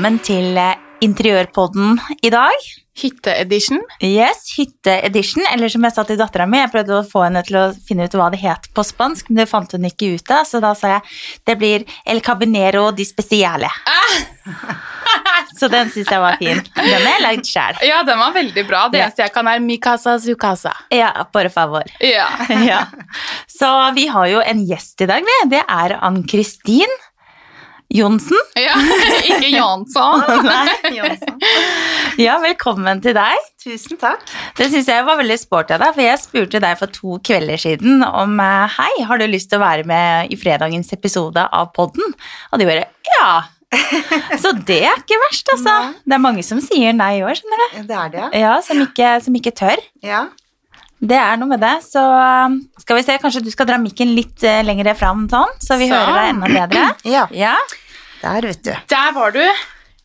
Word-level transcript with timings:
Velkommen 0.00 0.22
til 0.24 0.56
eh, 0.56 0.78
Interiørpodden 1.04 1.98
i 2.24 2.30
dag. 2.32 2.62
Hytteedition. 3.02 3.82
Yes, 4.00 4.46
hytteedition, 4.56 5.44
eller 5.52 5.68
som 5.68 5.84
jeg 5.84 5.92
sa 5.92 6.04
til 6.08 6.16
dattera 6.16 6.46
mi, 6.48 6.56
jeg 6.56 6.70
prøvde 6.72 6.94
å 6.96 7.04
få 7.04 7.26
henne 7.26 7.42
til 7.44 7.58
å 7.60 7.64
finne 7.84 8.06
ut 8.08 8.16
hva 8.16 8.30
det 8.32 8.40
het 8.40 8.70
på 8.72 8.80
spansk, 8.80 9.28
men 9.28 9.42
det 9.42 9.46
fant 9.50 9.74
hun 9.76 9.84
ikke 9.84 10.14
ut 10.14 10.32
av, 10.32 10.46
så 10.48 10.62
da 10.64 10.70
sa 10.72 10.94
jeg 10.94 11.04
det 11.50 11.56
blir 11.60 11.84
el 12.08 12.22
cabinero 12.24 12.86
di 12.96 13.04
speciale. 13.04 13.68
så 15.60 15.68
den 15.68 15.92
syns 15.92 16.14
jeg 16.16 16.24
var 16.24 16.40
fin. 16.40 16.64
Den 16.78 16.96
har 16.96 17.06
jeg 17.10 17.26
lagd 17.26 17.52
sjæl. 17.52 17.84
Ja, 17.90 18.00
den 18.08 18.24
var 18.24 18.32
veldig 18.40 18.66
bra. 18.72 18.86
Det 18.88 19.04
eneste 19.04 19.26
jeg 19.26 19.36
kan, 19.36 19.52
er 19.52 19.60
mi 19.60 19.76
casa 19.84 20.16
su 20.16 20.32
casa. 20.40 20.72
Ja, 20.96 21.12
por 21.28 21.52
favor. 21.52 21.92
Ja. 22.00 22.30
ja. 22.70 22.86
Så 23.52 23.68
vi 24.00 24.08
har 24.08 24.32
jo 24.32 24.40
en 24.40 24.64
gjest 24.64 25.04
i 25.04 25.12
dag, 25.12 25.28
vi. 25.28 25.38
Det 25.52 25.60
er 25.68 25.98
Ann-Kristin 26.00 27.00
Johnsen. 27.90 28.38
ja. 28.54 28.74
Ikke 29.30 29.48
Jansson. 29.50 30.22
Nei. 30.46 31.16
Ja, 32.20 32.36
velkommen 32.42 33.00
til 33.02 33.16
deg. 33.16 33.46
Tusen 33.60 33.98
takk. 34.00 34.22
Det 34.58 34.68
syns 34.70 34.88
jeg 34.90 35.04
var 35.08 35.18
veldig 35.18 35.36
sporty 35.40 35.74
av 35.74 35.82
deg, 35.82 35.94
for 35.96 36.04
jeg 36.04 36.20
spurte 36.22 36.60
deg 36.62 36.78
for 36.80 36.92
to 36.94 37.18
kvelder 37.26 37.58
siden 37.60 38.04
om 38.06 38.36
eh, 38.40 38.76
hei, 38.78 38.92
har 39.08 39.20
du 39.20 39.26
lyst 39.28 39.50
til 39.50 39.58
å 39.60 39.64
være 39.64 39.86
med 39.90 40.30
i 40.32 40.38
fredagens 40.40 40.92
episode 40.96 41.42
av 41.50 41.72
podden? 41.76 42.14
Og 42.52 42.62
de 42.62 42.68
bare 42.70 42.86
ja. 43.10 43.30
Så 44.40 44.50
det 44.66 44.80
er 44.88 44.96
ikke 44.98 45.18
verst, 45.28 45.50
altså. 45.54 45.74
Det 46.02 46.16
er 46.16 46.22
mange 46.22 46.42
som 46.46 46.58
sier 46.62 46.94
nei 46.96 47.12
i 47.20 47.24
år, 47.26 47.36
skjønner 47.38 47.60
du. 47.62 47.76
Det 47.90 47.98
er 48.04 48.14
det, 48.16 48.24
Ja, 48.40 48.56
som 48.66 48.80
ikke, 48.82 49.12
som 49.22 49.36
ikke 49.38 49.52
tør. 49.64 49.82
ja. 50.06 50.28
Det 51.00 51.16
er 51.16 51.36
noe 51.40 51.48
med 51.48 51.60
det. 51.64 51.74
Så 51.86 52.00
um, 52.04 52.58
skal 52.82 52.98
vi 52.98 53.04
se, 53.06 53.16
kanskje 53.22 53.42
du 53.46 53.50
skal 53.52 53.66
dra 53.70 53.78
mikken 53.80 54.12
litt 54.16 54.44
eh, 54.44 54.60
lengre 54.66 54.92
fram, 54.98 55.26
sånn, 55.32 55.54
så 55.64 55.78
vi 55.80 55.88
så. 55.88 55.96
hører 55.96 56.18
deg 56.18 56.32
enda 56.34 56.50
bedre. 56.54 56.86
Ja, 57.16 57.26
Ja. 57.32 57.54
der, 58.22 58.48
vet 58.50 58.62
du. 58.66 58.72
Der 58.92 59.12
var 59.16 59.32
du. 59.36 59.42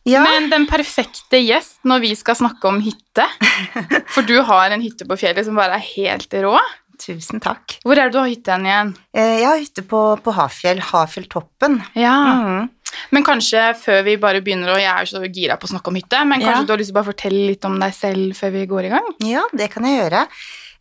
Ja, 0.06 0.22
Men 0.22 0.48
den 0.52 0.64
perfekte 0.70 1.40
gjest 1.42 1.80
når 1.84 2.00
vi 2.04 2.12
skal 2.14 2.36
snakke 2.38 2.68
om 2.70 2.76
hytte. 2.80 3.24
For 4.14 4.22
du 4.22 4.36
har 4.46 4.70
en 4.70 4.80
hytte 4.84 5.04
på 5.08 5.16
fjellet 5.18 5.44
som 5.48 5.58
bare 5.58 5.80
er 5.80 5.86
helt 5.96 6.32
rå. 6.44 6.54
tusen 7.02 7.42
takk. 7.44 7.74
Hvor 7.84 7.98
er 7.98 8.06
det 8.08 8.14
du 8.14 8.20
har 8.22 8.30
hytte 8.30 8.54
igjen? 8.62 8.94
Eh, 9.12 9.40
Jeg 9.42 9.48
har 9.50 9.58
hytte 9.60 9.82
på, 9.90 10.00
på 10.24 10.32
Hafjell, 10.38 10.78
Hafjelltoppen. 10.80 11.80
Ja. 11.98 12.14
Mm. 12.38 12.70
Men 13.12 13.24
kanskje 13.26 13.66
før 13.76 14.04
vi 14.06 14.14
bare 14.22 14.40
begynner, 14.46 14.72
og 14.72 14.80
jeg 14.80 14.88
er 14.94 15.10
så 15.10 15.20
gira 15.26 15.58
på 15.60 15.66
å 15.68 15.72
snakke 15.74 15.90
om 15.92 15.98
hytte, 15.98 16.22
men 16.24 16.40
kanskje 16.40 16.62
Ja. 16.62 16.68
du 16.70 16.72
har 16.72 16.80
lyst 16.80 16.88
til 16.92 16.96
å 16.96 17.00
bare 17.02 17.10
fortelle 17.10 17.42
litt 17.50 17.66
om 17.68 17.76
deg 17.82 17.92
selv 17.98 18.38
før 18.38 18.54
vi 18.54 18.62
går 18.70 18.86
i 18.88 18.92
gang? 18.94 19.10
Ja, 19.26 19.42
det 19.52 19.68
kan 19.74 19.84
jeg 19.84 19.98
gjøre. 20.00 20.22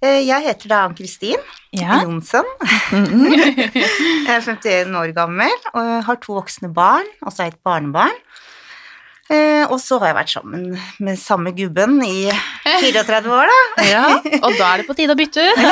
Eh, 0.06 0.22
Jeg 0.28 0.44
heter 0.46 0.70
da 0.72 0.82
Ann-Kristin 0.86 1.40
Ja. 1.76 2.02
Jonsson. 2.04 2.46
Jeg 2.94 4.32
er 4.32 4.42
51 4.46 4.94
år 5.00 5.14
gammel 5.18 5.54
og 5.74 5.90
har 6.08 6.20
to 6.24 6.36
voksne 6.38 6.70
barn, 6.74 7.08
og 7.26 7.34
så 7.34 7.44
jeg 7.48 7.56
et 7.56 7.64
barnebarn. 7.66 8.16
Eh, 9.30 9.66
Og 9.74 9.80
så 9.82 9.98
har 10.00 10.12
jeg 10.12 10.18
vært 10.20 10.34
sammen 10.36 10.66
med 11.02 11.18
samme 11.18 11.52
gubben 11.58 11.98
i 12.06 12.30
34 12.64 13.32
år, 13.34 13.50
da. 13.50 13.60
ja. 13.96 14.06
Og 14.42 14.52
da 14.60 14.68
er 14.76 14.84
det 14.84 14.88
på 14.92 14.96
tide 15.00 15.16
å 15.16 15.20
bytte 15.20 15.42
ut. 15.50 15.58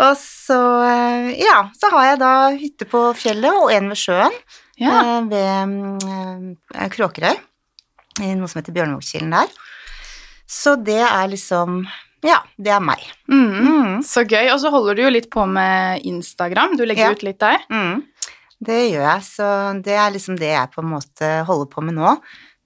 Og 0.00 0.14
så, 0.16 0.56
eh, 0.86 1.26
ja, 1.42 1.56
så 1.76 1.90
har 1.92 2.04
jeg 2.12 2.20
da 2.22 2.30
hytte 2.56 2.86
på 2.88 3.00
fjellet 3.18 3.52
og 3.52 3.72
en 3.74 3.90
ved 3.90 3.98
sjøen. 4.00 4.36
Ja. 4.80 5.02
eh, 5.20 5.26
ved 5.28 6.88
Kråkerøy, 6.94 7.34
noe 8.38 8.48
som 8.48 8.62
heter 8.62 8.72
Bjørnevågkilen 8.78 9.34
der. 9.34 9.50
Så 10.50 10.74
det 10.82 10.98
er 11.06 11.28
liksom 11.30 11.84
Ja, 12.26 12.42
det 12.60 12.72
er 12.74 12.82
meg. 12.84 13.00
Mm. 13.30 13.52
Mm, 13.64 13.92
Så 14.04 14.26
gøy. 14.28 14.50
Og 14.52 14.58
så 14.60 14.68
holder 14.74 14.98
du 14.98 15.02
jo 15.06 15.12
litt 15.14 15.30
på 15.32 15.46
med 15.48 16.02
Instagram. 16.04 16.74
Du 16.76 16.82
legger 16.84 17.06
Ja. 17.06 17.12
ut 17.16 17.22
litt 17.24 17.38
der. 17.40 17.62
mm. 17.70 18.02
Det 18.62 18.90
gjør 18.92 19.06
jeg, 19.06 19.22
så 19.24 19.46
det 19.82 19.94
er 19.96 20.10
liksom 20.12 20.36
det 20.36 20.50
jeg 20.52 20.68
på 20.74 20.82
en 20.82 20.90
måte 20.90 21.28
holder 21.48 21.68
på 21.72 21.80
med 21.82 21.94
nå. 21.96 22.10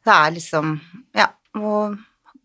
Det 0.05 0.11
er 0.11 0.33
liksom, 0.34 0.73
ja, 1.15 1.28
å 1.55 1.97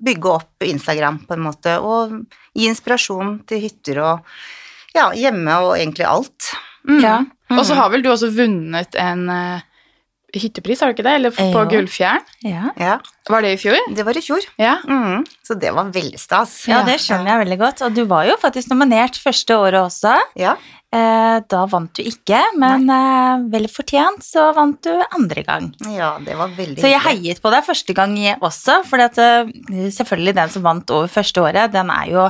bygge 0.06 0.30
opp 0.36 0.62
Instagram 0.62 1.18
på 1.26 1.34
en 1.34 1.42
måte, 1.48 1.74
og 1.82 2.14
gi 2.54 2.68
inspirasjon 2.70 3.40
til 3.50 3.60
hytter 3.64 3.98
og 4.06 4.22
ja, 4.94 5.10
hjemme 5.18 5.58
og 5.66 5.74
egentlig 5.80 6.06
alt. 6.06 6.52
Mm. 6.88 7.02
Ja. 7.02 7.16
Og 7.58 7.66
så 7.66 7.74
har 7.74 7.90
vel 7.90 8.04
du 8.06 8.12
også 8.14 8.30
vunnet 8.38 8.94
en 9.02 9.26
eh, 9.34 9.62
hyttepris, 10.34 10.80
har 10.82 10.92
du 10.92 10.98
ikke 10.98 11.06
det? 11.08 11.14
Eller 11.20 11.32
på 11.36 11.48
Jo. 11.52 11.66
Gullfjern? 11.72 12.22
Ja. 12.46 12.72
Ja, 12.78 12.98
Var 13.30 13.42
det 13.42 13.54
i 13.54 13.58
fjor? 13.62 13.78
det 13.96 14.06
var 14.06 14.18
i 14.18 14.22
fjor. 14.22 14.42
Ja. 14.58 14.78
Mm. 14.88 15.24
Så 15.46 15.58
det 15.60 15.72
var 15.74 15.86
veldig 15.94 16.20
stas. 16.20 16.68
ja, 16.68 16.84
det 16.84 17.00
skjønner 17.00 17.34
jeg 17.34 17.46
veldig 17.46 17.60
godt. 17.60 17.82
Og 17.86 17.94
du 17.96 18.04
var 18.06 18.26
jo 18.26 18.36
faktisk 18.42 18.70
nominert 18.70 19.18
første 19.18 19.58
året 19.58 19.82
også. 19.86 20.18
Ja, 20.36 20.56
Eh, 20.92 21.40
Da 21.48 21.66
vant 21.70 21.94
du 21.94 22.02
ikke, 22.02 22.40
men 22.58 22.90
eh, 22.90 23.44
vel 23.54 23.68
fortjent 23.70 24.24
så 24.26 24.48
vant 24.56 24.82
du 24.82 24.90
andre 24.90 25.44
gang. 25.46 25.68
ja 25.86 26.18
det 26.18 26.36
var 26.36 26.50
veldig 26.50 26.82
Så 26.82 26.90
jeg 26.90 27.00
heiet 27.06 27.40
på 27.44 27.52
deg 27.54 27.64
første 27.64 27.94
gang 27.94 28.16
også, 28.42 28.84
for 28.90 28.98
selvfølgelig 28.98 30.34
den 30.34 30.50
som 30.50 30.64
vant 30.64 30.90
over 30.90 31.08
første 31.08 31.44
året, 31.46 31.72
den 31.72 31.92
er 31.94 32.08
jo 32.10 32.26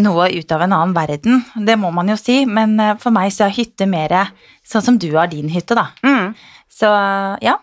noe 0.00 0.30
ut 0.32 0.50
av 0.52 0.62
en 0.62 0.72
annen 0.72 0.94
verden, 0.96 1.44
det 1.64 1.76
må 1.80 1.90
man 1.92 2.08
jo 2.08 2.16
si, 2.16 2.42
men 2.46 2.78
eh, 2.80 2.94
for 3.00 3.10
meg 3.10 3.32
så 3.32 3.46
er 3.46 3.54
hytte 3.56 3.86
mer 3.86 4.30
sånn 4.64 4.82
som 4.84 4.98
du 5.00 5.10
har 5.16 5.28
din 5.28 5.48
hytte, 5.48 5.74
da. 5.76 5.86
Mm. 6.04 6.34
Så 6.78 6.90
ja, 7.42 7.56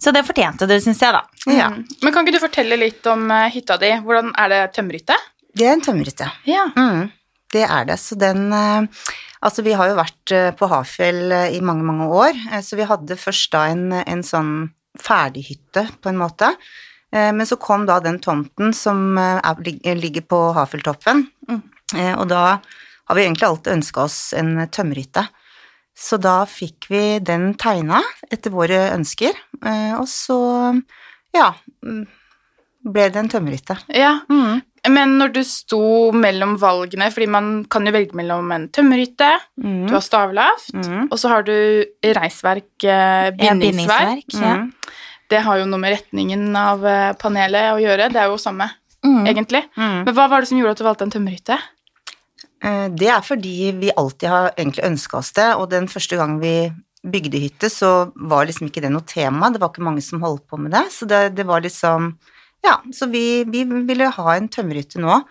så 0.00 0.12
det 0.14 0.22
fortjente 0.28 0.66
du, 0.70 0.76
syns 0.80 1.00
jeg, 1.02 1.12
da. 1.16 1.24
Ja, 1.50 1.70
Mm. 1.70 1.82
Men 2.02 2.12
kan 2.14 2.24
ikke 2.26 2.38
du 2.38 2.44
fortelle 2.46 2.76
litt 2.80 3.06
om 3.10 3.26
eh, 3.30 3.48
hytta 3.52 3.76
di? 3.80 3.90
Hvordan 4.04 4.30
Er 4.38 4.48
det 4.52 4.60
tømmerhytte? 4.76 5.16
det 5.56 5.66
er 5.66 5.72
en 5.74 5.82
tømmerhytte. 5.82 6.28
Ja. 6.46 6.68
Mm. 6.76 7.10
Det 7.52 7.64
er 7.66 7.84
det. 7.88 7.98
Så 7.98 8.14
den 8.18 8.52
eh, 8.52 8.86
Altså, 9.42 9.62
vi 9.64 9.72
har 9.72 9.88
jo 9.88 9.94
vært 9.96 10.32
eh, 10.36 10.50
på 10.52 10.68
Hafjell 10.68 11.32
i 11.56 11.60
mange, 11.64 11.82
mange 11.82 12.06
år, 12.12 12.36
så 12.62 12.76
vi 12.76 12.84
hadde 12.84 13.16
først 13.16 13.50
da 13.54 13.62
en, 13.72 13.86
en 14.04 14.20
sånn 14.22 14.50
ferdighytte, 15.00 15.86
på 16.02 16.10
en 16.10 16.18
måte. 16.20 16.50
Eh, 17.12 17.30
Men 17.32 17.46
så 17.48 17.56
kom 17.56 17.86
da 17.88 17.98
den 18.04 18.18
tomten 18.20 18.74
som 18.76 19.16
er, 19.18 19.94
ligger 19.96 20.26
på 20.28 20.40
Hafjelltoppen, 20.58 21.26
Mm. 21.48 21.62
Eh, 21.96 22.12
og 22.20 22.28
da 22.30 22.60
har 23.08 23.16
vi 23.16 23.24
egentlig 23.24 23.48
alltid 23.48 23.72
ønska 23.72 24.04
oss 24.04 24.18
en 24.38 24.52
tømmerhytte. 24.70 25.24
Så 26.00 26.16
da 26.16 26.38
fikk 26.48 26.86
vi 26.88 27.18
den 27.20 27.50
tegna 27.60 28.00
etter 28.32 28.50
våre 28.54 28.86
ønsker, 28.94 29.36
eh, 29.60 29.92
og 30.00 30.06
så, 30.08 30.38
ja, 31.36 31.50
mm, 31.84 32.06
ble 32.88 33.08
det 33.12 33.20
en 33.20 33.28
tømmerhytte. 33.28 33.76
ja. 33.94 34.20
Mm. 34.30 34.62
Men 34.88 35.18
når 35.20 35.32
du 35.34 35.40
sto 35.44 35.78
mellom 36.16 36.54
valgene, 36.56 37.10
fordi 37.12 37.26
man 37.28 37.48
kan 37.68 37.84
jo 37.84 37.92
velge 37.92 38.16
mellom 38.16 38.48
en 38.56 38.62
tømmerhytte, 38.72 39.28
Mm. 39.60 39.86
du 39.88 39.92
har 39.92 40.00
stavlaft, 40.00 40.72
Mm. 40.72 41.08
og 41.12 41.18
så 41.20 41.28
har 41.28 41.42
du 41.44 41.84
reisverk, 42.02 42.64
bindingsverk. 42.80 43.36
Ja, 43.44 43.54
bindingsverk. 43.54 44.24
ja. 44.32 44.54
Mm. 44.56 44.72
Det 45.28 45.42
har 45.44 45.58
jo 45.58 45.66
noe 45.66 45.78
med 45.78 45.98
retningen 45.98 46.56
av 46.56 46.82
eh, 46.86 47.12
panelet 47.12 47.74
å 47.74 47.78
gjøre. 47.78 48.08
Det 48.10 48.16
er 48.22 48.28
jo 48.32 48.38
samme, 48.38 48.70
Mm. 49.04 49.26
egentlig. 49.28 49.62
Men 49.76 50.04
hva 50.14 50.28
var 50.30 50.40
det 50.40 50.48
som 50.48 50.58
gjorde 50.58 50.70
at 50.72 50.78
du 50.78 50.84
valgte 50.84 51.02
en 51.02 51.10
tømmerhytte? 51.10 51.58
Eh, 52.62 52.88
Det 52.92 53.08
er 53.08 53.20
fordi 53.24 53.72
vi 53.80 53.90
alltid 53.96 54.28
har 54.28 54.50
egentlig 54.56 54.84
ønska 54.84 55.18
oss 55.18 55.32
det, 55.32 55.48
og 55.56 55.70
den 55.70 55.86
første 55.88 56.16
gangen 56.16 56.40
vi 56.42 56.72
bygde 57.02 57.38
hytte, 57.40 57.70
så 57.72 58.12
var 58.14 58.44
liksom 58.46 58.68
ikke 58.68 58.82
det 58.84 58.90
noe 58.92 59.06
tema, 59.08 59.48
det 59.50 59.60
var 59.62 59.70
ikke 59.72 59.86
mange 59.86 60.02
som 60.04 60.20
holdt 60.20 60.44
på 60.50 60.58
med 60.60 60.72
det, 60.76 60.82
så 60.92 61.06
det, 61.08 61.34
det 61.34 61.46
var 61.48 61.60
liksom 61.64 62.16
Ja, 62.62 62.74
så 62.92 63.06
vi, 63.08 63.42
vi 63.48 63.62
ville 63.64 64.10
ha 64.12 64.34
en 64.36 64.48
tømmerhytte 64.52 65.00
nå. 65.00 65.22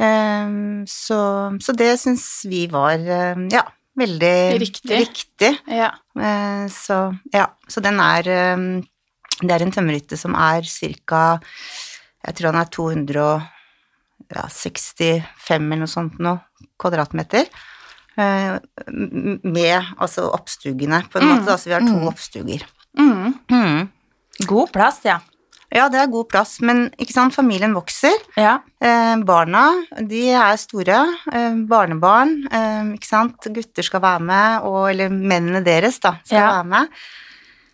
Eh, 0.00 0.54
Så, 0.88 1.18
så 1.60 1.74
det 1.76 1.90
syns 2.00 2.24
vi 2.48 2.66
var, 2.72 2.96
eh, 2.96 3.36
ja, 3.52 3.66
veldig 3.98 4.58
Riktig. 4.62 4.96
riktig. 5.02 5.50
Ja. 5.68 5.90
Så 6.72 6.96
ja, 7.34 7.46
så 7.68 7.82
den 7.84 8.00
er 8.00 8.22
Det 9.42 9.50
er 9.52 9.62
en 9.66 9.72
tømmerhytte 9.72 10.16
som 10.16 10.34
er 10.34 10.62
ca. 10.64 11.38
Jeg 12.24 12.34
tror 12.38 12.52
han 12.52 12.60
er 12.62 12.70
265 14.32 15.22
eller 15.72 15.82
noe 15.84 15.90
sånt 15.90 16.18
nå, 16.22 16.36
kvadratmeter. 16.80 17.48
Eh, 18.16 18.58
Med 18.92 19.92
altså 19.98 20.26
oppstugene, 20.34 21.02
på 21.10 21.18
en 21.20 21.28
Mm, 21.28 21.38
måte. 21.38 21.58
så 21.58 21.68
vi 21.70 21.72
har 21.76 21.80
to 21.80 21.96
mm. 21.96 22.08
oppstuger. 22.08 22.64
Mm. 22.98 23.34
Mm. 23.50 23.88
God 24.46 24.72
plass, 24.72 25.00
ja. 25.04 25.18
Ja, 25.72 25.86
det 25.88 26.00
er 26.02 26.06
god 26.12 26.28
plass, 26.28 26.58
men 26.60 26.90
ikke 27.00 27.14
sant, 27.14 27.32
familien 27.34 27.72
vokser. 27.72 28.12
Ja. 28.36 28.58
Eh, 28.82 29.16
barna, 29.24 29.62
de 30.04 30.28
er 30.36 30.56
store. 30.60 30.98
Eh, 31.32 31.54
barnebarn, 31.64 32.34
eh, 32.52 32.92
ikke 32.98 33.08
sant. 33.08 33.38
Gutter 33.54 33.82
skal 33.82 34.00
være 34.04 34.20
med, 34.20 34.62
og, 34.68 34.90
eller 34.90 35.08
mennene 35.08 35.64
deres, 35.64 35.98
da, 35.98 36.18
skal 36.24 36.36
Ja. 36.38 36.50
være 36.62 36.66
med. 36.68 36.88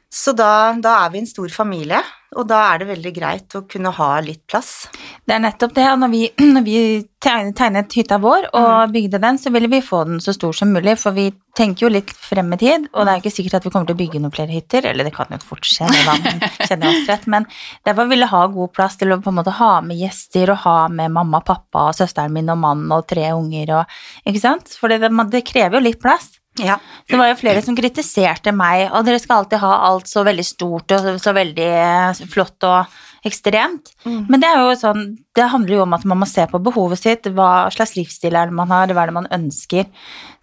Så 0.08 0.32
da, 0.32 0.72
da 0.80 1.02
er 1.04 1.10
vi 1.12 1.20
en 1.20 1.28
stor 1.28 1.50
familie, 1.52 2.00
og 2.36 2.46
da 2.48 2.58
er 2.70 2.80
det 2.80 2.86
veldig 2.90 3.10
greit 3.16 3.54
å 3.56 3.62
kunne 3.68 3.90
ha 3.92 4.08
litt 4.24 4.40
plass. 4.48 4.88
Det 5.24 5.34
er 5.36 5.42
nettopp 5.44 5.74
det. 5.76 5.84
og 5.92 5.98
Når 6.00 6.10
vi, 6.12 6.20
når 6.54 6.64
vi 6.64 6.78
tegnet, 7.24 7.92
hytta 7.96 8.16
vår 8.22 8.46
og 8.56 8.94
bygde 8.94 9.20
den, 9.20 9.40
så 9.40 9.52
ville 9.52 9.68
vi 9.68 9.82
få 9.84 10.02
den 10.08 10.22
så 10.24 10.32
stor 10.36 10.56
som 10.56 10.72
mulig, 10.72 10.94
for 11.00 11.16
vi 11.16 11.26
tenker 11.58 11.86
jo 11.86 11.92
litt 11.92 12.12
frem 12.14 12.52
i 12.54 12.60
tid, 12.60 12.88
og 12.94 13.04
det 13.04 13.12
er 13.12 13.20
ikke 13.20 13.34
sikkert 13.34 13.58
at 13.58 13.66
vi 13.66 13.72
kommer 13.74 13.90
til 13.90 13.98
å 13.98 14.00
bygge 14.00 14.22
noen 14.22 14.32
flere 14.32 14.54
hytter, 14.54 14.88
eller 14.88 15.08
det 15.08 15.12
kan 15.16 15.32
jo 15.34 15.40
fort 15.42 15.66
skje, 15.66 15.88
rett, 17.10 17.28
men 17.28 17.48
derfor 17.84 18.08
ville 18.08 18.30
ha 18.30 18.42
god 18.54 18.72
plass 18.76 18.96
til 19.00 19.12
å 19.12 19.20
på 19.20 19.32
en 19.32 19.40
måte 19.40 19.56
ha 19.58 19.72
med 19.84 19.98
gjester, 20.00 20.54
og 20.54 20.62
ha 20.64 20.76
med 20.92 21.12
mamma, 21.16 21.42
pappa, 21.44 21.88
søsteren 21.96 22.32
min 22.32 22.52
og 22.54 22.60
mann 22.62 22.86
og 22.94 23.08
tre 23.10 23.32
unger, 23.34 23.80
og, 23.80 23.98
ikke 24.24 24.44
sant? 24.44 24.72
For 24.78 24.88
det, 24.88 25.02
det 25.34 25.44
krever 25.48 25.80
jo 25.80 25.88
litt 25.90 26.00
plass. 26.00 26.38
Ja. 26.62 26.78
Det 27.08 27.18
var 27.18 27.30
jo 27.30 27.38
flere 27.40 27.62
som 27.64 27.76
kritiserte 27.76 28.52
meg, 28.56 28.88
og 28.92 29.04
dere 29.06 29.20
skal 29.22 29.42
alltid 29.42 29.62
ha 29.62 29.74
alt 29.88 30.10
så 30.10 30.24
veldig 30.26 30.46
stort 30.46 30.94
og 30.96 31.06
så, 31.22 31.34
veldig 31.36 31.68
eh, 31.68 32.22
flott 32.32 32.66
og 32.68 32.96
ekstremt. 33.28 33.92
Men 34.04 34.40
det 34.40 34.48
er 34.48 34.60
jo 34.62 34.74
sånn, 34.78 35.04
det 35.36 35.48
handler 35.52 35.74
jo 35.74 35.84
om 35.84 35.96
at 35.96 36.04
man 36.08 36.20
må 36.22 36.28
se 36.30 36.44
på 36.48 36.60
behovet 36.62 37.00
sitt, 37.00 37.26
hva 37.34 37.68
slags 37.74 37.96
livsstil 37.98 38.36
er 38.38 38.50
det 38.50 38.56
man 38.56 38.70
har, 38.72 38.92
hva 38.94 39.04
er 39.04 39.12
det 39.12 39.16
man 39.18 39.30
ønsker. 39.34 39.88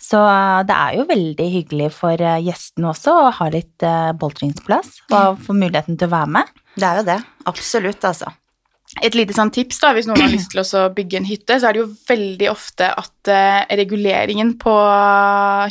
Så 0.02 0.22
eh, 0.22 0.62
det 0.70 0.80
er 0.80 1.00
jo 1.00 1.10
veldig 1.12 1.50
hyggelig 1.60 1.92
for 1.98 2.20
eh, 2.20 2.42
gjestene 2.46 2.92
også 2.92 3.20
å 3.26 3.36
ha 3.40 3.52
litt 3.54 3.86
boltringsplass 4.20 4.98
og 5.12 5.44
få 5.46 5.56
muligheten 5.58 6.00
til 6.00 6.10
å 6.10 6.16
være 6.18 6.34
med. 6.40 6.58
Det 6.76 6.90
er 6.90 7.00
jo 7.00 7.08
det. 7.14 7.22
Absolutt, 7.50 8.04
altså. 8.08 8.34
Et 9.04 9.16
lite 9.18 9.36
sånn 9.36 9.52
tips 9.52 9.82
da, 9.84 9.90
hvis 9.94 10.08
noen 10.08 10.22
har 10.24 10.32
lyst 10.32 10.54
til 10.54 10.62
å 10.64 10.86
bygge 10.96 11.18
en 11.20 11.28
hytte, 11.28 11.58
så 11.60 11.68
er 11.68 11.76
det 11.76 11.82
jo 11.82 11.90
veldig 12.08 12.48
ofte 12.52 12.88
at 12.96 13.32
eh, 13.32 13.76
reguleringen 13.82 14.54
på 14.62 14.76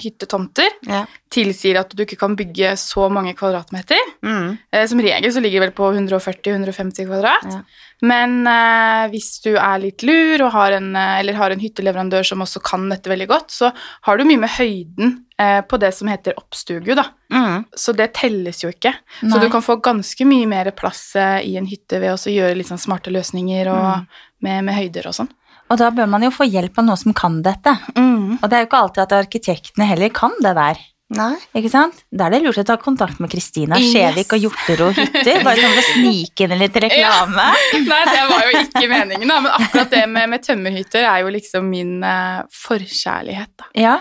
hyttetomter 0.03 0.69
Ja. 0.87 1.05
tilsier 1.35 1.81
at 1.81 1.91
du 1.97 2.05
ikke 2.05 2.19
kan 2.21 2.37
bygge 2.37 2.75
så 2.79 3.09
mange 3.11 3.33
kvadratmeter. 3.35 3.99
Mm. 4.23 4.59
Eh, 4.71 4.87
som 4.87 5.01
regel 5.01 5.33
så 5.33 5.43
ligger 5.43 5.61
det 5.65 5.71
vel 5.71 5.77
på 5.81 5.91
140-150 5.97 7.09
kvadrat. 7.09 7.49
Ja. 7.51 7.63
Men 8.05 8.47
eh, 8.47 9.09
hvis 9.15 9.41
du 9.43 9.55
er 9.57 9.81
litt 9.83 10.05
lur 10.07 10.45
og 10.45 10.53
har 10.53 10.77
en, 10.77 10.93
eller 10.95 11.39
har 11.41 11.51
en 11.55 11.63
hytteleverandør 11.63 12.27
som 12.29 12.45
også 12.45 12.63
kan 12.63 12.87
dette 12.93 13.11
veldig 13.11 13.31
godt, 13.31 13.51
så 13.55 13.73
har 14.07 14.19
du 14.21 14.29
mye 14.29 14.45
med 14.45 14.53
høyden 14.59 15.24
på 15.67 15.79
det 15.83 15.91
som 15.97 16.09
heter 16.09 16.37
oppstugu, 16.39 16.93
da. 16.95 17.09
Mm. 17.33 17.65
Så 17.75 17.93
det 17.97 18.13
telles 18.15 18.63
jo 18.63 18.71
ikke. 18.71 18.93
Så 19.21 19.41
du 19.43 19.49
kan 19.51 19.65
få 19.67 19.77
ganske 19.83 20.27
mye 20.29 20.47
mer 20.47 20.71
plass 20.77 21.17
eh, 21.19 21.41
i 21.49 21.57
en 21.59 21.67
hytte 21.67 21.99
ved 21.99 22.15
å 22.15 22.35
gjøre 22.35 22.55
litt 22.59 22.71
sånn 22.71 22.83
smarte 22.83 23.11
løsninger 23.15 23.71
og 23.73 24.07
med, 24.45 24.63
med 24.69 24.79
høyder 24.79 25.11
og 25.11 25.19
sånn. 25.19 25.33
Og 25.73 25.81
da 25.81 25.89
bør 25.97 26.07
man 26.13 26.23
jo 26.23 26.31
få 26.35 26.47
hjelp 26.47 26.79
av 26.79 26.87
noen 26.87 27.01
som 27.01 27.15
kan 27.17 27.41
dette. 27.43 27.73
Og 27.97 28.45
det 28.47 28.57
er 28.57 28.65
jo 28.65 28.69
ikke 28.69 28.83
alltid 28.85 29.07
at 29.07 29.15
arkitektene 29.25 29.89
heller 29.89 30.13
kan 30.15 30.37
det 30.45 30.53
der. 30.59 30.83
Nei. 31.15 31.35
Ikke 31.59 31.71
sant? 31.71 31.99
Da 32.11 32.27
er 32.27 32.35
det 32.35 32.41
lurt 32.47 32.59
å 32.63 32.65
ta 32.67 32.77
kontakt 32.81 33.21
med 33.23 33.31
Kristina 33.33 33.77
Yes. 33.79 33.93
Skjevik 33.93 34.33
og 34.35 34.47
Hjorterud 34.47 34.99
hytter, 34.99 35.43
bare 35.45 35.61
sånn 35.61 35.75
for 35.75 35.83
å 35.83 35.89
snike 35.91 36.47
inn 36.47 36.55
litt 36.59 36.79
reklame. 36.81 37.49
Nei, 37.91 38.03
det 38.09 38.23
var 38.31 38.49
jo 38.49 38.63
ikke 38.63 38.85
meningen, 38.91 39.29
da. 39.29 39.41
Men 39.45 39.51
akkurat 39.59 39.93
det 39.93 40.05
med, 40.11 40.31
med 40.33 40.47
tømmerhytter 40.47 41.05
er 41.11 41.25
jo 41.25 41.35
liksom 41.35 41.69
min 41.71 41.99
uh, 42.03 42.47
forkjærlighet, 42.65 43.53
da. 43.61 43.69
Ja. 43.79 43.99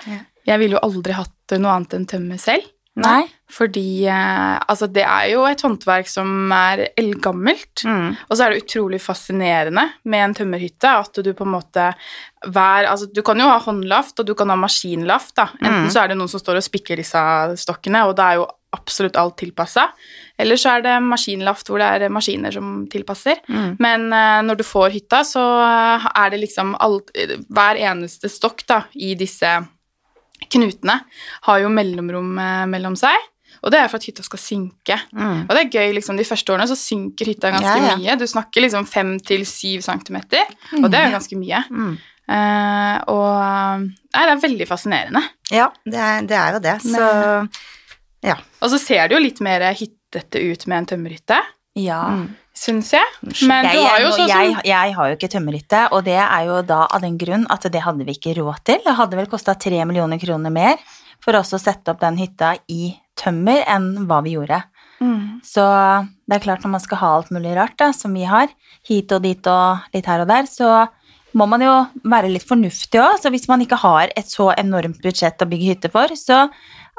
Jeg 0.48 0.60
ville 0.60 0.78
jo 0.78 0.84
aldri 0.84 1.16
hatt 1.18 1.58
noe 1.60 1.76
annet 1.78 1.94
enn 1.98 2.08
tømmer 2.10 2.40
selv. 2.42 2.70
Nei. 2.94 3.24
Fordi 3.50 4.06
eh, 4.06 4.58
altså 4.70 4.86
det 4.86 5.02
er 5.02 5.32
jo 5.32 5.48
et 5.50 5.62
håndverk 5.66 6.06
som 6.10 6.52
er 6.54 6.84
eldgammelt. 7.00 7.82
Mm. 7.90 8.12
Og 8.28 8.38
så 8.38 8.46
er 8.46 8.54
det 8.54 8.64
utrolig 8.68 9.00
fascinerende 9.02 9.88
med 10.06 10.26
en 10.28 10.36
tømmerhytte 10.38 10.92
at 11.00 11.18
du 11.26 11.32
på 11.34 11.48
en 11.48 11.56
måte 11.56 11.88
hver 12.46 12.86
Altså 12.92 13.08
du 13.10 13.24
kan 13.26 13.40
jo 13.40 13.48
ha 13.50 13.58
håndlaft, 13.64 14.20
og 14.20 14.28
du 14.28 14.36
kan 14.38 14.52
ha 14.54 14.58
maskinlaft, 14.60 15.34
da. 15.40 15.48
Enten 15.62 15.88
Mm. 15.88 15.90
så 15.90 16.04
er 16.04 16.08
det 16.12 16.18
noen 16.20 16.30
som 16.30 16.42
står 16.44 16.60
og 16.60 16.68
spikker 16.68 17.00
disse 17.02 17.24
stokkene, 17.64 18.06
og 18.06 18.16
da 18.20 18.30
er 18.30 18.42
jo 18.42 18.48
absolutt 18.74 19.16
alt 19.18 19.38
tilpassa. 19.38 19.88
Eller 20.38 20.58
så 20.58 20.78
er 20.78 20.82
det 20.86 20.96
maskinlaft 21.06 21.70
hvor 21.70 21.80
det 21.82 21.88
er 21.88 22.10
maskiner 22.14 22.52
som 22.54 22.88
tilpasser. 22.90 23.38
Mm. 23.48 23.78
Men 23.80 24.08
eh, 24.14 24.42
når 24.46 24.60
du 24.60 24.64
får 24.68 24.94
hytta, 24.94 25.24
så 25.26 25.42
eh, 25.66 26.08
er 26.14 26.30
det 26.34 26.42
liksom 26.46 26.76
alt 26.80 27.10
Hver 27.50 27.80
eneste 27.90 28.30
stokk 28.30 28.66
da, 28.68 28.84
i 28.94 29.14
disse 29.16 29.64
knutene 30.52 31.00
har 31.48 31.62
jo 31.64 31.70
mellomrom 31.74 32.34
eh, 32.40 32.66
mellom 32.72 32.98
seg. 33.00 33.30
Og 33.64 33.72
det 33.72 33.80
er 33.80 33.88
for 33.88 34.02
at 34.02 34.08
hytta 34.10 34.24
skal 34.26 34.42
synke. 34.42 34.98
Mm. 35.16 35.46
Og 35.46 35.52
det 35.56 35.62
er 35.62 35.70
gøy, 35.78 35.94
liksom, 35.96 36.18
de 36.20 36.26
første 36.28 36.52
årene 36.52 36.66
så 36.68 36.76
synker 36.76 37.30
hytta 37.32 37.52
ganske 37.54 37.76
Ja, 37.78 37.92
ja. 37.94 38.00
mye. 38.00 38.16
Du 38.20 38.26
snakker 38.28 38.66
liksom 38.66 38.88
fem 38.90 39.14
til 39.24 39.46
syv 39.48 39.86
centimeter, 39.86 40.50
og 40.82 40.90
det 40.92 41.00
er 41.00 41.08
jo 41.08 41.14
ganske 41.16 41.38
mye. 41.40 41.62
Mm. 41.72 41.94
Uh, 42.24 42.98
og 43.12 43.84
Nei, 43.84 44.22
det 44.26 44.34
er 44.34 44.42
veldig 44.44 44.68
fascinerende. 44.68 45.22
Ja, 45.52 45.70
det 45.86 46.00
er, 46.00 46.28
det 46.28 46.38
er 46.40 46.58
jo 46.58 46.62
det. 46.64 46.76
Så 46.84 47.08
ja. 48.24 48.38
Og 48.64 48.72
så 48.72 48.80
ser 48.80 49.08
det 49.08 49.18
jo 49.18 49.24
litt 49.24 49.42
mer 49.44 49.66
hyttete 49.76 50.40
ut 50.44 50.68
med 50.68 50.82
en 50.82 50.90
tømmerhytte, 50.94 51.40
Ja. 51.80 52.02
Mm. 52.20 52.28
Syns 52.54 52.92
jeg. 52.94 53.06
Men 53.50 53.68
jeg, 53.68 53.76
du 53.76 53.88
har 53.88 54.02
jo 54.04 54.12
sånn 54.16 54.30
jeg, 54.30 54.58
jeg 54.70 54.98
har 54.98 55.10
jo 55.10 55.18
ikke 55.18 55.32
tømmerhytte, 55.34 55.86
og 55.96 56.04
det 56.08 56.20
er 56.22 56.50
jo 56.50 56.60
da 56.68 56.84
av 56.86 57.02
den 57.04 57.18
grunn 57.22 57.48
at 57.54 57.66
det 57.74 57.82
hadde 57.86 58.06
vi 58.08 58.18
ikke 58.18 58.36
råd 58.40 58.62
til. 58.70 58.84
Det 58.86 58.98
hadde 59.00 59.20
vel 59.20 59.32
kosta 59.32 59.58
tre 59.58 59.82
millioner 59.90 60.22
kroner 60.22 60.54
mer 60.54 60.78
for 61.24 61.38
oss 61.40 61.54
å 61.56 61.62
sette 61.62 61.94
opp 61.94 62.02
den 62.04 62.20
hytta 62.20 62.54
i 62.72 62.94
tømmer 63.20 63.64
enn 63.70 64.06
hva 64.10 64.22
vi 64.26 64.36
gjorde. 64.36 64.60
Mm. 65.04 65.40
Så 65.46 65.64
det 65.64 66.38
er 66.38 66.44
klart 66.44 66.64
når 66.64 66.76
man 66.76 66.84
skal 66.84 67.02
ha 67.02 67.14
alt 67.18 67.32
mulig 67.34 67.56
rart 67.58 67.78
da, 67.80 67.92
som 67.96 68.14
vi 68.16 68.28
har, 68.28 68.52
hit 68.88 69.12
og 69.16 69.24
dit 69.26 69.50
og 69.50 69.88
litt 69.96 70.08
her 70.10 70.24
og 70.24 70.30
der, 70.30 70.48
så 70.50 70.86
må 71.34 71.48
man 71.50 71.64
jo 71.66 71.74
være 72.06 72.32
litt 72.32 72.46
fornuftig 72.48 73.02
òg. 73.02 73.18
Så 73.22 73.32
hvis 73.34 73.48
man 73.50 73.64
ikke 73.66 73.80
har 73.82 74.14
et 74.16 74.30
så 74.30 74.52
enormt 74.56 75.02
budsjett 75.04 75.42
å 75.42 75.50
bygge 75.50 75.72
hytte 75.72 75.94
for, 75.94 76.14
så 76.20 76.46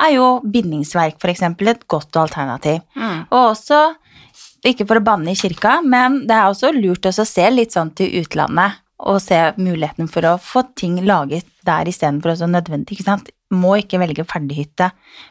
er 0.03 0.17
jo 0.17 0.41
bindingsverk 0.43 1.21
f.eks. 1.23 1.45
et 1.47 1.85
godt 1.91 2.19
alternativ. 2.19 2.83
Mm. 2.99 3.21
Og 3.31 3.41
også, 3.53 3.83
ikke 4.73 4.87
for 4.89 5.01
å 5.01 5.05
banne 5.05 5.33
i 5.33 5.39
kirka, 5.39 5.79
men 5.85 6.23
det 6.29 6.37
er 6.37 6.49
også 6.49 6.73
lurt 6.73 7.05
å 7.09 7.13
se 7.13 7.45
litt 7.53 7.75
sånn 7.77 7.93
til 7.97 8.23
utlandet 8.23 8.81
og 9.05 9.19
se 9.21 9.37
muligheten 9.61 10.09
for 10.09 10.25
å 10.29 10.39
få 10.41 10.63
ting 10.79 10.97
laget 11.05 11.47
der 11.67 11.89
istedenfor 11.91 12.33
også 12.33 12.49
nødvendig. 12.49 12.97
ikke 12.97 13.09
sant? 13.09 13.29
Må 13.53 13.77
ikke 13.81 14.01
velge 14.01 14.25
ferdighytte 14.25 14.91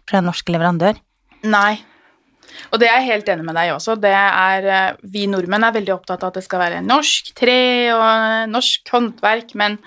fra 0.09 0.19
en 0.19 0.29
norsk 0.29 0.51
leverandør. 0.53 0.99
Nei. 1.43 1.81
Og 2.71 2.79
det 2.81 2.89
er 2.89 2.99
jeg 2.99 3.09
helt 3.09 3.29
enig 3.33 3.45
med 3.47 3.57
deg 3.57 3.71
også. 3.73 3.95
Det 3.99 4.11
er, 4.13 4.67
eh, 4.67 4.95
vi 5.03 5.25
nordmenn 5.27 5.63
er 5.65 5.73
veldig 5.73 5.95
opptatt 5.95 6.23
av 6.23 6.29
at 6.33 6.39
det 6.39 6.45
skal 6.45 6.61
være 6.61 6.83
norsk 6.85 7.33
tre 7.37 7.91
og 7.95 8.49
norsk 8.51 8.93
håndverk, 8.93 9.55
men 9.55 9.79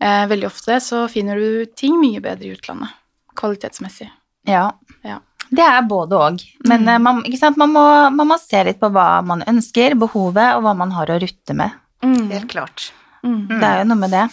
eh, 0.00 0.26
veldig 0.26 0.48
ofte 0.48 0.80
så 0.82 1.04
finner 1.12 1.38
du 1.38 1.66
ting 1.78 2.00
mye 2.00 2.22
bedre 2.24 2.48
i 2.48 2.56
utlandet, 2.56 2.90
kvalitetsmessig. 3.38 4.10
Ja. 4.48 4.72
Ja. 5.52 5.58
Det 5.58 5.68
er 5.68 5.82
både 5.88 6.16
og. 6.16 6.44
Men 6.64 6.86
mm. 6.88 7.04
man, 7.04 7.20
ikke 7.28 7.40
sant? 7.42 7.60
Man, 7.60 7.74
må, 7.74 7.84
man 8.16 8.30
må 8.32 8.38
se 8.40 8.62
litt 8.64 8.80
på 8.80 8.88
hva 8.92 9.20
man 9.26 9.44
ønsker, 9.48 9.98
behovet, 10.00 10.56
og 10.56 10.64
hva 10.64 10.72
man 10.78 10.94
har 10.96 11.12
å 11.12 11.20
rutte 11.20 11.56
med. 11.56 11.76
Helt 12.02 12.48
klart. 12.50 12.88
Mm. 13.22 13.46
Det 13.52 13.68
er 13.68 13.82
jo 13.82 13.90
noe 13.92 14.00
med 14.00 14.16
det. 14.16 14.24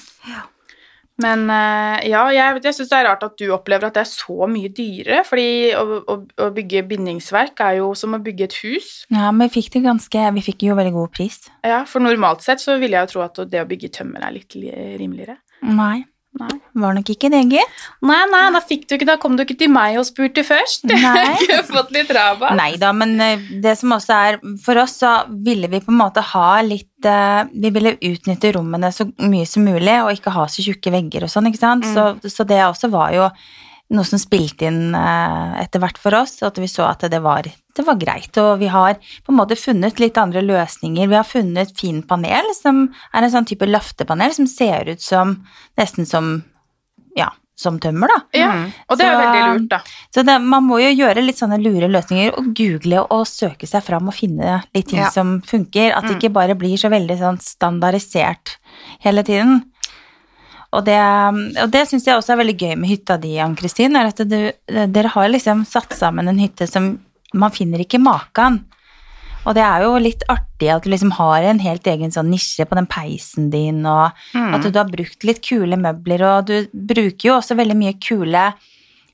Men 1.19 1.49
eh, 1.51 2.07
ja, 2.13 2.21
jeg, 2.31 2.61
jeg 2.63 2.75
syns 2.77 2.91
det 2.91 2.99
er 3.01 3.07
rart 3.09 3.23
at 3.27 3.35
du 3.39 3.49
opplever 3.51 3.89
at 3.89 3.97
det 3.97 4.05
er 4.05 4.09
så 4.09 4.47
mye 4.49 4.71
dyrere, 4.71 5.23
fordi 5.27 5.49
å, 5.75 5.99
å, 5.99 6.15
å 6.45 6.47
bygge 6.55 6.85
bindingsverk 6.87 7.59
er 7.65 7.79
jo 7.81 7.89
som 7.99 8.15
å 8.15 8.21
bygge 8.23 8.47
et 8.47 8.55
hus. 8.63 8.91
Ja, 9.11 9.27
men 9.27 9.49
vi 9.49 9.59
fikk 9.59 9.73
det 9.75 9.83
ganske 9.83 10.29
Vi 10.37 10.45
fikk 10.45 10.63
jo 10.69 10.77
veldig 10.79 10.95
god 10.95 11.11
pris. 11.17 11.41
Ja, 11.65 11.81
For 11.89 12.03
normalt 12.03 12.45
sett 12.45 12.63
så 12.63 12.77
ville 12.79 12.95
jeg 12.95 13.09
jo 13.09 13.17
tro 13.17 13.25
at 13.27 13.43
det 13.51 13.65
å 13.65 13.67
bygge 13.67 13.91
tømmer 13.99 14.23
er 14.23 14.37
litt 14.37 14.55
rimeligere. 14.55 15.39
Nei, 15.67 16.05
Nei. 16.39 16.55
var 16.79 16.95
nok 16.95 17.09
ikke 17.11 17.29
det, 17.33 17.41
gitt. 17.51 17.83
Nei, 18.05 18.19
nei, 18.31 18.43
da, 18.55 18.61
ikke, 18.75 19.05
da 19.07 19.17
kom 19.21 19.35
du 19.35 19.43
ikke 19.43 19.57
til 19.59 19.71
meg 19.73 19.99
og 19.99 20.07
spurte 20.07 20.43
først. 20.47 20.87
Nei. 20.89 21.35
Har 21.51 21.65
fått 21.67 21.93
litt 21.95 22.11
rabatt. 22.15 22.55
Nei 22.59 22.71
da, 22.81 22.91
men 22.95 23.15
eh, 23.23 23.47
det 23.63 23.75
som 23.79 23.95
også 23.95 24.19
er 24.29 24.39
For 24.63 24.79
oss 24.81 24.99
så 25.03 25.13
ville 25.29 25.69
vi 25.71 25.81
på 25.83 25.91
en 25.93 25.99
måte 25.99 26.23
ha 26.31 26.49
litt 26.65 27.07
eh, 27.07 27.41
Vi 27.51 27.71
ville 27.75 27.95
utnytte 27.95 28.53
rommene 28.55 28.91
så 28.95 29.07
mye 29.25 29.47
som 29.49 29.67
mulig, 29.67 29.97
og 30.03 30.13
ikke 30.15 30.35
ha 30.35 30.47
så 30.51 30.65
tjukke 30.65 30.93
vegger 30.95 31.27
og 31.27 31.33
sånn, 31.33 31.49
ikke 31.51 31.61
sant. 31.61 31.87
Så, 31.89 32.11
så 32.29 32.47
det 32.47 32.61
også 32.65 32.91
var 32.93 33.15
jo 33.15 33.27
noe 33.95 34.05
som 34.05 34.21
spilte 34.21 34.69
inn 34.69 34.93
eh, 34.95 35.59
etter 35.63 35.81
hvert 35.81 35.99
for 36.01 36.15
oss, 36.19 36.39
at 36.45 36.59
vi 36.61 36.69
så 36.69 36.87
at 36.89 37.07
det 37.09 37.21
var, 37.25 37.49
det 37.79 37.87
var 37.87 37.97
greit. 38.01 38.35
Og 38.43 38.59
vi 38.61 38.67
har 38.71 38.99
på 38.99 39.31
en 39.33 39.39
måte 39.39 39.55
funnet 39.59 39.99
litt 40.03 40.17
andre 40.19 40.43
løsninger. 40.45 41.07
Vi 41.09 41.15
har 41.17 41.27
funnet 41.27 41.71
fin 41.79 42.01
panel, 42.03 42.51
som 42.57 42.85
er 43.13 43.23
en 43.25 43.31
sånn 43.33 43.47
type 43.49 43.67
løftepanel 43.67 44.35
som 44.35 44.47
ser 44.51 44.91
ut 44.91 45.01
som 45.03 45.37
nesten 45.79 46.05
som 46.09 46.33
ja, 47.17 47.31
som 47.59 47.75
tømmer, 47.81 48.07
da. 48.07 48.17
Ja, 48.39 48.49
Mm. 48.53 48.67
og 48.87 48.97
det 48.97 49.05
er 49.05 49.17
veldig 49.19 49.39
lurt, 49.59 49.65
da. 49.73 49.79
Så 50.15 50.23
det, 50.23 50.35
man 50.41 50.63
må 50.63 50.77
jo 50.79 50.93
gjøre 50.95 51.23
litt 51.25 51.35
sånne 51.41 51.57
lure 51.59 51.89
løsninger 51.91 52.37
og 52.39 52.53
google 52.55 53.01
og 53.11 53.25
søke 53.27 53.67
seg 53.67 53.83
fram 53.83 54.07
og 54.07 54.15
finne 54.15 54.61
litt 54.75 54.87
ting 54.87 55.01
Ja. 55.01 55.09
som 55.11 55.41
funker. 55.41 55.91
At 55.91 56.03
det 56.07 56.15
ikke 56.21 56.31
bare 56.37 56.55
blir 56.55 56.77
så 56.79 56.87
veldig 56.93 57.17
sånn 57.19 57.39
standardisert 57.43 58.55
hele 59.03 59.23
tiden. 59.27 59.65
Og 60.71 60.85
det, 60.85 60.99
og 61.63 61.71
det 61.73 61.87
syns 61.89 62.05
jeg 62.05 62.15
også 62.15 62.35
er 62.35 62.41
veldig 62.43 62.57
gøy 62.61 62.75
med 62.77 62.89
hytta 62.91 63.17
di, 63.19 63.35
Ann-Kristin, 63.41 63.95
er 63.97 64.11
at 64.11 64.21
du, 64.29 64.51
dere 64.69 65.09
har 65.15 65.27
liksom 65.33 65.65
satt 65.65 65.91
sammen 65.97 66.29
en 66.29 66.37
hytte 66.39 66.67
som 66.69 66.91
man 67.33 67.51
finner 67.51 67.79
ikke 67.83 67.99
maken. 68.01 68.63
Og 69.47 69.55
det 69.55 69.63
er 69.63 69.85
jo 69.85 69.93
litt 70.03 70.23
artig 70.29 70.67
at 70.73 70.83
du 70.83 70.89
liksom 70.91 71.13
har 71.15 71.45
en 71.47 71.61
helt 71.63 71.85
egen 71.87 72.11
sånn 72.11 72.27
nisje 72.29 72.65
på 72.67 72.75
den 72.75 72.85
peisen 72.91 73.49
din, 73.53 73.85
og 73.87 74.11
Mm. 74.35 74.53
at 74.55 74.61
du 74.67 74.77
har 74.77 74.89
brukt 74.89 75.23
litt 75.23 75.41
kule 75.41 75.77
møbler, 75.79 76.21
og 76.27 76.45
du 76.47 76.67
bruker 76.73 77.29
jo 77.29 77.37
også 77.37 77.55
veldig 77.55 77.77
mye 77.79 77.93
kule 78.03 78.53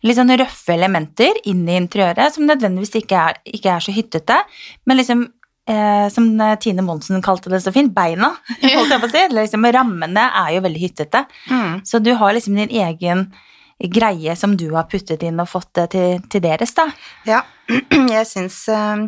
litt 0.04 0.18
sånn 0.18 0.34
røffe 0.38 0.74
elementer 0.74 1.34
inn 1.46 1.64
i 1.70 1.78
interiøret, 1.80 2.34
som 2.34 2.46
nødvendigvis 2.46 2.96
ikke 3.04 3.16
er, 3.30 3.38
ikke 3.46 3.72
er 3.76 3.80
så 3.80 3.94
hyttete, 3.94 4.38
men 4.86 4.98
liksom 4.98 5.24
eh, 5.68 6.10
som 6.14 6.28
Tine 6.62 6.82
Monsen 6.86 7.22
kalte 7.26 7.50
det 7.50 7.62
så 7.64 7.72
fint, 7.74 7.94
beina, 7.94 8.36
holdt 8.62 8.92
jeg 8.92 9.02
på 9.02 9.08
å 9.08 9.14
si. 9.14 9.24
Liksom 9.34 9.66
rammene 9.74 10.28
er 10.44 10.52
jo 10.58 10.62
veldig 10.62 10.82
hyttete. 10.84 11.24
Mm. 11.50 11.82
Så 11.86 12.02
du 12.04 12.14
har 12.16 12.34
liksom 12.34 12.56
din 12.56 12.70
egen 12.70 13.32
greie 13.80 14.36
som 14.40 14.56
du 14.58 14.70
har 14.76 14.88
puttet 14.92 15.24
inn 15.26 15.42
og 15.42 15.50
fått 15.52 15.74
det 15.78 15.90
til, 15.96 16.22
til 16.32 16.44
deres, 16.46 16.74
da. 16.78 16.88
Ja, 17.28 17.42
jeg 18.16 18.28
syns 18.30 18.62
eh, 18.72 19.06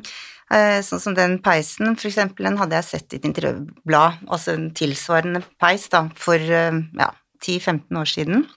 eh, 0.53 0.79
Sånn 0.85 1.03
som 1.03 1.17
den 1.17 1.37
peisen, 1.43 1.95
for 1.95 2.09
eksempel, 2.09 2.49
den 2.49 2.59
hadde 2.59 2.79
jeg 2.79 2.89
sett 2.89 3.15
i 3.15 3.21
et 3.21 3.27
interiørblad, 3.29 4.23
altså 4.27 4.55
en 4.55 4.69
tilsvarende 4.77 5.43
peis, 5.61 5.87
da, 5.93 6.07
for 6.19 6.35
eh, 6.35 6.81
ja, 6.99 7.11
10-15 7.43 8.01
år 8.01 8.11
siden. 8.11 8.47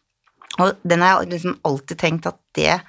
Og 0.61 0.81
den 0.83 1.05
har 1.05 1.21
jeg 1.23 1.37
liksom 1.37 1.61
alltid 1.64 2.00
tenkt 2.00 2.26
at 2.29 2.40
det 2.59 2.81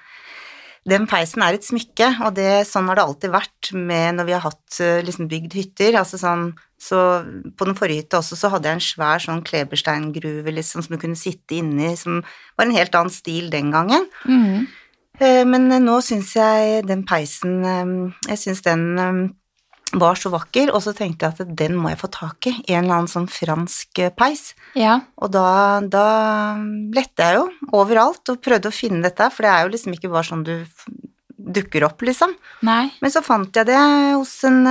den 0.90 1.06
peisen 1.06 1.44
er 1.46 1.54
et 1.54 1.66
smykke, 1.66 2.08
og 2.26 2.34
det, 2.40 2.66
sånn 2.66 2.88
har 2.90 2.98
det 2.98 3.04
alltid 3.06 3.34
vært 3.36 3.70
med 3.78 4.18
når 4.18 4.28
vi 4.28 4.34
har 4.34 4.44
hatt 4.48 4.80
eh, 4.82 5.02
liksom 5.06 5.28
bygd 5.30 5.54
hytter. 5.54 5.98
Altså 6.00 6.18
sånn, 6.18 6.48
så 6.82 7.22
på 7.58 7.68
den 7.70 7.78
forrige 7.78 8.02
hytta 8.02 8.22
også 8.22 8.40
så 8.40 8.50
hadde 8.50 8.72
jeg 8.72 8.80
en 8.80 8.86
svær 8.88 9.22
sånn 9.22 9.44
klebersteingruve 9.46 10.56
liksom, 10.58 10.82
som 10.82 10.96
du 10.96 11.02
kunne 11.02 11.20
sitte 11.20 11.60
inni, 11.60 11.94
som 12.00 12.24
var 12.58 12.66
en 12.66 12.74
helt 12.74 12.98
annen 12.98 13.14
stil 13.14 13.52
den 13.54 13.70
gangen. 13.74 14.10
Mm. 14.26 14.66
Eh, 15.22 15.44
Men 15.46 15.70
nå 15.86 16.00
syns 16.02 16.34
jeg 16.34 16.82
den 16.90 17.04
peisen 17.06 17.62
eh, 17.68 17.92
Jeg 18.32 18.42
syns 18.42 18.66
den 18.66 18.86
eh, 18.98 19.22
var 19.93 20.15
så 20.15 20.29
vakker, 20.31 20.69
og 20.71 20.81
så 20.86 20.93
tenkte 20.95 21.27
jeg 21.27 21.43
at 21.43 21.55
den 21.60 21.75
må 21.75 21.89
jeg 21.91 22.00
få 22.00 22.07
tak 22.13 22.48
i, 22.48 22.53
en 22.71 22.83
eller 22.86 22.95
annen 23.01 23.12
sånn 23.12 23.27
fransk 23.31 24.00
eh, 24.00 24.12
peis. 24.15 24.53
Ja. 24.79 25.00
Og 25.19 25.31
da, 25.33 25.81
da 25.83 26.05
lette 26.95 27.27
jeg 27.27 27.39
jo 27.41 27.48
overalt 27.75 28.31
og 28.31 28.39
prøvde 28.45 28.71
å 28.71 28.75
finne 28.75 29.01
dette, 29.03 29.27
for 29.33 29.43
det 29.48 29.51
er 29.51 29.65
jo 29.65 29.74
liksom 29.75 29.98
ikke 29.98 30.12
bare 30.13 30.29
sånn 30.29 30.45
du 30.48 30.53
dukker 31.41 31.83
opp, 31.88 32.01
liksom. 32.05 32.36
Nei. 32.67 32.86
Men 33.01 33.12
så 33.12 33.24
fant 33.25 33.55
jeg 33.57 33.67
det 33.71 33.79
hos 34.15 34.36
en 34.48 34.62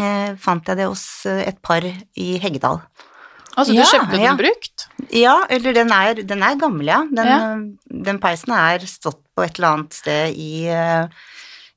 eh, 0.00 0.32
Fant 0.40 0.66
jeg 0.68 0.78
det 0.80 0.86
hos 0.88 1.04
eh, 1.28 1.44
et 1.50 1.58
par 1.64 1.84
i 1.84 2.28
Heggedal. 2.42 2.80
Altså, 3.58 3.74
Ja, 3.74 3.82
du 3.84 3.90
kjøpte 3.90 4.14
den 4.16 4.22
ja. 4.24 4.36
brukt? 4.38 4.84
Ja, 5.16 5.34
eller 5.50 5.74
den 5.76 5.90
er, 5.92 6.20
den 6.24 6.42
er 6.46 6.56
gammel, 6.60 6.86
ja. 6.88 7.00
Den, 7.10 7.26
Ja. 7.28 7.38
eh, 7.54 8.00
den 8.08 8.20
peisen 8.22 8.52
er 8.56 8.84
stått 8.88 9.20
på 9.36 9.44
et 9.44 9.58
eller 9.58 9.74
annet 9.74 9.96
sted 9.96 10.36
i, 10.38 10.66
eh, 10.70 11.06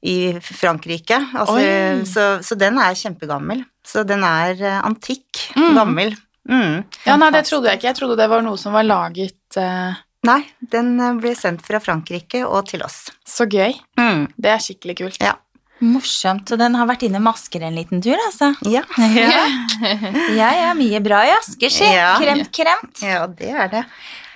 i 0.03 0.33
Frankrike. 0.43 1.15
Altså, 1.39 2.03
så, 2.11 2.23
så 2.43 2.57
den 2.59 2.77
er 2.83 2.97
kjempegammel. 2.99 3.61
Så 3.87 4.03
den 4.07 4.23
er 4.27 4.59
eh, 4.59 4.79
antikk, 4.83 5.45
Mm. 5.55 5.75
gammel. 5.77 6.15
Mm. 6.49 6.81
Ja, 7.07 7.15
nei, 7.15 7.29
det 7.31 7.45
trodde 7.47 7.69
jeg 7.71 7.79
ikke. 7.79 7.87
Jeg 7.93 7.95
trodde 8.01 8.17
det 8.19 8.27
var 8.31 8.41
noe 8.43 8.59
som 8.59 8.73
var 8.75 8.83
laget 8.83 9.55
uh... 9.59 9.95
Nei, 10.27 10.41
den 10.71 10.93
eh, 10.99 11.13
ble 11.19 11.31
sendt 11.35 11.63
fra 11.67 11.79
Frankrike 11.83 12.43
og 12.47 12.67
til 12.71 12.83
oss. 12.83 13.05
Så 13.27 13.47
gøy. 13.47 13.73
Mm. 13.99 14.25
Det 14.35 14.51
er 14.51 14.61
skikkelig 14.63 14.97
kult. 15.01 15.19
Ja. 15.23 15.37
Morsomt. 15.83 16.47
Så 16.47 16.55
den 16.59 16.75
har 16.79 16.87
vært 16.87 17.03
inne 17.07 17.19
i 17.19 17.23
masker 17.23 17.63
en 17.67 17.75
liten 17.75 18.03
tur, 18.03 18.15
altså. 18.27 18.53
Ja. 18.71 18.83
Ja, 19.19 19.43
ja, 20.39 20.49
ja 20.61 20.69
mye 20.79 20.99
bra 21.03 21.23
i 21.27 21.33
Asker, 21.35 21.71
si. 21.73 21.87
Ja. 21.91 22.13
Kremt, 22.21 22.51
kremt. 22.55 23.01
ja, 23.03 23.25
det 23.27 23.51
er 23.51 23.71
det. 23.73 23.83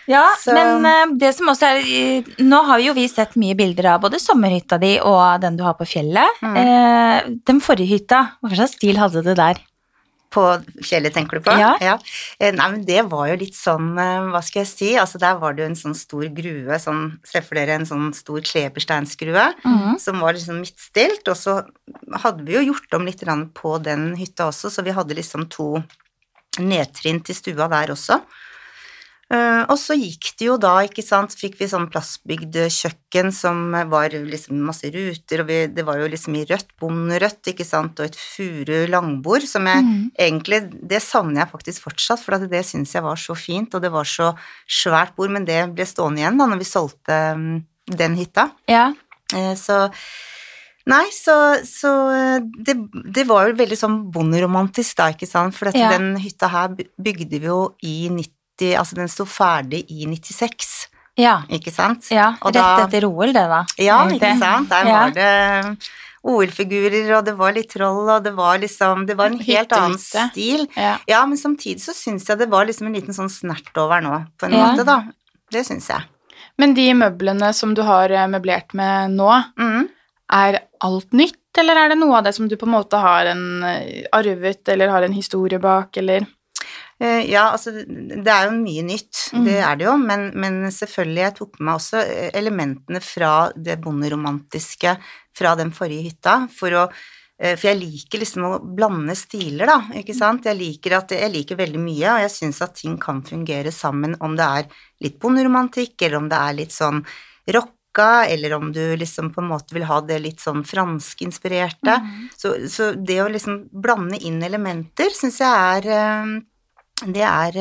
Ja, 0.07 0.25
Så- 0.39 0.53
men 0.53 0.85
eh, 0.85 1.17
det 1.17 1.35
som 1.35 1.49
også 1.51 1.67
er 1.67 1.77
eh, 1.83 2.23
Nå 2.39 2.63
har 2.65 2.79
jo 2.79 2.93
vi 2.93 3.07
sett 3.11 3.35
mye 3.35 3.55
bilder 3.55 3.93
av 3.93 4.01
både 4.01 4.19
sommerhytta 4.23 4.79
di 4.79 4.97
og 4.99 5.41
den 5.41 5.57
du 5.57 5.63
har 5.63 5.75
på 5.75 5.87
fjellet. 5.87 6.41
Mm. 6.41 6.57
Eh, 6.57 7.23
den 7.45 7.59
forrige 7.59 7.99
hytta, 7.99 8.21
hva 8.41 8.55
slags 8.55 8.77
stil 8.79 8.97
hadde 8.97 9.23
du 9.23 9.33
der? 9.35 9.59
På 10.31 10.61
fjellet, 10.83 11.13
tenker 11.13 11.39
du 11.39 11.43
på? 11.43 11.53
Ja. 11.57 11.75
ja. 11.79 11.97
Nei, 12.39 12.69
men 12.71 12.81
det 12.85 13.05
var 13.09 13.29
jo 13.29 13.37
litt 13.39 13.55
sånn, 13.55 13.95
hva 13.95 14.41
skal 14.43 14.65
jeg 14.65 14.67
si, 14.67 14.89
altså 14.99 15.17
der 15.21 15.37
var 15.39 15.55
det 15.55 15.63
jo 15.63 15.69
en 15.69 15.79
sånn 15.79 15.95
stor 15.95 16.25
grue, 16.35 16.79
sånn, 16.83 17.05
se 17.23 17.39
for 17.41 17.55
dere 17.55 17.77
en 17.79 17.87
sånn 17.87 18.11
stor 18.13 18.43
klebersteinsgrue, 18.43 19.45
mm. 19.63 19.95
som 20.03 20.19
var 20.19 20.35
liksom 20.35 20.59
midtstilt, 20.59 21.23
og 21.31 21.39
så 21.39 21.55
hadde 22.25 22.43
vi 22.43 22.57
jo 22.57 22.65
gjort 22.73 22.99
om 22.99 23.07
litt 23.07 23.23
på 23.55 23.77
den 23.79 24.09
hytta 24.19 24.51
også, 24.51 24.67
så 24.69 24.83
vi 24.83 24.91
hadde 24.91 25.15
liksom 25.15 25.47
to 25.47 25.77
nedtrinn 26.59 27.23
til 27.23 27.39
stua 27.39 27.71
der 27.71 27.95
også. 27.95 28.19
Eh, 29.27 29.63
og 29.67 29.75
så 29.75 29.95
gikk 29.99 30.29
det 30.39 30.45
jo 30.47 30.53
da, 30.61 30.77
ikke 30.87 31.03
sant, 31.03 31.33
fikk 31.35 31.57
vi 31.59 31.67
sånn 31.67 31.89
plastbygd 31.91 32.55
kjøkken 32.71 33.33
som 33.35 33.73
var 33.91 34.13
liksom 34.15 34.61
masse 34.63 34.87
ruter, 34.93 35.43
og 35.43 35.49
vi, 35.49 35.57
det 35.75 35.83
var 35.87 35.99
jo 35.99 36.07
liksom 36.13 36.37
i 36.39 36.45
rødt, 36.47 36.69
bonderødt, 36.79 37.51
ikke 37.51 37.67
sant, 37.67 37.99
og 37.99 38.07
et 38.07 38.15
furu 38.15 38.85
langbord, 38.87 39.43
som 39.49 39.67
jeg 39.67 39.83
mm. 39.83 39.97
egentlig, 40.27 40.61
det 40.93 41.01
savner 41.03 41.43
jeg 41.43 41.51
faktisk 41.57 41.89
fortsatt, 41.89 42.23
for 42.23 42.47
det 42.47 42.63
synes 42.69 42.95
jeg 42.95 43.03
var 43.03 43.19
så 43.19 43.35
fint, 43.35 43.75
og 43.75 43.83
det 43.83 43.91
var 43.91 44.07
så 44.07 44.31
svært 44.63 45.17
bord, 45.19 45.35
men 45.35 45.49
det 45.49 45.59
ble 45.75 45.89
stående 45.89 46.23
igjen 46.23 46.39
da, 46.39 46.47
når 46.47 46.63
vi 46.63 46.71
solgte 46.71 47.19
mm, 47.35 47.53
den 47.99 48.17
hytta. 48.21 48.49
Ja. 48.71 48.89
Eh, 49.35 49.53
Så 49.59 49.89
Nei, 50.87 51.03
så, 51.11 51.33
så 51.67 51.89
eh, 52.15 52.37
det, 52.63 52.77
det 53.11 53.25
var 53.27 53.49
jo 53.49 53.57
veldig 53.59 53.75
sånn 53.75 53.97
bonderomantisk 54.13 54.95
da, 55.01 55.09
ikke 55.11 55.27
sant, 55.27 55.55
for 55.57 55.67
Ja. 55.75 55.89
den 55.97 56.13
hytta 56.23 56.47
her 56.47 56.77
bygde 56.77 57.41
vi 57.43 57.49
jo 57.49 57.73
i 57.83 58.07
90, 58.07 58.36
altså 58.77 58.95
den 58.95 59.07
sto 59.07 59.25
ferdig 59.25 59.85
i 59.89 60.05
96, 60.05 60.87
Ja. 61.17 61.41
ikke 61.49 61.71
sant? 61.71 62.09
ja. 62.11 62.35
Og 62.41 62.53
Rett 62.53 62.53
da- 62.53 62.85
etter 62.87 63.05
OL, 63.05 63.27
det, 63.33 63.33
da. 63.49 63.65
Ja, 63.77 64.07
ikke 64.09 64.37
sant, 64.39 64.69
der 64.69 64.85
Ja. 64.85 64.99
var 64.99 65.11
det 65.11 65.77
OL-figurer, 66.27 67.17
og 67.17 67.25
det 67.25 67.35
var 67.37 67.53
litt 67.53 67.69
troll, 67.71 68.09
og 68.09 68.23
det 68.23 68.33
var 68.35 68.57
liksom, 68.59 69.05
det 69.07 69.15
var 69.17 69.27
en 69.31 69.39
helt 69.39 69.69
Hytte, 69.71 69.77
annen 69.79 69.97
stil. 69.97 70.67
Ja. 70.75 70.97
Ja, 71.07 71.25
men 71.25 71.37
samtidig 71.37 71.79
så 71.85 71.93
syns 71.95 72.27
jeg 72.27 72.37
det 72.41 72.49
var 72.49 72.65
liksom 72.65 72.87
en 72.87 72.93
liten 72.93 73.13
sånn 73.15 73.29
snert 73.31 73.71
over 73.77 74.01
nå, 74.01 74.25
på 74.37 74.47
en 74.49 74.53
Ja. 74.53 74.65
måte, 74.73 74.85
da. 74.85 75.03
Det 75.51 75.65
syns 75.65 75.87
jeg. 75.87 76.03
Men 76.57 76.73
de 76.73 76.91
møblene 76.93 77.53
som 77.53 77.73
du 77.73 77.81
har 77.83 78.09
eh, 78.11 78.27
møblert 78.27 78.73
med 78.73 79.11
nå, 79.11 79.29
mm. 79.57 79.89
er 80.31 80.59
alt 80.81 81.11
nytt, 81.13 81.37
eller 81.57 81.75
er 81.77 81.89
det 81.89 81.97
noe 81.99 82.17
av 82.17 82.23
det 82.25 82.33
som 82.35 82.47
du 82.47 82.55
på 82.57 82.67
en 82.67 82.73
måte 82.73 82.99
har 82.99 83.25
en 83.27 83.63
eh, 83.63 84.03
arvet, 84.13 84.67
eller 84.67 84.89
har 84.89 85.03
en 85.03 85.13
historie 85.13 85.59
bak, 85.59 85.95
eller 85.97 86.25
Ja, 86.97 87.51
altså, 87.53 87.75
det 87.85 88.31
er 88.33 88.47
jo 88.47 88.55
mye 88.57 88.81
nytt, 88.87 89.27
mm. 89.29 89.43
det 89.45 89.57
er 89.61 89.77
det 89.77 89.85
jo, 89.85 89.91
men, 90.01 90.31
men 90.33 90.63
selvfølgelig, 90.73 91.21
jeg 91.21 91.35
tok 91.37 91.59
med 91.59 91.67
meg 91.67 91.77
også 91.77 91.99
eh, 92.01 92.31
elementene 92.39 93.01
fra 93.05 93.33
det 93.53 93.75
bonderomantiske 93.83 94.95
fra 95.37 95.53
den 95.59 95.69
forrige 95.77 96.07
hytta, 96.07 96.39
for 96.49 96.73
å 96.73 96.87
eh, 96.89 97.53
for 97.53 97.69
jeg 97.69 97.79
liker 97.83 98.23
liksom 98.23 98.47
å 98.49 98.51
blande 98.65 99.13
stiler, 99.19 99.69
da, 99.69 99.77
ikke 100.01 100.17
sant. 100.17 100.49
Jeg 100.49 100.57
liker, 100.57 100.97
at, 100.97 101.13
jeg 101.13 101.33
liker 101.35 101.61
veldig 101.61 101.83
mye, 101.85 102.15
og 102.15 102.25
jeg 102.25 102.33
syns 102.33 102.63
at 102.65 102.73
ting 102.81 102.97
kan 103.01 103.21
fungere 103.29 103.73
sammen, 103.75 104.17
om 104.25 104.33
det 104.39 104.51
er 104.61 104.83
litt 105.05 105.21
bonderomantikk, 105.21 105.99
eller 106.01 106.23
om 106.23 106.33
det 106.33 106.43
er 106.49 106.61
litt 106.63 106.73
sånn 106.73 107.05
rock 107.53 107.73
eller 107.97 108.53
om 108.53 108.71
du 108.73 108.97
liksom 108.97 109.31
på 109.33 109.41
en 109.41 109.47
måte 109.49 109.73
vil 109.73 109.87
ha 109.89 110.01
det 110.05 110.19
litt 110.21 110.41
sånn 110.43 110.63
franskinspirerte. 110.67 111.95
Så, 112.37 112.53
så 112.69 112.91
det 112.93 113.21
å 113.23 113.29
liksom 113.31 113.63
blande 113.73 114.19
inn 114.21 114.37
elementer 114.43 115.09
syns 115.17 115.39
jeg 115.41 115.49
er 115.49 115.89
eh, 115.95 116.35
Det 116.97 117.21
er 117.21 117.57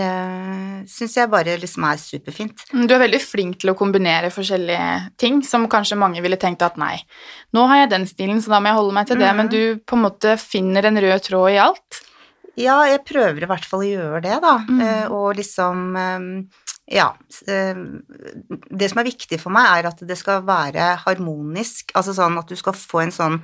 Syns 0.89 1.17
jeg 1.19 1.29
bare 1.29 1.59
liksom 1.61 1.85
er 1.85 1.99
superfint. 2.01 2.63
Du 2.73 2.95
er 2.95 3.03
veldig 3.03 3.21
flink 3.21 3.59
til 3.61 3.73
å 3.73 3.77
kombinere 3.77 4.31
forskjellige 4.33 4.89
ting, 5.21 5.43
som 5.45 5.67
kanskje 5.69 5.99
mange 6.01 6.23
ville 6.25 6.39
tenkt 6.41 6.65
at 6.65 6.79
nei, 6.81 6.95
nå 7.53 7.67
har 7.69 7.83
jeg 7.83 7.93
den 7.93 8.07
stilen, 8.09 8.41
så 8.41 8.55
da 8.55 8.63
må 8.63 8.71
jeg 8.71 8.79
holde 8.79 8.97
meg 8.97 9.11
til 9.11 9.21
det, 9.21 9.29
mm. 9.29 9.41
men 9.41 9.51
du 9.53 9.61
på 9.85 9.99
en 9.99 10.05
måte 10.07 10.37
finner 10.41 10.89
en 10.89 11.01
rød 11.05 11.27
tråd 11.27 11.53
i 11.53 11.59
alt. 11.61 12.01
Ja, 12.57 12.79
jeg 12.89 13.05
prøver 13.05 13.45
i 13.45 13.49
hvert 13.51 13.67
fall 13.69 13.85
å 13.85 13.89
gjøre 13.89 14.23
det, 14.25 14.39
da. 14.41 14.55
Mm. 14.65 14.81
Eh, 14.81 15.13
og 15.13 15.37
liksom 15.37 15.83
eh, 16.01 16.65
Ja. 16.97 17.11
eh, 17.51 17.77
det 18.71 18.89
som 18.91 19.03
er 19.03 19.11
viktig 19.11 19.41
for 19.43 19.53
meg, 19.53 19.69
er 19.69 19.91
at 19.91 20.01
det 20.07 20.17
skal 20.17 20.45
være 20.47 20.95
harmonisk. 21.05 21.93
Altså 21.99 22.15
sånn 22.17 22.39
at 22.41 22.49
du 22.49 22.57
skal 22.57 22.77
få 22.79 23.05
en 23.05 23.13
sånn 23.13 23.41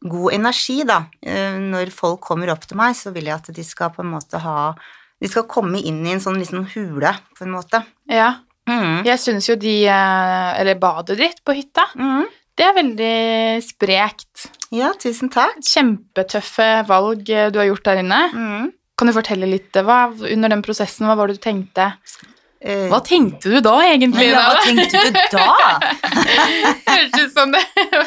god 0.00 0.32
energi, 0.38 0.80
da. 0.88 1.02
Eh, 1.20 1.58
når 1.60 1.92
folk 1.92 2.22
kommer 2.24 2.54
opp 2.54 2.64
til 2.64 2.78
meg, 2.80 2.96
så 2.96 3.12
vil 3.12 3.28
jeg 3.28 3.36
at 3.36 3.52
de 3.52 3.66
skal 3.66 3.92
på 3.92 4.04
en 4.04 4.14
måte 4.14 4.40
ha 4.40 4.72
De 5.20 5.28
skal 5.28 5.46
komme 5.50 5.80
inn 5.82 6.04
i 6.06 6.12
en 6.14 6.20
sånn 6.22 6.38
liten 6.38 6.64
hule, 6.74 7.14
på 7.38 7.44
en 7.46 7.54
måte. 7.56 7.84
Ja, 8.08 8.36
Mm. 8.68 9.02
jeg 9.02 9.16
syns 9.18 9.46
jo 9.48 9.54
de 9.56 9.86
eh, 9.88 10.60
Eller 10.60 10.74
badet 10.76 11.16
ditt 11.16 11.38
på 11.42 11.54
hytta, 11.56 11.86
Mm. 11.96 12.26
det 12.54 12.66
er 12.66 12.74
veldig 12.76 13.62
sprekt. 13.64 14.50
Ja, 14.70 14.92
tusen 14.92 15.30
takk. 15.32 15.56
Kjempetøffe 15.64 16.86
valg 16.86 17.30
eh, 17.30 17.48
du 17.50 17.58
har 17.58 17.66
gjort 17.70 17.84
der 17.84 18.02
inne. 18.02 18.30
Mm. 18.34 18.72
Kan 18.98 19.06
du 19.08 19.14
fortelle 19.14 19.48
litt 19.48 19.74
eh, 19.74 19.82
hva, 19.82 20.12
under 20.12 20.48
den 20.50 20.60
prosessen, 20.62 21.06
hva 21.08 21.16
var 21.16 21.28
det 21.28 21.38
du 21.40 21.44
tenkte? 21.48 21.94
Eh, 22.58 22.88
Hva 22.90 22.98
tenkte 23.06 23.52
du 23.52 23.60
da, 23.62 23.76
egentlig? 23.86 24.32
Ja, 24.32 24.40
hva 24.50 24.62
tenkte 24.64 24.98
du 25.06 25.18
da? 25.36 25.78
Hørtes 26.88 27.22
ut 27.22 27.36
som 27.36 27.52
det 27.54 27.62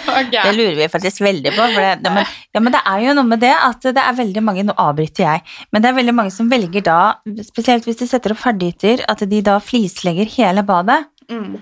var 0.08 0.28
Det 0.28 0.52
lurer 0.58 0.76
vi 0.82 0.88
faktisk 0.92 1.22
veldig 1.24 1.54
på. 1.56 1.62
For 1.62 1.80
det, 1.80 1.94
ja, 2.04 2.12
men, 2.18 2.28
ja, 2.52 2.64
men 2.64 2.76
det 2.76 2.82
er 2.92 3.06
jo 3.06 3.16
noe 3.16 3.30
med 3.30 3.44
det 3.44 3.54
at 3.56 3.88
det 3.96 4.04
er 4.04 4.18
veldig 4.20 4.44
mange 4.44 4.66
Nå 4.68 4.76
avbryter 4.76 5.24
jeg, 5.24 5.44
men 5.72 5.84
det 5.84 5.90
er 5.92 5.98
veldig 6.02 6.16
mange 6.18 6.34
som 6.36 6.50
velger 6.52 6.84
da, 6.86 7.00
spesielt 7.48 7.88
hvis 7.88 8.02
de 8.04 8.08
setter 8.12 8.36
opp 8.36 8.42
ferdighytter, 8.44 9.06
at 9.10 9.24
de 9.32 9.40
da 9.46 9.56
flislegger 9.64 10.28
hele 10.36 10.66
badet. 10.68 11.00
Mm. 11.32 11.56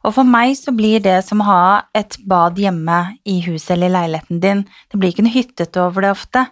Og 0.00 0.14
for 0.16 0.24
meg 0.24 0.54
så 0.56 0.72
blir 0.72 1.02
det 1.04 1.18
som 1.26 1.42
å 1.44 1.46
ha 1.50 1.64
et 1.96 2.16
bad 2.28 2.56
hjemme 2.58 3.02
i 3.28 3.36
huset 3.44 3.74
eller 3.76 3.90
i 3.92 3.96
leiligheten 3.98 4.40
din. 4.40 4.62
Det 4.88 4.96
blir 5.00 5.12
ikke 5.12 5.26
noe 5.26 5.34
hyttete 5.36 5.82
over 5.84 6.06
det 6.06 6.14
ofte. 6.16 6.46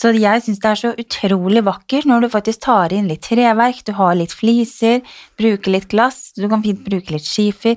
Så 0.00 0.14
jeg 0.16 0.40
syns 0.44 0.60
det 0.62 0.70
er 0.70 0.78
så 0.80 0.92
utrolig 0.96 1.60
vakkert 1.66 2.06
når 2.08 2.24
du 2.24 2.30
faktisk 2.32 2.62
tar 2.64 2.94
inn 2.96 3.10
litt 3.10 3.26
treverk, 3.26 3.82
du 3.84 3.92
har 3.98 4.16
litt 4.16 4.32
fliser, 4.32 5.02
bruker 5.36 5.74
litt 5.74 5.90
glass, 5.92 6.30
du 6.38 6.46
kan 6.48 6.64
fint 6.64 6.80
bruke 6.86 7.12
litt 7.12 7.26
skifer. 7.28 7.76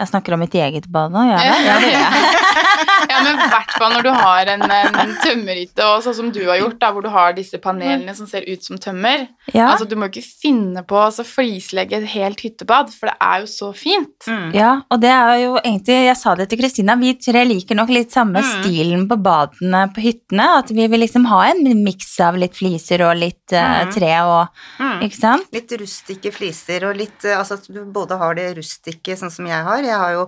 Jeg 0.00 0.08
snakker 0.08 0.32
om 0.32 0.40
mitt 0.40 0.56
eget 0.56 0.88
bad 0.88 1.12
nå, 1.12 1.26
gjør 1.28 1.44
jeg 1.44 1.58
det? 1.60 1.66
Ja, 1.68 1.76
det 1.84 1.90
gjør 1.92 2.00
jeg. 2.00 2.86
Men 3.24 3.36
hvert 3.50 3.74
fall 3.78 3.92
når 3.94 4.02
du 4.06 4.10
har 4.14 4.50
en, 4.54 4.62
en 4.70 5.14
tømmerhytte, 5.24 5.84
og 5.86 6.02
sånn 6.04 6.16
som 6.16 6.30
du 6.34 6.40
har 6.48 6.58
gjort, 6.60 6.78
da, 6.82 6.90
hvor 6.94 7.04
du 7.04 7.10
har 7.12 7.34
disse 7.36 7.58
panelene 7.62 8.14
som 8.16 8.26
ser 8.30 8.46
ut 8.48 8.64
som 8.64 8.78
tømmer. 8.80 9.26
Ja, 9.54 9.70
Altså, 9.70 9.86
du 9.88 9.96
må 9.96 10.08
ikke 10.10 10.22
finne 10.24 10.82
på 10.86 10.96
å 10.98 11.06
altså, 11.08 11.24
flislegge 11.26 11.98
et 12.00 12.08
helt 12.14 12.40
hyttebad, 12.44 12.90
for 12.94 13.10
det 13.10 13.16
er 13.20 13.40
jo 13.44 13.48
så 13.50 13.70
fint. 13.76 14.26
Mm. 14.28 14.50
ja, 14.54 14.72
og 14.90 15.00
det 15.02 15.10
er 15.14 15.34
jo 15.44 15.52
egentlig 15.60 15.96
Jeg 16.10 16.16
sa 16.20 16.34
det 16.38 16.48
til 16.50 16.58
Kristina, 16.60 16.94
vi 17.00 17.14
tre 17.20 17.44
liker 17.48 17.78
nok 17.78 17.88
litt 17.94 18.12
samme 18.14 18.40
Mm. 18.40 18.50
stilen 18.62 19.02
på 19.10 19.16
badene 19.22 19.82
på 19.94 20.00
hyttene. 20.04 20.46
At 20.60 20.70
vi 20.70 20.86
vil 20.88 21.00
liksom 21.02 21.26
ha 21.30 21.42
en 21.50 21.64
miks 21.84 22.12
av 22.24 22.36
litt 22.40 22.54
fliser 22.56 23.02
og 23.08 23.16
litt 23.20 23.52
uh, 23.52 23.84
Mm. 23.84 23.92
tre 23.94 24.12
og 24.24 24.48
Mm. 24.80 25.02
Ikke 25.06 25.16
sant? 25.20 25.46
Litt 25.52 25.72
rustikke 25.80 26.32
fliser 26.32 26.84
og 26.88 26.96
litt 26.96 27.24
eh, 27.24 27.36
Altså 27.38 27.54
at 27.58 27.66
du 27.68 27.84
både 27.84 28.16
har 28.18 28.34
det 28.34 28.56
rustikke, 28.58 29.16
sånn 29.16 29.30
som 29.32 29.46
jeg 29.46 29.62
har. 29.64 29.82
Jeg 29.82 29.96
har 29.98 30.12
jo 30.12 30.24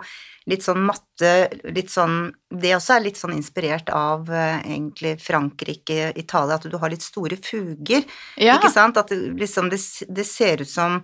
litt 0.50 0.64
sånn 0.64 0.80
matte, 0.82 1.32
litt 1.70 1.90
sånn 1.92 2.32
Det 2.50 2.74
også 2.76 2.96
er 2.96 3.04
litt 3.04 3.16
sånn 3.20 3.32
inspirert 3.36 3.88
av 3.94 4.28
eh, 4.30 4.58
egentlig 4.66 5.16
Frankrike, 5.22 6.12
Italia, 6.18 6.56
at 6.58 6.66
du 6.70 6.76
har 6.82 6.90
litt 6.90 7.02
store 7.04 7.36
fuger. 7.38 8.02
Ja. 8.36 8.56
Ikke 8.58 8.70
sant? 8.74 8.96
At 8.98 9.08
det, 9.14 9.20
liksom, 9.38 9.70
det, 9.70 9.78
det 10.08 10.24
ser 10.26 10.60
ut 10.64 10.68
som 10.70 10.98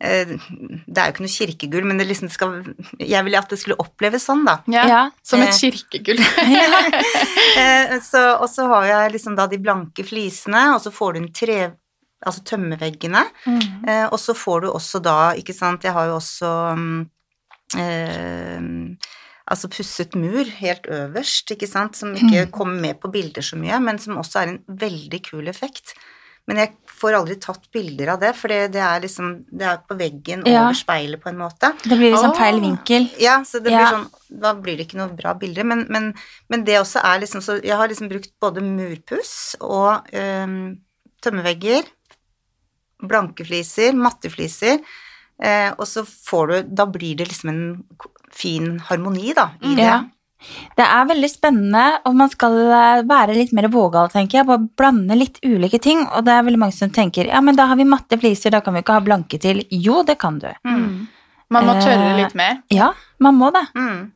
eh, 0.00 0.30
Det 0.86 0.98
er 0.98 1.10
jo 1.10 1.14
ikke 1.16 1.24
noe 1.26 1.34
kirkegull, 1.34 1.84
men 1.90 1.98
det 1.98 2.06
liksom 2.08 2.30
skal 2.30 2.60
Jeg 3.02 3.24
ville 3.26 3.38
at 3.42 3.50
det 3.50 3.58
skulle 3.60 3.78
oppleves 3.82 4.24
sånn, 4.30 4.44
da. 4.46 4.60
Ja, 4.70 4.86
Ja. 4.88 5.02
Som 5.26 5.42
et 5.42 5.52
Eh. 5.54 5.58
kirkegull. 5.64 6.22
Eh, 7.54 8.00
så, 8.02 8.20
og 8.42 8.48
så 8.50 8.64
har 8.66 8.86
jeg 8.88 9.12
liksom 9.14 9.36
da 9.38 9.44
de 9.46 9.58
blanke 9.62 10.02
flisene, 10.06 10.72
og 10.74 10.80
så 10.82 10.90
får 10.94 11.12
du 11.14 11.18
en 11.24 11.32
tre... 11.32 11.58
Altså 12.24 12.40
tømmerveggene. 12.48 13.20
Mm. 13.44 13.60
Eh, 13.86 14.04
og 14.08 14.16
så 14.18 14.32
får 14.34 14.62
du 14.64 14.68
også 14.70 14.98
da, 15.04 15.34
ikke 15.36 15.52
sant, 15.52 15.84
jeg 15.84 15.92
har 15.92 16.06
jo 16.08 16.14
også 16.16 16.50
mm, 16.78 17.02
eh, 17.76 18.60
altså 19.50 19.68
pusset 19.68 20.14
mur 20.16 20.44
helt 20.60 20.86
øverst, 20.88 21.50
ikke 21.52 21.68
sant, 21.68 21.96
som 22.00 22.14
ikke 22.16 22.46
kommer 22.54 22.80
med 22.80 23.00
på 23.02 23.10
bilder 23.12 23.44
så 23.44 23.58
mye, 23.60 23.78
men 23.84 23.98
som 24.00 24.16
også 24.16 24.40
er 24.42 24.52
en 24.54 24.60
veldig 24.68 25.20
kul 25.26 25.48
effekt. 25.52 25.94
Men 26.46 26.58
jeg 26.60 26.74
får 27.00 27.14
aldri 27.16 27.34
tatt 27.40 27.70
bilder 27.72 28.10
av 28.12 28.18
det, 28.20 28.34
for 28.36 28.52
det, 28.52 28.72
det 28.74 28.80
er 28.84 29.00
liksom, 29.00 29.46
det 29.48 29.64
er 29.64 29.78
på 29.88 29.96
veggen 29.96 30.42
Ja. 30.44 30.66
over 30.66 30.74
speilet 30.76 31.20
på 31.22 31.30
en 31.30 31.38
måte. 31.40 31.70
Det 31.82 31.96
blir 31.96 32.12
liksom 32.12 32.34
Åh. 32.34 32.36
feil 32.36 32.60
vinkel. 32.60 33.06
Ja, 33.18 33.38
så 33.48 33.62
det 33.64 33.72
Ja. 33.72 33.78
blir 33.80 33.92
sånn, 33.96 34.10
da 34.42 34.52
blir 34.52 34.76
det 34.76 34.86
ikke 34.88 34.98
noe 35.00 35.16
bra 35.16 35.32
bilder, 35.34 35.64
men, 35.64 35.86
men, 35.88 36.14
men 36.50 36.64
det 36.64 36.76
også 36.80 37.00
er 37.00 37.20
liksom, 37.24 37.40
så 37.40 37.56
jeg 37.64 37.76
har 37.76 37.88
liksom 37.88 38.10
brukt 38.12 38.32
både 38.40 38.60
murpuss 38.60 39.56
og 39.60 40.04
øh, 40.12 40.76
tømmervegger, 41.24 41.82
blanke 43.04 43.44
fliser, 43.48 43.92
matte 43.96 44.30
fliser, 44.32 44.80
og 45.76 45.86
så 45.90 46.04
får 46.06 46.50
du, 46.50 46.74
da 46.80 46.86
blir 46.90 47.18
det 47.18 47.28
liksom 47.28 47.50
en 47.50 47.64
fin 48.34 48.76
harmoni 48.88 49.34
da, 49.36 49.50
i 49.62 49.74
det. 49.78 49.88
Ja. 49.88 50.02
Det 50.76 50.84
er 50.84 51.06
veldig 51.08 51.30
spennende, 51.30 51.84
og 52.04 52.16
man 52.18 52.30
skal 52.32 52.56
eh, 52.66 53.02
være 53.08 53.36
litt 53.36 53.54
mer 53.56 53.68
vågal, 53.72 54.10
tenker 54.12 54.40
jeg, 54.40 54.48
på 54.48 54.56
å 54.58 54.64
blande 54.76 55.16
litt 55.18 55.38
ulike 55.46 55.80
ting, 55.82 56.04
og 56.10 56.26
det 56.26 56.34
er 56.34 56.46
veldig 56.46 56.60
mange 56.60 56.76
som 56.76 56.92
tenker, 56.92 57.30
ja, 57.30 57.40
men 57.44 57.56
da 57.58 57.68
har 57.70 57.80
vi 57.80 57.86
matte 57.88 58.18
fliser, 58.20 58.52
da 58.54 58.60
kan 58.64 58.76
vi 58.76 58.82
ikke 58.84 58.98
ha 58.98 59.04
blanke 59.04 59.40
til. 59.40 59.62
Jo, 59.70 60.02
det 60.06 60.18
kan 60.20 60.40
du. 60.42 60.50
Mm. 60.66 61.06
Man 61.54 61.68
må 61.68 61.78
tørre 61.78 62.10
Eh, 62.10 62.18
litt 62.18 62.36
mer. 62.38 62.60
Ja, 62.74 62.92
man 63.22 63.38
må 63.38 63.50
det. 63.54 63.64
Mm. 63.78 64.12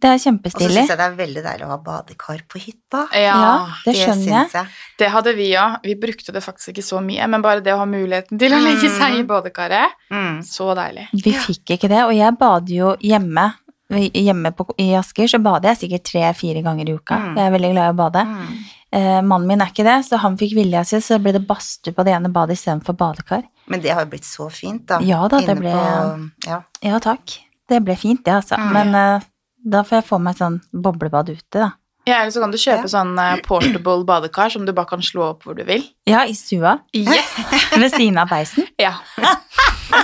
Det 0.00 0.08
er 0.08 0.14
Og 0.14 0.20
så 0.54 0.68
syns 0.70 0.88
jeg 0.88 0.96
det 0.96 1.06
er 1.06 1.16
veldig 1.18 1.42
deilig 1.44 1.66
å 1.66 1.70
ha 1.74 1.78
badekar 1.84 2.40
på 2.48 2.58
hytta. 2.62 3.02
Ja, 3.12 3.34
Ja, 3.40 3.66
det 3.84 3.94
skjønner 3.96 4.24
jeg. 4.30 4.48
synes 4.48 4.52
jeg. 4.52 4.66
det 4.98 5.10
hadde 5.12 5.34
vi 5.36 5.50
òg. 5.60 5.78
Vi 5.84 5.94
brukte 5.94 6.32
det 6.32 6.42
faktisk 6.42 6.72
ikke 6.72 6.82
så 6.86 7.00
mye, 7.04 7.26
men 7.28 7.42
bare 7.42 7.60
det 7.60 7.74
å 7.74 7.78
ha 7.78 7.84
muligheten 7.86 8.38
til 8.38 8.52
å 8.56 8.60
legge 8.64 8.88
seg 8.96 9.18
i 9.20 9.22
badekaret, 9.28 9.90
Mm. 10.10 10.40
så 10.42 10.74
deilig. 10.74 11.08
Vi 11.12 11.32
fikk 11.32 11.76
ikke 11.76 11.88
det, 11.88 12.02
og 12.04 12.14
jeg 12.16 12.38
bader 12.38 12.74
jo 12.74 12.96
hjemme. 12.96 13.52
Hjemme 13.90 14.52
på, 14.54 14.68
i 14.78 14.92
Asker 14.94 15.26
så 15.26 15.40
bader 15.42 15.74
jeg 15.74 15.90
sikkert 15.90 16.04
tre-fire 16.12 16.62
ganger 16.62 16.88
i 16.88 16.92
uka. 16.94 17.16
Mm. 17.18 17.36
Jeg 17.36 17.46
er 17.46 17.50
veldig 17.58 17.70
glad 17.72 17.88
i 17.88 17.92
å 17.92 17.96
bade. 17.98 18.22
Mm. 18.24 18.58
Eh, 18.92 19.20
mannen 19.22 19.46
min 19.48 19.60
er 19.60 19.66
ikke 19.66 19.84
det, 19.84 19.96
så 20.06 20.16
han 20.18 20.36
fikk 20.38 20.54
vilja 20.54 20.84
si, 20.86 20.96
så 21.02 21.18
ble 21.22 21.32
det 21.32 21.46
badstue 21.46 21.92
på 21.92 22.04
det 22.04 22.14
ene 22.14 22.30
badet 22.32 22.56
istedenfor 22.56 22.94
badekar. 22.96 23.42
Men 23.66 23.80
det 23.80 23.90
har 23.90 24.04
jo 24.04 24.10
blitt 24.10 24.24
så 24.24 24.48
fint 24.50 24.86
da. 24.86 25.00
Ja 25.00 25.26
da, 25.28 25.40
det 25.40 25.58
ble- 25.58 25.74
på, 25.74 26.30
ja. 26.46 26.62
Ja 26.82 26.98
takk, 27.02 27.36
det 27.68 27.82
ble 27.84 27.96
fint 27.96 28.24
det, 28.24 28.32
altså. 28.34 28.56
Mm. 28.58 28.72
Men 28.72 28.94
eh, 28.94 29.20
da 29.64 29.82
får 29.84 30.00
jeg 30.00 30.08
få 30.08 30.18
meg 30.22 30.36
sånn 30.40 30.60
boblebad 30.72 31.28
ute, 31.30 31.58
da. 31.58 31.70
Ja, 32.08 32.22
eller 32.22 32.32
så 32.32 32.40
kan 32.40 32.50
du 32.50 32.56
kjøpe 32.56 32.86
Ja. 32.88 32.92
sånn 32.94 33.12
eh, 33.20 33.40
portable 33.44 34.04
badekar 34.08 34.50
som 34.50 34.64
du 34.66 34.72
bare 34.72 34.88
kan 34.88 35.02
slå 35.04 35.28
opp 35.34 35.44
hvor 35.44 35.54
du 35.54 35.62
vil. 35.68 35.84
Ja, 36.08 36.24
i 36.24 36.32
stua. 36.34 36.78
Yes! 36.96 37.34
Ved 37.76 37.92
siden 37.92 38.18
av 38.18 38.28
peisen. 38.32 38.66
Ja. 38.80 38.94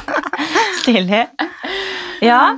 Stilig. 0.83 1.25
Ja, 2.25 2.57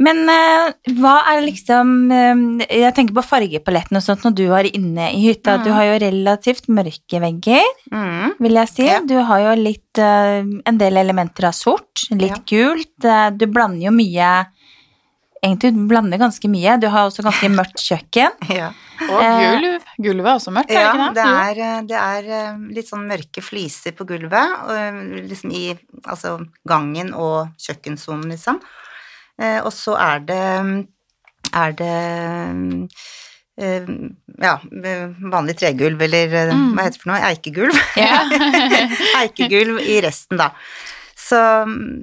men 0.00 0.22
uh, 0.30 0.70
hva 0.96 1.14
er 1.34 1.42
liksom 1.44 1.90
uh, 2.08 2.62
Jeg 2.64 2.94
tenker 2.96 3.16
på 3.18 3.24
fargepaletten 3.26 3.98
og 3.98 4.04
sånt 4.04 4.24
når 4.24 4.34
du 4.38 4.44
er 4.56 4.68
inne 4.70 5.10
i 5.12 5.20
hytta. 5.26 5.58
Du 5.64 5.70
har 5.74 5.88
jo 5.90 5.98
relativt 6.06 6.68
mørke 6.72 7.20
vegger, 7.24 7.64
Mm. 7.94 8.34
vil 8.40 8.56
jeg 8.60 8.68
si. 8.72 8.86
Ja. 8.88 9.00
Du 9.04 9.14
har 9.28 9.42
jo 9.44 9.52
litt 9.60 10.00
uh, 10.00 10.40
En 10.66 10.78
del 10.80 10.96
elementer 11.00 11.48
av 11.50 11.54
sort, 11.56 12.06
litt 12.10 12.32
Ja. 12.32 12.42
gult. 12.48 13.38
Du 13.38 13.46
blander 13.46 13.84
jo 13.88 13.92
mye 13.94 14.30
Egentlig 15.44 15.72
blander 15.90 16.18
ganske 16.20 16.48
mye. 16.50 16.76
Du 16.80 16.86
har 16.88 17.08
også 17.10 17.24
ganske 17.26 17.50
mørkt 17.52 17.82
kjøkken. 17.84 18.32
Ja. 18.60 18.70
Og 19.10 19.18
Eh, 19.18 19.40
gulv. 19.58 19.86
Gulvet 19.98 20.28
er 20.30 20.36
også 20.38 20.52
mørkt, 20.54 20.70
er 20.70 20.84
det 20.86 21.00
ikke 21.02 21.14
det? 21.16 21.24
Ja, 21.58 21.70
det 21.90 21.96
er 21.98 22.28
eh, 22.36 22.60
litt 22.76 22.86
sånn 22.88 23.08
mørke 23.10 23.42
fliser 23.42 23.90
på 23.98 24.06
gulvet, 24.06 24.52
og, 24.62 24.70
eh, 24.78 25.00
liksom 25.26 25.50
i 25.50 25.64
altså, 26.06 26.36
gangen 26.70 27.10
og 27.18 27.50
kjøkkensonen, 27.58 28.30
liksom. 28.30 28.60
Eh, 29.42 29.58
og 29.66 29.72
så 29.74 29.96
er 29.98 30.22
det 30.30 30.40
er 31.54 31.74
det 31.76 31.90
eh, 33.58 33.90
ja, 34.46 34.54
vanlig 35.34 35.58
tregulv, 35.58 36.00
eller 36.06 36.52
Mm. 36.54 36.74
hva 36.74 36.86
heter 36.86 36.96
det 36.96 37.02
for 37.02 37.10
noe? 37.12 37.20
Eikegulv. 37.32 37.76
Yeah. 37.98 38.30
Eikegulv 39.24 39.80
i 39.82 40.00
resten, 40.06 40.38
da. 40.38 40.52
Så 41.24 41.38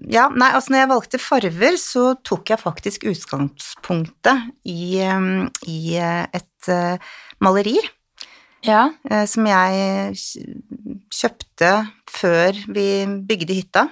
ja, 0.10 0.25
nei, 0.34 0.49
altså 0.55 0.73
når 0.73 0.79
jeg 0.81 0.89
valgte 0.91 1.19
farver, 1.21 1.75
så 1.77 2.03
tok 2.25 2.49
jeg 2.53 2.62
faktisk 2.62 3.03
utgangspunktet 3.12 4.47
i, 4.65 4.97
eh, 5.03 5.27
i 5.69 5.79
eh, 6.01 6.23
et 6.34 6.69
eh, 6.71 7.12
maleri 7.43 7.75
Ja. 8.65 8.88
eh, 9.10 9.25
som 9.29 9.45
jeg 9.45 10.15
kjøpte 11.12 11.71
før 12.10 12.57
vi 12.73 12.88
bygde 13.27 13.57
hytta. 13.60 13.84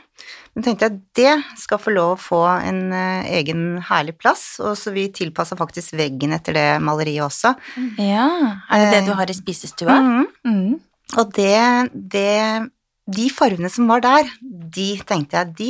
Men 0.55 0.65
tenkte 0.65 0.87
jeg 0.89 1.01
det 1.19 1.35
skal 1.61 1.79
få 1.79 1.93
lov 1.93 2.15
å 2.15 2.19
få 2.21 2.41
en 2.65 2.81
egen 2.91 3.61
herlig 3.85 4.17
plass, 4.19 4.57
og 4.63 4.73
så 4.79 4.91
vi 4.95 5.05
tilpassa 5.13 5.55
faktisk 5.59 5.93
veggen 5.99 6.33
etter 6.35 6.57
det 6.57 6.67
maleriet 6.83 7.23
også. 7.27 7.53
ja. 8.01 8.25
Er 8.71 8.83
det 8.83 8.91
det 8.97 9.05
du 9.07 9.13
har 9.19 9.29
i 9.29 9.37
spisestua? 9.37 9.99
Mhm. 10.01 10.27
Mm. 10.45 10.79
Og 11.17 11.31
det, 11.33 11.89
det 11.93 12.69
De 13.09 13.29
fargene 13.33 13.69
som 13.73 13.87
var 13.89 14.03
der, 14.05 14.27
de 14.41 14.89
tenkte 15.07 15.39
jeg 15.39 15.55
de 15.57 15.69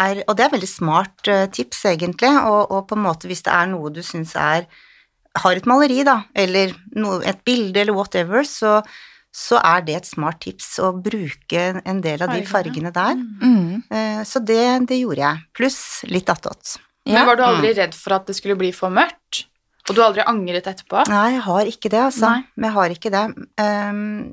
er 0.00 0.20
Og 0.28 0.36
det 0.38 0.44
er 0.46 0.52
veldig 0.54 0.68
smart 0.70 1.28
eh, 1.28 1.46
tips, 1.52 1.82
egentlig, 1.90 2.30
og, 2.46 2.70
og 2.72 2.84
på 2.88 2.96
en 2.96 3.02
måte 3.04 3.26
hvis 3.28 3.42
det 3.44 3.52
er 3.52 3.66
noe 3.72 3.90
du 3.92 3.98
syns 4.06 4.36
er 4.38 4.68
Har 5.42 5.58
et 5.58 5.66
maleri, 5.68 6.04
da, 6.06 6.20
eller 6.34 6.72
no, 6.96 7.18
et 7.20 7.42
bilde, 7.44 7.80
eller 7.82 7.94
whatever, 7.94 8.46
så, 8.46 8.78
så 9.34 9.58
er 9.62 9.82
det 9.86 9.96
et 9.98 10.08
smart 10.08 10.40
tips 10.42 10.72
å 10.82 10.92
bruke 10.96 11.66
en 11.84 12.00
del 12.02 12.22
av 12.22 12.32
de 12.34 12.40
Fargene. 12.48 12.90
der. 12.94 13.14
Mm. 13.18 13.82
Eh, 13.90 14.22
Så 14.26 14.40
det, 14.42 14.62
det 14.90 14.98
gjorde 15.02 15.22
jeg. 15.26 15.44
Pluss 15.54 15.80
litt 16.10 16.30
attåt. 16.32 16.78
Ja. 17.06 17.20
Men 17.20 17.26
var 17.30 17.36
du 17.38 17.44
aldri 17.46 17.74
redd 17.78 17.94
for 17.94 18.14
at 18.18 18.26
det 18.30 18.34
skulle 18.38 18.56
bli 18.58 18.72
for 18.74 18.90
mørkt? 18.90 19.44
Og 19.88 19.94
du 19.96 20.00
har 20.02 20.10
aldri 20.10 20.22
angret 20.26 20.66
etterpå? 20.70 21.02
Nei, 21.10 21.32
jeg 21.34 21.42
har 21.46 21.70
ikke 21.74 21.90
det, 21.90 22.00
altså. 22.10 22.28
Nei. 22.30 22.66
Jeg 22.66 22.74
har 22.76 22.92
ikke 22.94 23.10
det. 23.14 23.22
Ehm, 23.58 24.32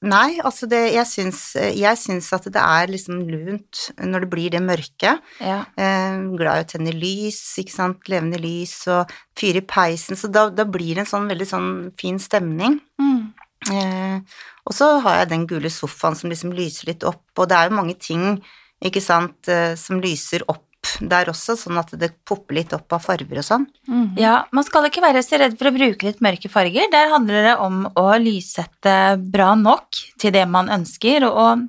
nei, 0.00 0.38
altså 0.40 0.68
det 0.70 0.80
Jeg 0.94 1.06
syns, 1.08 1.40
jeg 1.56 1.98
syns 2.00 2.30
at 2.36 2.46
det 2.52 2.62
er 2.62 2.92
liksom 2.92 3.20
lunt 3.28 3.82
når 4.00 4.24
det 4.24 4.30
blir 4.32 4.54
det 4.54 4.62
mørke. 4.64 5.16
Ja. 5.40 5.58
Eh, 5.76 6.22
glad 6.38 6.62
i 6.62 6.64
å 6.64 6.70
tenne 6.72 6.94
lys, 6.96 7.40
ikke 7.60 7.74
sant, 7.74 8.08
levende 8.12 8.40
lys 8.40 8.78
og 8.92 9.12
fyre 9.38 9.62
i 9.62 9.66
peisen, 9.66 10.18
så 10.18 10.30
da, 10.32 10.48
da 10.50 10.66
blir 10.68 10.94
det 10.96 11.04
en 11.04 11.12
sånn 11.12 11.28
veldig 11.30 11.48
sånn 11.48 11.70
fin 12.00 12.20
stemning. 12.22 12.80
Mm. 13.00 13.20
Eh, 13.68 14.40
og 14.64 14.76
så 14.76 14.94
har 15.04 15.20
jeg 15.20 15.32
den 15.34 15.46
gule 15.50 15.70
sofaen 15.72 16.16
som 16.16 16.32
liksom 16.32 16.54
lyser 16.56 16.92
litt 16.92 17.04
opp, 17.08 17.26
og 17.36 17.50
det 17.50 17.58
er 17.58 17.68
jo 17.68 17.76
mange 17.76 17.96
ting, 18.00 18.40
ikke 18.80 19.02
sant, 19.04 19.48
eh, 19.52 19.74
som 19.76 20.00
lyser 20.00 20.46
opp 20.48 20.64
der 21.00 21.28
også, 21.30 21.56
sånn 21.60 21.78
at 21.80 21.92
det 22.00 22.12
popper 22.28 22.56
litt 22.56 22.72
opp 22.76 22.92
av 22.96 23.02
farver 23.04 23.40
og 23.42 23.46
sånn. 23.46 23.66
Mm. 23.88 24.06
Ja, 24.20 24.36
man 24.56 24.64
skal 24.66 24.88
ikke 24.88 25.04
være 25.04 25.22
så 25.24 25.40
redd 25.40 25.58
for 25.60 25.68
å 25.70 25.74
bruke 25.74 26.08
litt 26.08 26.22
mørke 26.24 26.50
farger. 26.52 26.88
Der 26.92 27.12
handler 27.12 27.50
det 27.50 27.54
om 27.60 27.84
å 28.00 28.06
lyssette 28.20 28.94
bra 29.20 29.52
nok 29.58 30.00
til 30.20 30.34
det 30.36 30.46
man 30.48 30.72
ønsker, 30.72 31.26
og 31.28 31.68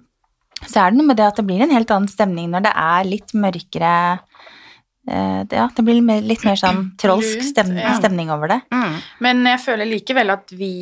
så 0.68 0.84
er 0.84 0.92
det 0.92 1.00
noe 1.00 1.10
med 1.12 1.20
det 1.20 1.28
at 1.28 1.40
det 1.40 1.48
blir 1.48 1.64
en 1.66 1.74
helt 1.74 1.92
annen 1.94 2.12
stemning 2.12 2.52
når 2.52 2.68
det 2.68 2.74
er 2.78 3.08
litt 3.10 3.32
mørkere 3.34 3.94
eh, 5.10 5.40
Ja, 5.50 5.66
det 5.74 5.86
blir 5.88 6.02
litt 6.22 6.46
mer 6.46 6.60
sånn 6.60 6.92
trolsk 7.02 7.42
Lunt, 7.42 7.82
stemning 7.98 8.30
over 8.34 8.52
det. 8.54 8.60
Mm. 8.74 9.00
Men 9.26 9.42
jeg 9.50 9.64
føler 9.64 9.90
likevel 9.90 10.36
at 10.36 10.54
vi 10.54 10.76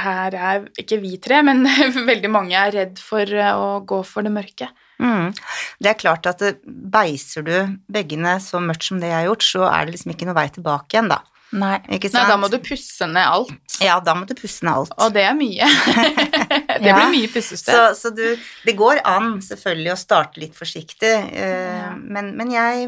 her 0.00 0.32
er 0.32 0.62
Ikke 0.80 0.96
vi 1.02 1.18
tre, 1.20 1.42
men 1.44 1.66
veldig 2.12 2.30
mange 2.32 2.56
er 2.56 2.72
redd 2.72 3.02
for 3.04 3.28
eh, 3.28 3.52
å 3.52 3.82
gå 3.84 4.00
for 4.08 4.26
det 4.26 4.32
mørke. 4.32 4.70
Mm. 5.00 5.32
Det 5.80 5.90
er 5.94 5.98
klart 6.00 6.26
at 6.28 6.42
beiser 6.64 7.44
du 7.46 7.54
veggene 7.92 8.36
så 8.44 8.60
mørkt 8.60 8.84
som 8.90 9.00
det 9.00 9.08
jeg 9.10 9.16
har 9.22 9.28
gjort, 9.30 9.46
så 9.46 9.66
er 9.72 9.86
det 9.88 9.96
liksom 9.96 10.12
ikke 10.14 10.28
noe 10.28 10.36
vei 10.36 10.48
tilbake 10.52 10.96
igjen, 10.96 11.08
da. 11.12 11.22
Nei. 11.50 11.80
Nei, 11.90 11.98
da 12.30 12.36
må 12.38 12.46
du 12.46 12.60
pusse 12.62 13.08
ned 13.10 13.26
alt, 13.26 13.80
Ja, 13.82 13.96
da 14.06 14.12
må 14.14 14.22
du 14.28 14.36
pusse 14.38 14.62
ned 14.62 14.70
alt. 14.70 14.92
og 15.02 15.10
det 15.16 15.24
er 15.26 15.32
mye. 15.34 15.66
det 16.78 16.86
Ja. 16.86 16.94
blir 17.00 17.08
mye 17.16 17.30
pussested. 17.32 17.72
Så, 17.74 17.80
så 17.98 18.12
du, 18.14 18.22
det 18.68 18.76
går 18.78 19.00
an 19.08 19.40
selvfølgelig 19.42 19.90
å 19.96 19.98
starte 19.98 20.38
litt 20.44 20.54
forsiktig, 20.54 21.10
uh, 21.32 21.80
Ja. 21.80 21.88
men, 21.98 22.30
men 22.38 22.52
jeg, 22.54 22.86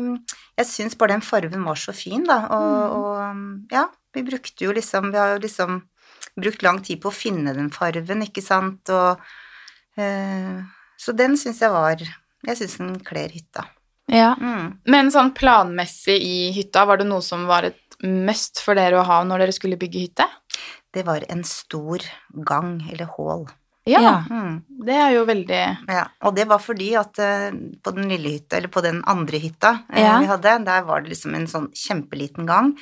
jeg 0.60 0.68
syns 0.68 0.94
bare 1.00 1.16
den 1.16 1.24
farven 1.26 1.64
var 1.66 1.80
så 1.80 1.90
fin, 1.96 2.22
da. 2.28 2.38
Og, 2.54 2.94
og 3.00 3.72
ja, 3.74 3.88
vi 4.14 4.22
brukte 4.28 4.68
jo 4.68 4.76
liksom 4.76 5.10
Vi 5.10 5.18
har 5.18 5.34
jo 5.34 5.42
liksom 5.42 5.80
brukt 6.38 6.62
lang 6.62 6.78
tid 6.86 7.00
på 7.02 7.10
å 7.10 7.16
finne 7.16 7.52
den 7.56 7.72
farven, 7.74 8.22
ikke 8.24 8.40
sant, 8.46 8.88
og 8.94 9.18
eh, 10.00 10.62
Så 11.02 11.14
den 11.18 11.34
syns 11.40 11.62
jeg 11.64 11.72
var 11.74 12.02
Jeg 12.46 12.58
syns 12.58 12.76
den 12.78 12.96
kler 13.06 13.30
hytta. 13.34 13.64
Ja. 14.10 14.32
Mm. 14.40 14.78
Men 14.90 15.10
sånn 15.14 15.30
planmessig 15.34 16.16
i 16.22 16.50
hytta, 16.56 16.84
var 16.88 16.98
det 17.00 17.06
noe 17.08 17.22
som 17.24 17.46
var 17.50 17.68
et 17.68 17.78
must 18.02 18.58
for 18.64 18.74
dere 18.78 18.98
å 18.98 19.04
ha 19.06 19.20
når 19.24 19.44
dere 19.44 19.54
skulle 19.54 19.78
bygge 19.78 20.02
hytte? 20.02 20.26
Det 20.92 21.04
var 21.06 21.22
en 21.32 21.44
stor 21.46 22.02
gang, 22.44 22.74
eller 22.90 23.06
hall. 23.16 23.46
Ja, 23.86 24.00
Ja. 24.02 24.24
Mm. 24.30 24.60
det 24.86 24.94
er 24.94 25.10
jo 25.16 25.24
veldig 25.26 25.62
Ja, 25.88 26.04
og 26.22 26.36
det 26.36 26.44
var 26.46 26.58
fordi 26.62 26.92
at 26.98 27.18
eh, 27.18 27.50
på 27.82 27.94
den 27.94 28.10
lille 28.12 28.36
hytta, 28.36 28.56
eller 28.60 28.70
på 28.70 28.82
den 28.82 29.00
andre 29.10 29.40
hytta 29.42 29.72
eh, 29.90 30.02
Ja. 30.04 30.18
vi 30.20 30.26
hadde, 30.30 30.64
der 30.66 30.82
var 30.86 31.00
det 31.02 31.10
liksom 31.10 31.34
en 31.34 31.46
sånn 31.50 31.66
kjempeliten 31.74 32.46
gang. 32.46 32.76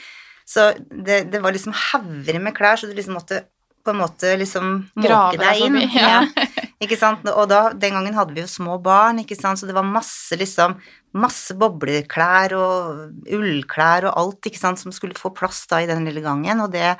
Så 0.44 0.72
det, 0.90 1.30
det 1.32 1.40
var 1.40 1.52
liksom 1.52 1.72
hauger 1.72 2.40
med 2.40 2.52
klær, 2.56 2.76
så 2.76 2.86
du 2.88 2.92
liksom 2.94 3.14
måtte 3.16 3.44
på 3.84 3.94
en 3.94 4.00
måte 4.02 4.34
liksom 4.36 4.90
måke 5.00 5.38
deg 5.40 5.62
inn. 5.64 5.78
ja. 5.94 6.20
ikke 6.80 6.96
sant? 6.98 7.26
Og 7.28 7.46
da, 7.50 7.60
den 7.76 7.92
gangen 7.96 8.14
hadde 8.16 8.32
vi 8.36 8.40
jo 8.44 8.48
små 8.50 8.78
barn, 8.82 9.18
ikke 9.22 9.36
sant, 9.38 9.60
så 9.60 9.68
det 9.68 9.76
var 9.76 9.86
masse 9.86 10.36
liksom 10.40 10.78
Masse 11.10 11.56
bobleklær 11.58 12.52
og 12.54 13.30
ullklær 13.34 14.04
og 14.06 14.12
alt, 14.20 14.46
ikke 14.46 14.60
sant, 14.60 14.78
som 14.78 14.92
skulle 14.94 15.16
få 15.18 15.32
plass 15.34 15.64
da 15.66 15.80
i 15.82 15.88
den 15.90 16.04
lille 16.06 16.22
gangen, 16.22 16.60
og 16.62 16.70
det 16.70 16.92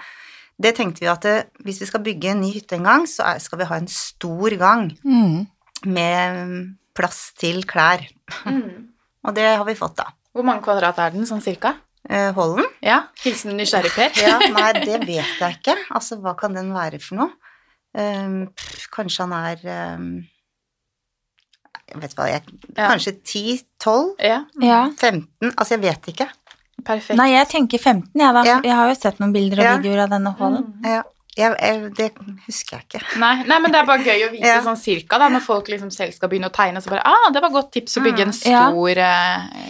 det 0.60 0.74
tenkte 0.76 1.00
vi 1.00 1.06
at 1.08 1.22
det, 1.24 1.34
hvis 1.64 1.78
vi 1.80 1.86
skal 1.88 2.02
bygge 2.04 2.32
en 2.34 2.40
ny 2.42 2.50
hytte 2.52 2.74
en 2.76 2.84
gang, 2.84 3.04
så 3.08 3.22
er, 3.30 3.38
skal 3.40 3.60
vi 3.62 3.68
ha 3.70 3.78
en 3.80 3.86
stor 3.88 4.50
gang 4.60 4.90
Mm. 5.06 5.46
med 5.86 6.34
mm, 6.50 6.66
plass 6.92 7.30
til 7.38 7.62
klær. 7.64 8.02
Og 9.24 9.34
det 9.38 9.46
har 9.56 9.64
vi 9.64 9.74
fått, 9.78 9.94
da. 10.02 10.10
Hvor 10.34 10.44
mange 10.44 10.60
kvadrat 10.66 10.98
er 11.00 11.14
den, 11.14 11.24
sånn 11.24 11.40
cirka? 11.40 11.76
Eh, 12.08 12.28
Holden? 12.36 12.66
Ja, 12.84 13.06
hilsen 13.24 13.56
nysgjerrig 13.56 13.94
Per. 13.94 14.12
Ja, 14.20 14.36
nei, 14.58 14.72
det 14.84 15.00
vet 15.06 15.40
jeg 15.40 15.56
ikke. 15.62 15.78
Altså, 15.96 16.18
hva 16.20 16.34
kan 16.36 16.52
den 16.58 16.74
være 16.76 17.00
for 17.00 17.22
noe? 17.22 17.30
Um, 17.94 18.35
pff, 18.55 18.85
kanskje 18.94 19.24
han 19.26 19.33
er 19.35 19.62
um, 19.98 20.05
Jeg 21.90 22.00
vet 22.05 22.12
hva, 22.14 22.26
jeg 22.31 22.42
Ja. 22.76 22.87
Kanskje 22.92 23.16
10-12? 23.26 24.12
Ja, 24.22 24.44
ja. 24.62 24.83
15? 24.94 25.50
Altså, 25.57 25.74
jeg 25.74 25.81
vet 25.83 26.07
ikke. 26.12 26.29
perfekt. 26.87 27.16
Nei, 27.18 27.33
jeg 27.33 27.48
tenker 27.50 27.79
15, 27.83 28.12
jeg, 28.14 28.35
da. 28.37 28.44
Ja. 28.46 28.61
Jeg 28.64 28.76
har 28.79 28.88
jo 28.88 28.94
sett 29.00 29.18
noen 29.20 29.33
bilder 29.35 29.59
og 29.59 29.64
Ja. 29.66 29.72
videoer 29.79 30.05
av 30.05 30.11
denne 30.14 30.31
hallen. 30.38 30.68
Ja, 30.87 31.03
jeg, 31.38 31.54
jeg, 31.62 31.90
det 31.96 32.06
husker 32.46 32.76
jeg 32.76 32.84
ikke. 32.88 33.00
Nei, 33.22 33.44
nei, 33.46 33.58
men 33.62 33.70
det 33.72 33.78
er 33.80 33.86
bare 33.88 34.02
gøy 34.04 34.24
å 34.26 34.30
vite 34.32 34.48
Ja. 34.50 34.60
sånn 34.64 34.76
cirka, 34.80 35.18
da, 35.22 35.28
når 35.30 35.44
folk 35.44 35.68
liksom 35.70 35.90
selv 35.94 36.12
skal 36.16 36.28
begynne 36.32 36.50
å 36.50 36.54
tegne, 36.54 36.82
så 36.82 36.90
bare 36.90 37.04
Ah, 37.06 37.28
det 37.32 37.42
var 37.44 37.52
godt 37.54 37.70
tips 37.76 37.96
å 38.00 38.02
bygge 38.04 38.26
en 38.26 38.34
stor 38.34 38.98
ja. 38.98 39.14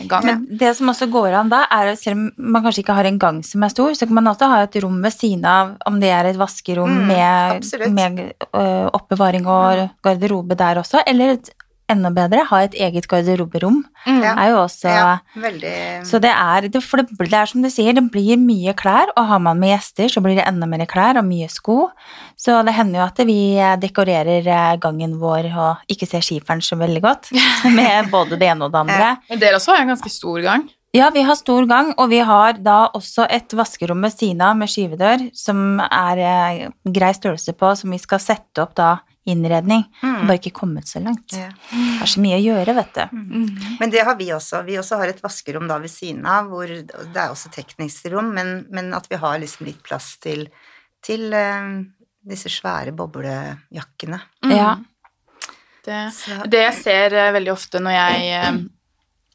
gang. 0.09 0.25
Men 0.27 0.46
det 0.62 0.73
som 0.79 0.88
også 0.92 1.11
går 1.12 1.37
an 1.42 1.53
da, 1.53 1.62
er 1.70 1.92
selv 2.01 2.16
om 2.16 2.51
man 2.57 2.64
kanskje 2.64 2.85
ikke 2.85 2.96
har 2.96 3.09
en 3.11 3.18
gang 3.20 3.42
som 3.46 3.62
er 3.66 3.73
stor, 3.75 3.92
så 3.99 4.09
kan 4.09 4.16
man 4.23 4.31
også 4.33 4.49
ha 4.51 4.62
et 4.64 4.81
rom 4.85 5.01
ved 5.05 5.12
siden 5.14 5.44
av, 5.44 5.75
om 5.90 6.01
det 6.03 6.11
er 6.16 6.31
et 6.33 6.40
vaskerom 6.40 6.90
Mm, 6.90 7.07
med, 7.07 7.66
med 7.94 8.20
ø, 8.57 8.62
oppbevaring 8.96 9.44
og 9.46 9.85
garderobe 10.05 10.57
der 10.59 10.81
også, 10.81 11.03
eller 11.07 11.37
et, 11.37 11.51
enda 11.92 12.11
bedre, 12.14 12.44
ha 12.48 12.62
et 12.64 12.76
eget 12.79 13.09
garderoberom. 13.11 13.83
Mm. 14.07 14.20
Ja. 14.24 14.33
er 14.33 14.53
jo 14.53 14.59
også 14.62 14.88
Ja, 14.88 15.18
veldig 15.37 15.74
Så 16.09 16.20
det 16.22 16.31
er, 16.33 16.68
det, 16.72 16.83
for 16.85 17.03
det, 17.03 17.12
det 17.18 17.37
er 17.37 17.50
som 17.50 17.62
du 17.62 17.68
sier, 17.72 17.92
det 17.96 18.07
blir 18.12 18.40
mye 18.40 18.74
klær, 18.79 19.12
og 19.16 19.29
har 19.29 19.42
man 19.42 19.61
med 19.61 19.74
gjester, 19.74 20.09
så 20.09 20.22
blir 20.24 20.38
det 20.38 20.46
enda 20.48 20.68
mer 20.70 20.87
klær 20.88 21.20
og 21.20 21.26
mye 21.29 21.50
sko. 21.53 21.90
Så 22.40 22.62
det 22.64 22.74
hender 22.76 23.03
jo 23.03 23.07
at 23.07 23.22
vi 23.29 23.40
dekorerer 23.83 24.46
eh, 24.46 24.74
gangen 24.81 25.18
vår 25.20 25.50
og 25.50 25.92
ikke 25.92 26.09
ser 26.09 26.24
skiferen 26.24 26.64
så 26.64 26.79
veldig 26.81 27.05
godt, 27.05 27.33
med 27.79 28.11
både 28.12 28.40
det 28.40 28.53
ene 28.53 28.68
og 28.68 28.74
det 28.74 28.85
andre. 28.87 29.14
Men 29.29 29.42
dere 29.42 29.61
også 29.61 29.76
har 29.76 29.85
en 29.85 29.94
ganske 29.94 30.12
stor 30.12 30.40
gang. 30.46 30.68
Ja, 30.92 31.11
vi 31.14 31.22
har 31.22 31.37
stor 31.38 31.66
gang, 31.70 31.92
og 32.03 32.09
vi 32.11 32.18
har 32.26 32.57
da 32.59 32.88
også 32.98 33.29
et 33.31 33.53
vaskerom 33.55 34.03
ved 34.03 34.11
siden 34.11 34.40
av 34.42 34.57
med 34.59 34.70
skyvedør, 34.72 35.29
som 35.38 35.79
er 35.87 36.22
eh, 36.24 36.64
grei 36.83 37.12
størrelse 37.14 37.55
på, 37.55 37.70
som 37.79 37.94
vi 37.94 38.00
skal 38.03 38.22
sette 38.22 38.64
opp 38.64 38.74
da 38.79 38.96
innredning. 39.31 39.85
Mm. 40.03 40.27
Bare 40.29 40.38
ikke 40.40 40.55
kommet 40.61 40.90
så 40.90 41.03
langt. 41.03 41.35
Ja. 41.37 41.49
Det 41.71 42.07
er 42.07 42.11
så 42.12 42.23
mye 42.25 42.38
å 42.38 42.43
gjøre, 42.43 42.75
vet 42.81 42.99
du. 42.99 43.21
Men 43.81 43.93
det 43.93 44.05
har 44.07 44.19
vi 44.19 44.31
også. 44.35 44.64
Vi 44.66 44.79
også 44.81 45.01
har 45.01 45.12
et 45.12 45.23
vaskerom 45.25 45.69
da 45.71 45.79
ved 45.83 45.93
siden 45.93 46.27
av, 46.29 46.51
hvor 46.53 46.71
det 46.71 47.14
er 47.14 47.31
også 47.31 47.53
teknisk 47.55 48.11
rom, 48.14 48.33
men, 48.37 48.61
men 48.75 48.93
at 48.97 49.09
vi 49.11 49.21
har 49.21 49.40
liksom 49.43 49.69
litt 49.69 49.81
plass 49.87 50.12
til, 50.23 50.47
til 51.07 51.31
uh, 51.33 51.81
disse 52.27 52.53
svære 52.53 52.95
boblejakkene. 52.97 54.21
Mm. 54.45 54.55
Ja. 54.57 54.75
Det, 55.85 56.01
det 56.53 56.61
jeg 56.66 56.77
ser 56.77 57.14
eh, 57.16 57.33
veldig 57.33 57.53
ofte 57.55 57.81
når 57.81 57.95
jeg 57.97 58.33
eh, 58.37 58.59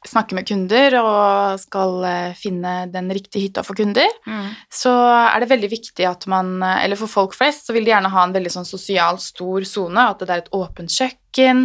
snakker 0.04 0.36
med 0.38 0.46
kunder 0.48 0.96
og 1.00 1.60
skal 1.60 2.04
eh, 2.06 2.36
finne 2.38 2.74
den 2.92 3.08
riktige 3.14 3.46
hytta 3.46 3.64
for 3.66 3.78
kunder, 3.78 4.06
mm. 4.26 4.48
så 4.72 4.92
er 4.92 5.42
det 5.42 5.50
veldig 5.50 5.70
viktig 5.72 6.06
at 6.08 6.26
man 6.30 6.60
eh, 6.62 6.84
Eller 6.84 7.00
for 7.00 7.10
folk 7.10 7.34
flest 7.36 7.66
så 7.66 7.74
vil 7.76 7.86
de 7.86 7.94
gjerne 7.94 8.12
ha 8.12 8.26
en 8.26 8.34
veldig 8.36 8.52
sånn 8.58 8.68
sosial 8.68 9.18
stor 9.22 9.66
sone, 9.68 10.08
at 10.12 10.22
det 10.22 10.30
er 10.30 10.44
et 10.44 10.52
åpent 10.56 10.92
kjøkken 10.92 11.64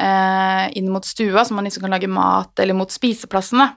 eh, 0.00 0.64
inn 0.78 0.92
mot 0.92 1.06
stua, 1.06 1.44
så 1.44 1.56
man 1.56 1.68
liksom 1.68 1.86
kan 1.86 1.96
lage 1.96 2.10
mat, 2.10 2.54
eller 2.62 2.78
mot 2.78 2.92
spiseplassene. 2.92 3.68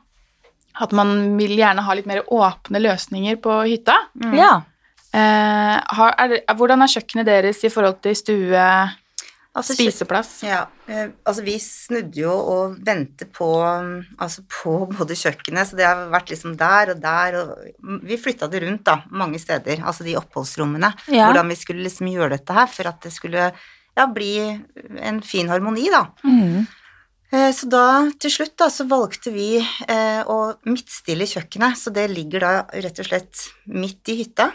At 0.76 0.92
man 0.96 1.38
vil 1.40 1.56
gjerne 1.56 1.84
ha 1.88 1.96
litt 1.96 2.08
mer 2.10 2.26
åpne 2.36 2.82
løsninger 2.84 3.40
på 3.44 3.62
hytta. 3.64 3.96
Mm. 4.20 4.34
Ja. 4.36 4.54
Eh, 5.16 5.76
har, 5.98 6.16
er 6.20 6.56
hvordan 6.58 6.84
er 6.84 6.92
kjøkkenet 6.92 7.30
deres 7.30 7.64
i 7.64 7.72
forhold 7.72 8.02
til 8.04 8.18
stue, 8.20 8.66
Altså, 9.56 9.72
spiseplass? 9.78 10.30
Ja, 10.44 10.66
eh, 10.92 11.14
altså 11.24 11.44
vi 11.46 11.54
snudde 11.64 12.20
jo 12.20 12.32
og 12.36 12.74
ventet 12.84 13.30
på, 13.32 13.48
um, 13.64 14.02
altså 14.20 14.44
på 14.52 14.74
både 14.98 15.16
kjøkkenet, 15.16 15.70
så 15.70 15.78
det 15.80 15.86
har 15.88 16.02
vært 16.12 16.34
liksom 16.34 16.58
der 16.60 16.92
og 16.92 17.00
der, 17.00 17.38
og 17.40 18.02
vi 18.04 18.18
flytta 18.20 18.50
det 18.52 18.60
rundt 18.66 18.84
da, 18.90 18.98
mange 19.16 19.40
steder, 19.40 19.80
altså 19.88 20.04
de 20.04 20.18
oppholdsrommene, 20.20 20.90
Ja. 21.08 21.30
hvordan 21.30 21.48
vi 21.54 21.56
skulle 21.62 21.86
liksom 21.88 22.10
gjøre 22.12 22.34
dette 22.36 22.58
her, 22.58 22.68
for 22.68 22.92
at 22.92 23.00
det 23.08 23.14
skulle 23.16 23.46
ja, 23.96 24.08
bli 24.12 24.34
en 25.00 25.22
fin 25.24 25.48
harmoni 25.48 25.88
da. 25.94 26.04
Mm. 26.28 26.66
Eh, 27.32 27.52
Så 27.56 27.70
da, 27.72 27.86
til 28.20 28.32
slutt 28.36 28.58
da, 28.60 28.68
så 28.70 28.84
valgte 28.92 29.32
vi 29.32 29.56
eh, 29.88 30.22
å 30.28 30.38
midtstille 30.68 31.24
kjøkkenet, 31.32 31.80
så 31.80 31.96
det 31.96 32.10
ligger 32.12 32.44
da 32.44 32.52
rett 32.76 33.00
og 33.00 33.08
slett 33.08 33.48
midt 33.72 34.12
i 34.12 34.20
hytta, 34.20 34.52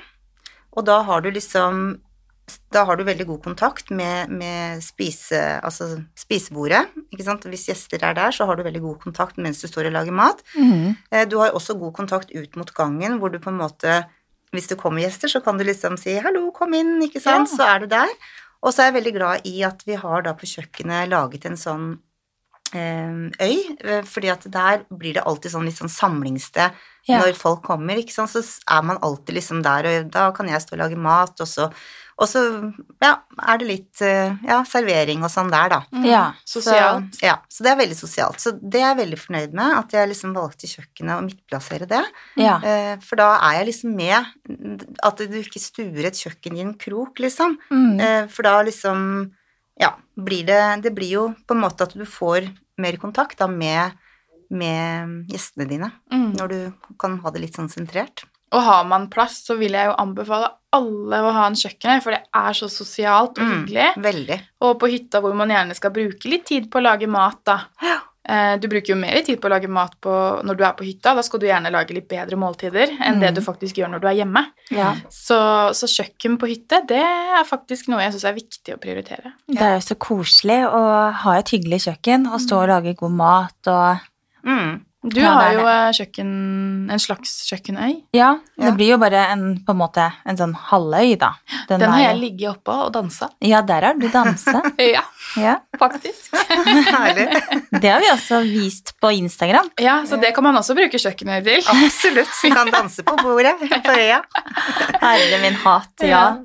og 0.76 0.84
da 0.86 1.00
har 1.08 1.24
du 1.24 1.32
liksom 1.32 1.96
da 2.72 2.84
har 2.84 2.96
du 2.96 3.04
veldig 3.04 3.26
god 3.26 3.42
kontakt 3.44 3.90
med, 3.90 4.30
med 4.30 4.82
spise, 4.82 5.40
altså 5.64 6.02
spisebordet. 6.18 6.86
Ikke 7.12 7.24
sant? 7.26 7.44
Hvis 7.50 7.68
gjester 7.68 8.02
er 8.02 8.14
der, 8.18 8.30
så 8.34 8.46
har 8.46 8.56
du 8.56 8.62
veldig 8.66 8.82
god 8.82 8.98
kontakt 9.02 9.36
mens 9.38 9.60
du 9.60 9.68
står 9.68 9.86
og 9.90 9.92
lager 9.98 10.12
mat. 10.12 10.42
Mm. 10.56 10.96
Du 11.30 11.38
har 11.38 11.50
også 11.56 11.78
god 11.78 11.92
kontakt 11.94 12.30
ut 12.34 12.56
mot 12.56 12.74
gangen, 12.74 13.18
hvor 13.18 13.30
du 13.32 13.38
på 13.38 13.50
en 13.50 13.60
måte 13.62 14.04
Hvis 14.52 14.66
det 14.66 14.80
kommer 14.80 14.98
gjester, 15.04 15.28
så 15.30 15.38
kan 15.44 15.56
du 15.56 15.62
liksom 15.62 15.94
si 15.96 16.16
'hallo, 16.18 16.50
kom 16.50 16.72
inn', 16.74 16.98
ikke 17.06 17.20
sant, 17.22 17.48
Ja. 17.52 17.56
så 17.56 17.62
er 17.76 17.78
du 17.78 17.86
der. 17.86 18.08
Og 18.64 18.72
så 18.74 18.82
er 18.82 18.90
jeg 18.90 18.94
veldig 19.04 19.12
glad 19.14 19.46
i 19.46 19.62
at 19.62 19.82
vi 19.86 19.94
har 19.94 20.22
da 20.22 20.32
på 20.34 20.42
kjøkkenet 20.44 21.08
laget 21.08 21.44
en 21.46 21.54
sånn 21.56 21.98
eh, 22.74 23.30
øy, 23.40 23.76
eh, 23.84 24.02
fordi 24.02 24.28
at 24.30 24.42
der 24.50 24.84
blir 24.90 25.14
det 25.14 25.22
alltid 25.26 25.50
sånn 25.52 25.64
litt 25.66 25.78
sånn 25.78 25.90
samlingssted 25.90 26.72
Ja. 27.08 27.18
når 27.20 27.34
folk 27.34 27.62
kommer, 27.62 27.96
ikke 27.96 28.12
sant, 28.12 28.30
så 28.30 28.42
er 28.68 28.82
man 28.82 28.98
alltid 29.02 29.34
liksom 29.34 29.62
der, 29.62 29.86
og 30.04 30.10
da 30.10 30.30
kan 30.32 30.46
jeg 30.46 30.60
stå 30.60 30.72
og 30.74 30.78
lage 30.78 30.96
mat, 30.96 31.40
og 31.40 31.46
så, 31.48 31.72
og 32.20 32.28
så 32.28 32.40
ja, 33.00 33.14
er 33.48 33.58
det 33.62 33.66
litt 33.66 34.00
eh, 34.04 34.34
ja, 34.44 34.58
servering 34.68 35.22
og 35.24 35.30
sånn 35.32 35.48
der, 35.50 35.72
da. 35.72 35.78
Ja. 36.04 36.22
Sosialt. 36.44 37.14
Så, 37.16 37.24
ja, 37.24 37.38
så 37.48 37.64
det 37.64 37.70
er 37.72 37.78
veldig 37.80 37.96
sosialt. 37.96 38.42
Så 38.44 38.52
det 38.60 38.82
er 38.82 38.90
jeg 38.90 38.98
veldig 39.00 39.18
fornøyd 39.22 39.54
med, 39.56 39.72
at 39.78 39.94
jeg 39.96 40.10
liksom 40.12 40.34
valgte 40.36 40.68
kjøkkenet 40.68 41.14
og 41.16 41.24
midtplassere 41.30 41.88
det. 41.88 42.02
Ja. 42.36 42.58
Eh, 42.60 42.92
For 43.06 43.16
da 43.16 43.30
er 43.48 43.58
jeg 43.62 43.70
liksom 43.70 43.96
med 43.96 44.28
at 45.08 45.16
du 45.24 45.38
ikke 45.40 45.62
stuer 45.64 46.10
et 46.10 46.20
kjøkken 46.20 46.58
i 46.58 46.64
en 46.66 46.74
krok, 46.76 47.18
liksom. 47.24 47.56
Mm. 47.72 48.00
Eh, 48.00 48.26
For 48.28 48.42
da 48.46 48.58
liksom 48.68 49.30
Ja, 49.80 49.94
blir 50.20 50.44
det 50.44 50.82
Det 50.84 50.92
blir 50.92 51.08
jo 51.14 51.22
på 51.48 51.54
en 51.56 51.62
måte 51.64 51.86
at 51.88 51.94
du 51.96 52.04
får 52.04 52.50
mer 52.76 52.96
kontakt 53.00 53.38
da 53.40 53.46
med, 53.48 53.92
med 54.50 55.24
gjestene 55.32 55.66
dine, 55.68 55.90
Mm. 56.12 56.32
når 56.36 56.48
du 56.48 56.72
kan 56.98 57.18
ha 57.24 57.30
det 57.30 57.40
litt 57.42 57.56
sånn 57.56 57.68
sentrert. 57.72 58.24
Og 58.52 58.62
har 58.66 58.84
man 58.84 59.08
plass, 59.08 59.44
så 59.46 59.56
vil 59.58 59.72
jeg 59.78 59.86
jo 59.86 59.94
anbefale 59.98 60.48
alle 60.72 61.16
å 61.22 61.32
ha 61.32 61.46
en 61.46 61.54
kjøkken 61.58 61.90
her, 61.90 62.00
for 62.02 62.10
det 62.14 62.22
er 62.34 62.52
så 62.58 62.66
sosialt 62.70 63.38
og 63.38 63.44
Mm, 63.46 63.50
hyggelig. 63.66 63.88
Veldig. 64.02 64.40
Og 64.62 64.78
på 64.80 64.88
hytta 64.90 65.20
hvor 65.22 65.34
man 65.34 65.48
gjerne 65.50 65.74
skal 65.74 65.90
bruke 65.94 66.24
litt 66.30 66.44
tid 66.46 66.70
på 66.70 66.78
å 66.78 66.82
lage 66.82 67.06
mat, 67.10 67.38
da. 67.46 67.60
Ja. 67.82 67.98
Eh, 68.28 68.56
Du 68.58 68.68
bruker 68.68 68.92
jo 68.92 68.96
mer 69.00 69.22
tid 69.22 69.40
på 69.40 69.48
å 69.48 69.50
lage 69.54 69.66
mat 69.68 69.94
på, 70.00 70.10
når 70.44 70.56
du 70.58 70.64
er 70.64 70.72
på 70.74 70.84
hytta. 70.84 71.14
Da 71.16 71.22
skal 71.22 71.40
du 71.40 71.46
gjerne 71.46 71.70
lage 71.72 71.94
litt 71.94 72.06
bedre 72.08 72.36
måltider 72.36 72.90
enn 73.00 73.18
det 73.18 73.30
Mm. 73.30 73.34
du 73.34 73.40
faktisk 73.40 73.74
gjør 73.80 73.90
når 73.94 74.00
du 74.00 74.06
er 74.08 74.14
hjemme. 74.20 74.46
ja. 74.70 74.94
Så, 75.08 75.38
så 75.74 75.86
kjøkken 75.88 76.36
på 76.38 76.46
hytte, 76.50 76.86
det 76.86 77.00
er 77.00 77.44
faktisk 77.44 77.88
noe 77.88 78.00
jeg 78.02 78.12
syns 78.12 78.24
er 78.24 78.34
viktig 78.34 78.74
å 78.74 78.78
prioritere. 78.78 79.32
Det 79.48 79.62
er 79.62 79.74
jo 79.80 79.86
så 79.94 79.96
koselig 79.98 80.60
å 80.68 81.12
ha 81.12 81.32
et 81.38 81.48
hyggelig 81.50 81.80
kjøkken 81.86 82.26
og 82.32 82.38
stå 82.40 82.62
og 82.62 82.68
lage 82.68 82.94
god 82.96 83.10
mat 83.12 83.66
og 83.66 83.98
Mm. 84.44 84.84
Du 85.02 85.16
Ja, 85.20 85.30
har 85.32 85.52
jo 85.56 85.62
eh, 85.64 85.90
kjøkken, 85.96 86.30
en 86.92 87.00
slags 87.00 87.30
kjøkkenøy. 87.48 88.02
Ja, 88.12 88.34
det 88.58 88.66
Ja. 88.66 88.72
blir 88.76 88.90
jo 88.90 88.98
bare 89.00 89.22
en, 89.32 89.56
på 89.64 89.72
en 89.72 89.78
måte, 89.80 90.04
en 90.28 90.36
sånn 90.36 90.52
halvøy, 90.54 91.16
da. 91.16 91.30
Den 91.70 91.80
Den 91.80 91.90
har 91.90 92.02
jeg 92.02 92.18
ligget 92.20 92.50
oppå 92.50 92.74
og 92.84 92.92
dansa. 92.92 93.30
Ja, 93.40 93.62
der 93.62 93.80
har 93.88 93.94
du 93.94 94.08
dansa. 94.12 94.60
Ja, 94.78 95.00
ja. 95.40 95.56
faktisk. 95.78 96.28
Herlig. 96.92 97.28
Det 97.80 97.88
har 97.88 98.00
vi 98.04 98.10
også 98.12 98.42
vist 98.44 98.92
på 99.00 99.08
Instagram. 99.16 99.70
Ja, 99.80 100.02
Så 100.04 100.20
det 100.20 100.34
kan 100.34 100.44
man 100.44 100.56
også 100.60 100.74
bruke 100.76 100.98
kjøkkenøy 101.00 101.40
til. 101.48 101.64
Absolutt. 101.64 102.28
Vi 102.44 102.50
kan 102.52 102.68
danse 102.70 103.02
på 103.02 103.16
bordet 103.22 103.56
på 103.56 103.96
øya. 103.96 104.20
Herre 105.00 105.40
min 105.42 105.54
hatt, 105.64 105.94
ja. 106.04 106.36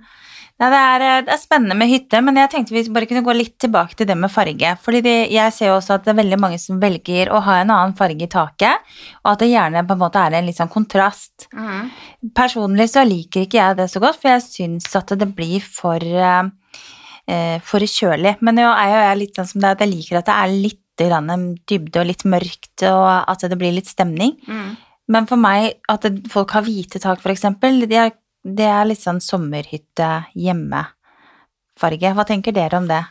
Nei, 0.55 0.69
det, 0.71 0.77
er, 0.79 1.03
eh, 1.03 1.21
det 1.27 1.33
er 1.33 1.39
spennende 1.41 1.75
med 1.75 1.89
hytte, 1.91 2.21
men 2.23 2.37
jeg 2.39 2.51
tenkte 2.53 2.75
vi 2.75 2.83
bare 2.95 3.07
kunne 3.09 3.25
gå 3.25 3.33
litt 3.35 3.57
tilbake 3.59 3.97
til 3.99 4.07
det 4.07 4.15
med 4.15 4.31
farge. 4.31 4.69
Fordi 4.85 5.01
det, 5.03 5.15
jeg 5.35 5.51
ser 5.51 5.73
jo 5.73 5.79
også 5.81 5.97
at 5.97 6.05
det 6.05 6.13
er 6.13 6.21
veldig 6.21 6.39
mange 6.39 6.59
som 6.63 6.79
velger 6.79 7.31
å 7.35 7.41
ha 7.43 7.57
en 7.59 7.73
annen 7.75 7.95
farge 7.97 8.23
i 8.23 8.31
taket, 8.31 8.93
og 9.25 9.33
at 9.33 9.43
det 9.43 9.51
gjerne 9.51 9.83
på 9.83 9.97
en 9.97 10.03
måte 10.05 10.23
er 10.23 10.37
en 10.37 10.47
litt 10.47 10.59
sånn 10.61 10.71
kontrast. 10.71 11.49
Mm. 11.51 11.91
Personlig 12.39 12.87
så 12.93 13.03
liker 13.03 13.43
ikke 13.43 13.59
jeg 13.59 13.79
det 13.81 13.89
så 13.91 14.03
godt, 14.03 14.21
for 14.21 14.31
jeg 14.31 14.45
syns 14.47 14.87
at 14.95 15.11
det 15.19 15.27
blir 15.35 15.59
for, 15.59 15.99
eh, 15.99 16.79
eh, 17.27 17.59
for 17.59 17.83
kjølig. 17.83 18.37
Men 18.39 18.63
jo 18.63 18.71
er 18.71 18.95
jeg 18.95 19.21
litt 19.25 19.35
sånn 19.41 19.51
som 19.51 19.65
det 19.65 19.75
at 19.75 19.83
jeg 19.83 19.91
liker 19.91 20.21
at 20.21 20.31
det 20.31 20.39
er 20.39 20.55
litt 20.55 20.81
grann 20.95 21.57
dybde 21.67 21.99
og 21.99 22.07
litt 22.07 22.23
mørkt, 22.23 22.87
og 22.87 23.07
at 23.27 23.43
det 23.43 23.59
blir 23.59 23.75
litt 23.75 23.91
stemning. 23.91 24.37
Mm. 24.47 24.77
Men 25.11 25.27
for 25.29 25.37
meg, 25.37 25.75
at 25.91 26.05
folk 26.31 26.55
har 26.55 26.63
hvite 26.65 27.01
tak, 27.03 27.19
for 27.21 27.33
eksempel, 27.33 27.83
det 27.89 27.99
er, 27.99 28.15
det 28.45 28.67
er 28.69 28.85
litt 28.85 29.01
sånn 29.01 29.17
sommerhytte 29.23 30.09
hjemme-farge. 30.37 32.13
Hva 32.15 32.25
tenker 32.27 32.53
dere 32.55 32.77
om 32.79 32.87
det? 32.89 33.01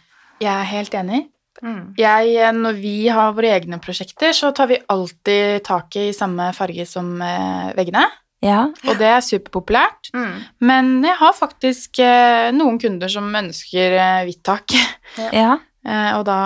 Jeg 0.42 0.52
er 0.54 0.68
helt 0.70 0.94
enig. 0.98 1.22
Mm. 1.62 1.94
Jeg, 1.98 2.32
eh, 2.42 2.52
når 2.56 2.78
vi 2.82 2.94
har 3.14 3.32
våre 3.36 3.52
egne 3.54 3.78
prosjekter, 3.82 4.32
så 4.34 4.50
tar 4.54 4.68
vi 4.72 4.78
alltid 4.90 5.62
taket 5.66 6.10
i 6.10 6.16
samme 6.16 6.50
farge 6.56 6.86
som 6.88 7.12
eh, 7.22 7.70
veggene. 7.78 8.06
Ja, 8.44 8.66
Og 8.90 8.98
det 9.00 9.06
er 9.08 9.22
superpopulært. 9.24 10.10
Mm. 10.12 10.32
Men 10.68 10.88
jeg 11.06 11.16
har 11.16 11.32
faktisk 11.32 12.00
eh, 12.04 12.50
noen 12.52 12.76
kunder 12.82 13.08
som 13.08 13.30
ønsker 13.38 13.94
hvitt 14.26 14.42
tak. 14.44 14.74
ja, 15.22 15.30
ja. 15.32 15.54
og 16.18 16.26
da 16.28 16.36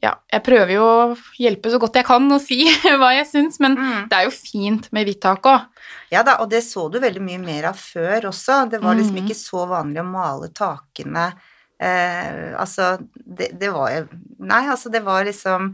Ja, 0.00 0.14
jeg 0.32 0.42
prøver 0.46 0.72
jo 0.78 0.86
å 0.86 1.16
hjelpe 1.42 1.68
så 1.74 1.80
godt 1.82 1.98
jeg 2.00 2.06
kan 2.08 2.30
og 2.32 2.40
si 2.40 2.62
hva 3.02 3.12
jeg 3.18 3.28
syns, 3.28 3.60
men 3.60 3.76
Mm. 3.76 4.08
det 4.08 4.16
er 4.22 4.30
jo 4.30 4.32
fint 4.32 4.88
med 4.92 5.10
hvitt 5.10 5.20
tak 5.26 5.44
òg. 5.44 5.68
Ja 6.12 6.22
da, 6.26 6.36
og 6.42 6.50
det 6.52 6.60
så 6.66 6.86
du 6.92 6.98
veldig 7.00 7.22
mye 7.24 7.40
mer 7.40 7.70
av 7.70 7.78
før 7.80 8.28
også. 8.28 8.68
Det 8.70 8.82
var 8.82 8.94
liksom 8.98 9.16
Mhm. 9.16 9.24
ikke 9.24 9.38
så 9.38 9.66
vanlig 9.70 10.02
å 10.02 10.10
male 10.10 10.48
takene. 10.52 11.32
Eh, 11.80 12.52
altså, 12.60 12.98
det, 13.16 13.58
det 13.58 13.72
var 13.74 13.90
jo 13.90 14.02
Nei, 14.38 14.60
altså, 14.70 14.90
det 14.92 15.00
var 15.02 15.24
liksom 15.26 15.72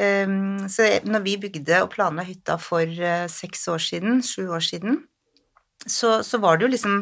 eh, 0.00 0.26
Så 0.68 0.86
når 1.04 1.22
vi 1.26 1.34
bygde 1.36 1.82
og 1.82 1.90
planla 1.92 2.22
hytta 2.24 2.56
for 2.58 2.80
eh, 2.88 3.26
seks 3.28 3.66
år 3.68 3.82
siden, 3.82 4.22
sju 4.24 4.46
år 4.48 4.62
siden, 4.64 5.02
så, 5.84 6.22
så 6.24 6.38
var 6.40 6.56
det 6.56 6.64
jo 6.68 6.72
liksom 6.72 6.96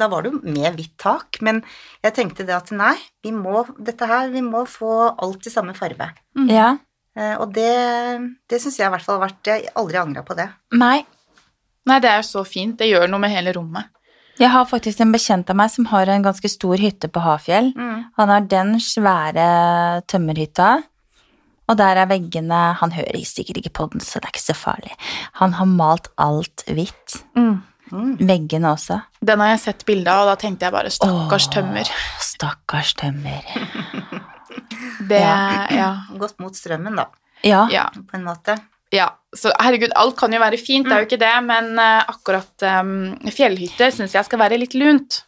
Da 0.00 0.08
var 0.10 0.22
det 0.24 0.32
jo 0.32 0.40
med 0.42 0.74
hvitt 0.74 0.96
tak, 0.98 1.38
men 1.42 1.62
jeg 2.02 2.14
tenkte 2.16 2.46
det 2.48 2.56
at 2.56 2.72
nei, 2.74 2.96
vi 3.22 3.30
må 3.30 3.62
dette 3.78 4.06
her, 4.08 4.30
vi 4.34 4.40
må 4.42 4.64
få 4.66 5.14
alt 5.22 5.46
i 5.46 5.50
samme 5.52 5.74
farge. 5.78 6.10
ja. 6.48 6.72
Eh, 7.16 7.36
og 7.38 7.52
det, 7.54 7.70
det 8.50 8.58
syns 8.58 8.80
jeg 8.80 8.88
i 8.88 8.90
hvert 8.90 9.04
fall 9.06 9.20
har 9.20 9.28
vært 9.28 9.46
Jeg 9.46 9.68
har 9.68 9.76
aldri 9.84 9.98
angra 10.00 10.24
på 10.26 10.34
det. 10.34 10.48
Nei. 10.74 11.04
Nei, 11.86 11.98
det 12.00 12.10
er 12.10 12.24
så 12.24 12.44
fint. 12.48 12.78
Det 12.80 12.88
gjør 12.88 13.10
noe 13.12 13.20
med 13.20 13.30
hele 13.34 13.52
rommet. 13.56 13.90
Jeg 14.40 14.50
har 14.50 14.64
faktisk 14.66 14.98
en 15.04 15.12
bekjent 15.14 15.50
av 15.52 15.56
meg 15.60 15.70
som 15.70 15.86
har 15.92 16.10
en 16.10 16.24
ganske 16.24 16.48
stor 16.50 16.80
hytte 16.82 17.06
på 17.12 17.22
Hafjell. 17.22 17.70
Han 18.18 18.32
har 18.32 18.48
den 18.50 18.74
svære 18.82 20.02
tømmerhytta, 20.10 20.70
og 21.70 21.78
der 21.78 21.96
er 22.02 22.08
veggene 22.10 22.74
Han 22.80 22.92
hører 22.92 23.22
sikkert 23.24 23.60
ikke 23.62 23.72
på 23.78 23.86
den, 23.92 24.02
så 24.04 24.18
det 24.18 24.28
er 24.28 24.34
ikke 24.34 24.42
så 24.42 24.56
farlig. 24.58 24.90
Han 25.40 25.54
har 25.60 25.70
malt 25.70 26.10
alt 26.18 26.64
hvitt. 26.66 27.20
Mm. 27.38 27.62
Veggene 28.26 28.72
også. 28.74 28.98
Den 29.22 29.40
har 29.44 29.54
jeg 29.54 29.60
sett 29.68 29.86
bilde 29.86 30.10
av, 30.10 30.24
og 30.24 30.32
da 30.32 30.36
tenkte 30.40 30.66
jeg 30.66 30.74
bare 30.74 30.90
stakkars 30.90 31.46
Åh. 31.48 31.54
tømmer. 31.54 31.90
Stakkars 32.20 32.94
tømmer. 32.98 33.42
Det, 35.08 35.20
Ja. 35.20 35.66
ja. 35.70 35.90
Gått 36.18 36.38
mot 36.40 36.54
strømmen, 36.56 36.96
da, 36.96 37.06
Ja. 37.44 37.68
ja. 37.70 37.88
på 37.94 38.16
en 38.18 38.24
måte. 38.24 38.58
Ja, 38.94 39.10
så 39.34 39.50
herregud, 39.58 39.92
alt 39.98 40.16
kan 40.20 40.32
jo 40.34 40.38
være 40.42 40.58
fint, 40.60 40.86
det 40.86 40.94
er 40.94 41.02
jo 41.02 41.08
ikke 41.08 41.22
det, 41.24 41.34
men 41.48 41.72
eh, 41.82 42.02
akkurat 42.14 42.66
um, 42.80 43.14
fjellhytte 43.34 43.88
syns 43.90 44.14
jeg 44.14 44.28
skal 44.28 44.38
være 44.44 44.60
litt 44.62 44.76
lunt. 44.78 45.24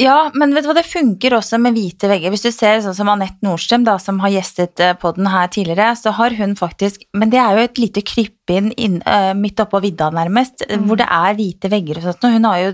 Ja, 0.00 0.30
men 0.32 0.54
vet 0.56 0.64
du 0.64 0.70
hva, 0.70 0.78
det 0.78 0.86
funker 0.88 1.34
også 1.36 1.58
med 1.60 1.74
hvite 1.76 2.08
vegger. 2.08 2.32
Hvis 2.32 2.46
du 2.46 2.48
ser 2.56 2.78
sånn 2.80 2.94
som 2.96 3.10
Anette 3.12 3.44
Nordstrøm, 3.44 3.82
da, 3.84 3.98
som 4.00 4.22
har 4.22 4.32
gjestet 4.32 4.80
eh, 4.80 4.94
podden 4.96 5.28
her 5.28 5.50
tidligere, 5.52 5.90
så 6.00 6.14
har 6.16 6.32
hun 6.38 6.54
faktisk 6.56 7.04
Men 7.12 7.28
det 7.34 7.42
er 7.42 7.58
jo 7.58 7.66
et 7.68 7.80
lite 7.82 8.00
krypinn 8.08 8.72
inn, 8.80 9.02
eh, 9.04 9.34
midt 9.36 9.60
oppå 9.60 9.82
vidda, 9.84 10.08
nærmest, 10.16 10.64
Mm. 10.64 10.86
hvor 10.88 10.96
det 10.96 11.08
er 11.10 11.36
hvite 11.36 11.68
vegger 11.68 12.00
og 12.00 12.08
sånt. 12.08 12.24
Og 12.24 12.32
hun 12.38 12.48
har 12.48 12.58
jo 12.64 12.72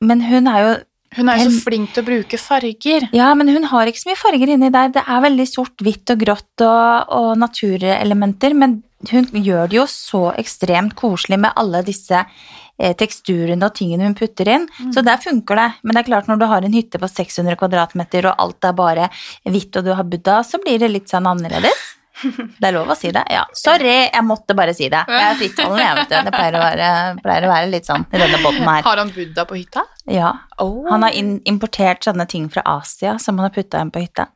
Men 0.00 0.20
hun 0.22 0.46
er 0.48 0.58
jo 0.62 0.72
Hun 1.16 1.28
er 1.28 1.38
jo 1.42 1.50
så 1.50 1.62
flink 1.64 1.92
til 1.92 2.02
å 2.02 2.06
bruke 2.06 2.38
farger. 2.40 3.08
Ja, 3.12 3.34
men 3.34 3.48
hun 3.48 3.64
har 3.64 3.86
ikke 3.86 4.00
så 4.00 4.10
mye 4.10 4.20
farger 4.20 4.48
inni 4.48 4.70
der. 4.70 4.88
Det 4.88 5.02
er 5.08 5.20
veldig 5.24 5.46
sort, 5.48 5.76
hvitt 5.80 6.10
og 6.12 6.18
grått 6.20 6.60
og, 6.64 7.08
og 7.08 7.30
naturelementer, 7.40 8.54
men 8.54 8.82
hun 9.06 9.28
gjør 9.30 9.68
det 9.70 9.76
jo 9.78 9.84
så 9.90 10.22
ekstremt 10.40 10.96
koselig 10.98 11.38
med 11.38 11.54
alle 11.60 11.84
disse 11.86 12.18
eh, 12.18 12.94
teksturene 12.98 13.68
og 13.68 13.76
tingene 13.78 14.08
hun 14.08 14.16
putter 14.18 14.50
inn. 14.50 14.66
Så 14.94 15.04
der 15.06 15.20
funker 15.22 15.60
det. 15.60 15.68
Men 15.82 15.94
det 15.94 16.02
er 16.02 16.08
klart 16.08 16.30
når 16.30 16.40
du 16.40 16.48
har 16.50 16.66
en 16.66 16.74
hytte 16.74 16.98
på 16.98 17.10
600 17.10 17.58
kvadratmeter 17.60 18.26
og 18.30 18.42
alt 18.42 18.66
er 18.66 18.74
bare 18.78 19.06
hvitt 19.46 19.78
og 19.78 19.86
du 19.86 19.94
har 19.94 20.08
Buddha, 20.08 20.40
så 20.42 20.58
blir 20.62 20.82
det 20.82 20.90
litt 20.90 21.12
sånn 21.12 21.30
annerledes. 21.30 21.94
Det 22.58 22.66
er 22.66 22.74
lov 22.74 22.88
å 22.90 22.96
si 22.98 23.12
det? 23.14 23.22
Ja. 23.30 23.44
Sorry, 23.54 23.92
jeg 24.08 24.24
måtte 24.26 24.56
bare 24.58 24.72
si 24.74 24.88
det. 24.90 25.04
Jeg 25.06 25.22
er 25.22 25.36
frittalende, 25.38 25.84
jeg, 25.84 25.98
vet 26.00 26.08
du. 26.10 26.16
Det 26.26 26.32
pleier 26.34 26.56
å 26.58 26.62
være, 26.64 26.88
pleier 27.22 27.46
å 27.46 27.52
være 27.52 27.68
litt 27.70 27.86
sånn 27.86 28.06
i 28.08 28.18
denne 28.18 28.40
båten 28.42 28.64
her. 28.66 28.82
Har 28.88 29.02
han 29.02 29.12
Buddha 29.14 29.44
på 29.46 29.58
hytta? 29.60 29.84
Ja. 30.10 30.32
Oh. 30.58 30.80
Han 30.90 31.06
har 31.06 31.14
importert 31.14 32.08
sånne 32.08 32.26
ting 32.26 32.48
fra 32.50 32.64
Asia 32.74 33.14
som 33.22 33.38
han 33.38 33.46
har 33.46 33.54
putta 33.54 33.78
inn 33.84 33.94
på 33.94 34.02
hytta. 34.02 34.26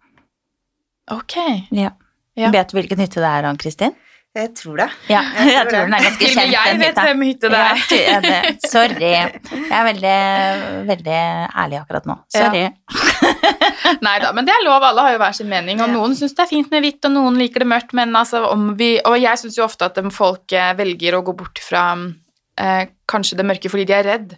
Ok. 1.11 1.35
Ja. 1.75 1.91
Ja. 2.39 2.53
Vet 2.55 2.71
du 2.71 2.79
hvilken 2.79 3.03
hytte 3.03 3.21
det 3.21 3.29
er, 3.29 3.51
Ann 3.51 3.59
Kristin? 3.61 3.99
Jeg 4.33 4.49
tror 4.57 4.79
det. 4.81 4.87
Ja, 5.13 5.21
Jeg 5.37 5.51
jeg 5.59 5.67
tror 5.69 5.83
den 5.85 5.95
er 5.97 6.05
ganske 6.07 6.25
Til 6.25 6.31
og 6.31 6.37
kjent, 6.39 6.47
med 6.49 6.55
jeg 6.57 6.79
vet 6.81 7.01
hvem 7.05 7.25
hytte 7.27 7.51
det 7.53 7.59
er. 7.61 7.83
Ja, 8.01 8.21
det- 8.25 8.71
sorry. 8.73 9.11
Jeg 9.13 9.75
er 9.77 9.85
veldig, 9.91 10.15
veldig 10.89 11.19
ærlig 11.65 11.81
akkurat 11.83 12.09
nå. 12.09 12.17
Sorry. 12.33 12.63
Nei 14.07 14.15
da, 14.25 14.31
men 14.33 14.49
det 14.49 14.55
er 14.55 14.65
lov. 14.65 14.87
Alle 14.89 15.05
har 15.05 15.13
jo 15.17 15.21
hver 15.21 15.37
sin 15.37 15.51
mening. 15.53 15.83
Og 15.85 15.93
noen 15.93 16.17
syns 16.17 16.33
det 16.39 16.47
er 16.47 16.53
fint 16.55 16.73
med 16.73 16.85
hvitt, 16.87 17.05
og 17.11 17.13
noen 17.19 17.37
liker 17.43 17.67
det 17.67 17.69
mørkt. 17.75 17.93
Men 17.99 18.17
altså, 18.17 18.41
om 18.49 18.73
vi 18.81 18.95
Og 19.05 19.19
jeg 19.21 19.43
syns 19.43 19.61
jo 19.61 19.67
ofte 19.67 19.91
at 19.91 20.01
folk 20.17 20.57
eh, 20.57 20.73
velger 20.81 21.19
å 21.19 21.23
gå 21.29 21.37
bort 21.37 21.61
fra 21.61 21.85
eh, 22.01 22.89
kanskje 23.13 23.37
det 23.37 23.49
mørke 23.53 23.69
fordi 23.73 23.85
de 23.93 23.99
er 24.01 24.09
redd. 24.15 24.35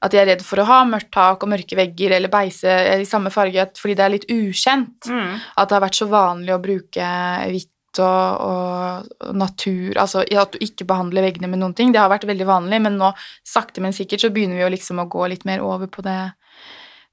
At 0.00 0.12
de 0.14 0.20
er 0.20 0.30
redd 0.30 0.44
for 0.44 0.60
å 0.62 0.68
ha 0.68 0.78
mørkt 0.88 1.10
tak 1.12 1.42
og 1.44 1.50
mørke 1.52 1.76
vegger 1.76 2.14
eller 2.16 2.32
beise 2.32 2.72
i 3.02 3.08
samme 3.08 3.28
farge 3.32 3.66
fordi 3.76 3.96
det 3.98 4.04
er 4.04 4.14
litt 4.14 4.30
ukjent. 4.32 5.08
Mm. 5.08 5.34
At 5.60 5.68
det 5.68 5.76
har 5.76 5.84
vært 5.84 5.98
så 6.00 6.08
vanlig 6.12 6.54
å 6.56 6.60
bruke 6.62 7.10
hvitt 7.52 7.69
og, 7.98 8.42
og, 8.46 9.08
og 9.26 9.36
natur 9.36 9.98
Altså 9.98 10.22
at 10.22 10.52
du 10.54 10.60
ikke 10.62 10.86
behandler 10.88 11.24
veggene 11.26 11.50
med 11.50 11.62
noen 11.62 11.74
ting. 11.76 11.90
Det 11.92 12.00
har 12.00 12.12
vært 12.12 12.28
veldig 12.28 12.46
vanlig, 12.46 12.80
men 12.84 12.98
nå 13.00 13.10
sakte, 13.46 13.82
men 13.82 13.96
sikkert 13.96 14.22
så 14.24 14.30
begynner 14.34 14.60
vi 14.60 14.64
jo 14.64 14.74
liksom 14.76 15.02
å 15.02 15.08
gå 15.10 15.26
litt 15.32 15.46
mer 15.48 15.64
over 15.66 15.90
på 15.90 16.04
det, 16.06 16.18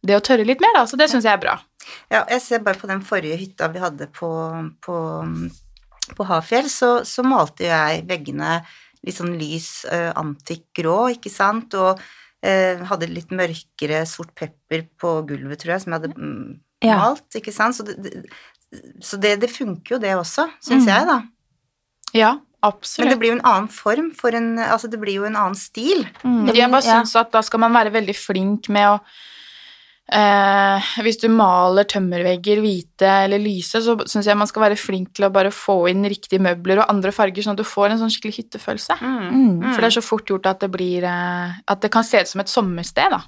det 0.05 0.17
å 0.17 0.23
tørre 0.23 0.45
litt 0.47 0.61
mer, 0.63 0.75
da. 0.77 0.85
Så 0.89 0.99
det 0.99 1.09
syns 1.11 1.25
jeg 1.25 1.33
er 1.33 1.41
bra. 1.41 1.57
Ja, 2.11 2.25
jeg 2.27 2.43
ser 2.43 2.65
bare 2.65 2.79
på 2.79 2.89
den 2.89 3.01
forrige 3.05 3.39
hytta 3.39 3.71
vi 3.71 3.81
hadde 3.81 4.09
på, 4.13 4.29
på, 4.83 4.97
på 6.13 6.27
Hafjell, 6.29 6.69
så, 6.71 6.91
så 7.07 7.25
malte 7.25 7.67
jeg 7.69 8.03
veggene 8.09 8.59
litt 9.07 9.17
sånn 9.17 9.37
lys 9.39 9.85
uh, 9.89 10.11
antikk 10.19 10.67
grå, 10.81 10.99
ikke 11.15 11.31
sant, 11.31 11.75
og 11.79 12.01
eh, 12.45 12.83
hadde 12.89 13.09
litt 13.11 13.33
mørkere 13.35 14.03
sort 14.09 14.33
pepper 14.37 14.85
på 14.99 15.13
gulvet, 15.29 15.61
tror 15.61 15.75
jeg, 15.75 15.83
som 15.85 15.93
jeg 15.93 16.01
hadde 16.01 16.13
mm, 16.17 16.55
Ja. 16.85 16.99
malt, 17.01 17.27
ikke 17.39 17.53
sant, 17.55 17.77
så 17.77 17.85
det, 17.87 17.97
det, 18.03 18.11
så 19.01 19.17
det, 19.21 19.37
det 19.41 19.49
funker 19.53 19.95
jo 19.95 20.01
det 20.03 20.15
også, 20.17 20.49
syns 20.63 20.85
Mm. 20.85 20.91
jeg 20.91 21.07
da. 21.07 21.21
Ja, 22.13 22.33
absolutt. 22.63 23.05
Men 23.05 23.13
det 23.13 23.19
blir 23.21 23.31
jo 23.33 23.37
en 23.39 23.45
annen 23.47 23.69
form 23.71 24.11
for 24.15 24.35
en, 24.35 24.57
altså 24.59 24.89
det 24.91 24.99
blir 24.99 25.19
jo 25.21 25.25
en 25.25 25.35
annen 25.39 25.55
stil. 25.55 26.05
Mm. 26.23 26.47
Jeg 26.53 26.69
bare 26.71 26.83
bare 26.83 27.03
ja. 27.03 27.21
at 27.21 27.31
da 27.31 27.41
skal 27.41 27.59
man 27.63 27.73
være 27.73 27.93
veldig 27.95 28.15
flink 28.15 28.69
med 28.69 28.87
å 28.95 28.99
eh, 30.11 30.91
Hvis 31.03 31.19
du 31.19 31.27
maler 31.31 31.87
tømmervegger 31.89 32.61
hvite 32.63 33.09
eller 33.25 33.41
lyse, 33.43 33.81
så 33.83 33.97
syns 34.07 34.27
jeg 34.29 34.39
man 34.39 34.47
skal 34.49 34.63
være 34.67 34.79
flink 34.79 35.13
til 35.17 35.27
å 35.27 35.31
bare 35.33 35.51
få 35.51 35.89
inn 35.91 36.05
riktige 36.07 36.39
møbler 36.43 36.81
og 36.83 36.91
andre 36.91 37.11
farger, 37.15 37.43
sånn 37.43 37.57
at 37.57 37.63
du 37.63 37.67
får 37.67 37.91
en 37.91 38.01
sånn 38.03 38.13
skikkelig 38.13 38.37
hyttefølelse. 38.41 38.99
Mm. 39.01 39.65
For 39.73 39.81
det 39.83 39.89
er 39.89 39.97
så 39.99 40.05
fort 40.05 40.31
gjort 40.31 40.47
at 40.51 40.63
det 40.63 40.71
blir 40.73 41.07
eh, 41.07 41.57
At 41.67 41.83
det 41.83 41.91
kan 41.93 42.07
se 42.07 42.21
ut 42.23 42.31
som 42.31 42.43
et 42.43 42.51
sommersted, 42.51 43.11
da. 43.15 43.21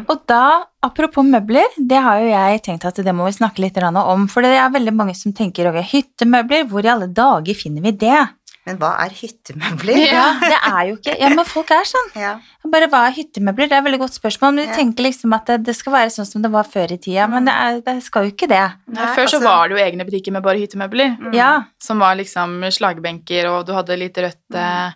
Mm. 0.00 0.08
Og 0.10 0.24
da, 0.30 0.42
apropos 0.86 1.26
møbler, 1.26 1.76
det 1.76 2.00
har 2.02 2.20
jo 2.22 2.32
jeg 2.32 2.62
tenkt 2.66 2.88
at 2.88 3.00
det 3.04 3.14
må 3.14 3.28
vi 3.28 3.36
snakke 3.36 3.62
litt 3.64 3.78
om. 3.80 4.26
For 4.28 4.42
det 4.44 4.56
er 4.56 4.72
veldig 4.72 4.94
mange 4.96 5.14
som 5.18 5.32
tenker 5.36 5.70
ok, 5.70 5.80
hyttemøbler, 5.92 6.66
hvor 6.70 6.84
i 6.84 6.92
alle 6.92 7.10
dager 7.12 7.54
finner 7.58 7.84
vi 7.84 7.92
det? 7.92 8.20
Men 8.68 8.76
hva 8.76 8.90
er 9.02 9.14
hyttemøbler? 9.16 9.98
Ja, 10.04 10.24
det 10.42 10.56
er 10.58 10.80
jo 10.90 10.96
ikke 10.98 11.14
Ja, 11.16 11.30
men 11.32 11.46
folk 11.48 11.70
er 11.74 11.86
sånn. 11.88 12.10
Ja. 12.20 12.34
Bare 12.70 12.90
hva 12.92 13.06
er 13.08 13.14
hyttemøbler? 13.16 13.70
Det 13.70 13.76
er 13.76 13.80
et 13.80 13.86
veldig 13.88 14.02
godt 14.02 14.18
spørsmål. 14.18 14.52
Men 14.52 14.60
du 14.60 14.68
Ja. 14.68 14.76
tenker 14.76 15.06
liksom 15.06 15.32
at 15.34 15.48
det, 15.48 15.56
det 15.70 15.76
skal 15.78 15.94
være 15.96 16.12
sånn 16.12 16.28
som 16.28 16.44
det 16.44 16.50
var 16.52 16.68
før 16.68 16.92
i 16.92 16.98
tida, 17.00 17.26
men 17.30 17.48
det, 17.48 17.54
er, 17.56 17.80
det 17.86 17.96
skal 18.04 18.28
jo 18.28 18.34
ikke 18.34 18.50
det. 18.50 18.62
Nei, 18.92 19.06
før 19.06 19.16
Før 19.16 19.32
så 19.32 19.38
altså- 19.40 19.48
var 19.48 19.68
det 19.68 19.78
jo 19.78 19.84
egne 19.86 20.06
butikker 20.06 20.36
med 20.36 20.44
bare 20.44 20.60
hyttemøbler. 20.60 21.16
Mm. 21.18 21.34
Ja. 21.34 21.52
Som 21.80 22.04
var 22.04 22.18
liksom 22.20 22.60
slagbenker, 22.68 23.48
og 23.50 23.64
du 23.66 23.72
hadde 23.72 23.96
litt 23.96 24.20
rødt 24.20 24.54
mm. 24.54 24.92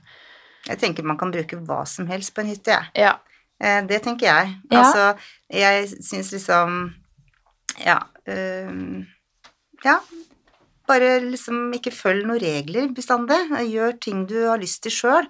Jeg 0.65 0.81
tenker 0.81 1.05
man 1.05 1.19
kan 1.21 1.33
bruke 1.33 1.59
hva 1.61 1.83
som 1.89 2.07
helst 2.09 2.33
på 2.35 2.41
en 2.41 2.53
hytte, 2.53 2.73
jeg. 2.73 2.93
Ja. 3.05 3.17
Eh, 3.63 3.83
Det 3.87 4.03
tenker 4.03 4.27
jeg. 4.27 4.55
Ja. 4.71 4.83
Altså, 4.83 5.19
jeg 5.51 5.89
syns 6.03 6.33
liksom 6.33 6.95
Ja. 7.85 7.99
Øh, 8.29 9.05
ja. 9.85 9.99
Bare 10.87 11.21
liksom 11.21 11.73
ikke 11.73 11.93
følg 11.93 12.27
noen 12.29 12.41
regler 12.43 12.89
bestandig. 12.93 13.39
Gjør 13.71 13.99
ting 14.01 14.27
du 14.29 14.37
har 14.49 14.59
lyst 14.61 14.83
til 14.85 14.93
sjøl, 14.93 15.27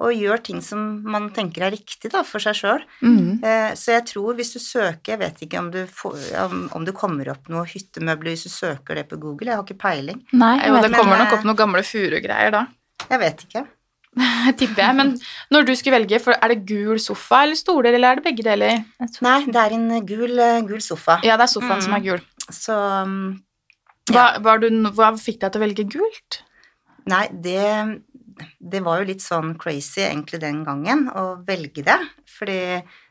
og 0.00 0.12
gjør 0.16 0.42
ting 0.44 0.60
som 0.64 1.02
man 1.04 1.30
tenker 1.30 1.62
er 1.66 1.72
riktig 1.72 2.10
da, 2.12 2.22
for 2.22 2.40
seg 2.40 2.54
sjøl. 2.56 2.84
Mm. 3.02 3.42
Eh, 3.44 3.72
Så 3.74 3.92
jeg 3.96 4.04
tror 4.06 4.34
hvis 4.34 4.52
du 4.52 4.58
søker 4.58 5.12
Jeg 5.12 5.18
vet 5.18 5.42
ikke 5.42 5.58
om 5.58 5.70
du, 5.70 5.86
får, 5.86 6.16
om, 6.44 6.68
om 6.72 6.84
det 6.84 6.94
kommer 6.94 7.28
opp 7.32 7.48
noe 7.48 7.64
hyttemøbler 7.68 8.32
hvis 8.32 8.44
du 8.44 8.50
søker 8.52 8.94
det 8.94 9.08
på 9.08 9.18
Google, 9.20 9.50
jeg 9.50 9.56
har 9.56 9.64
ikke 9.64 9.80
peiling. 9.80 10.22
Nei, 10.32 10.58
jeg 10.60 10.68
Jo, 10.68 10.80
det 10.82 10.92
kommer 10.94 11.16
men, 11.16 11.24
nok 11.24 11.32
eh, 11.32 11.38
opp 11.38 11.44
noen 11.44 11.56
gamle 11.56 11.82
furugreier 11.82 12.50
da. 12.52 12.66
Jeg 13.10 13.20
vet 13.20 13.44
ikke. 13.48 13.66
Tipper 14.58 14.82
jeg. 14.82 14.96
Men 14.98 15.12
når 15.54 15.66
du 15.68 15.72
skulle 15.78 16.00
velge, 16.00 16.18
for 16.22 16.34
er 16.34 16.52
det 16.54 16.64
gul 16.68 16.98
sofa 17.02 17.44
eller 17.46 17.58
stoler, 17.58 17.94
eller 17.94 18.10
er 18.10 18.20
det 18.20 18.24
begge 18.26 18.44
deler? 18.46 18.80
Nei, 19.22 19.38
det 19.46 19.60
er 19.62 19.76
en 19.76 19.88
gul, 20.06 20.34
eh, 20.42 20.60
gul 20.66 20.80
sofa. 20.84 21.20
Ja, 21.26 21.36
det 21.38 21.46
er 21.46 21.52
sofaen 21.54 21.78
Mm. 21.78 21.84
som 21.86 21.94
er 21.94 22.04
gul. 22.08 22.22
Så 22.50 22.76
ja. 24.10 24.14
Hva, 24.14 24.24
var 24.42 24.58
du, 24.58 24.68
hva 24.96 25.12
fikk 25.18 25.38
deg 25.44 25.52
til 25.52 25.60
å 25.60 25.64
velge 25.64 25.84
gult? 25.92 26.40
Nei, 27.10 27.28
det, 27.30 28.00
det 28.58 28.80
var 28.82 29.00
jo 29.00 29.06
litt 29.12 29.22
sånn 29.22 29.54
crazy 29.60 30.02
egentlig 30.02 30.40
den 30.42 30.64
gangen 30.66 31.06
å 31.14 31.44
velge 31.46 31.84
det. 31.86 31.98
Fordi 32.26 32.58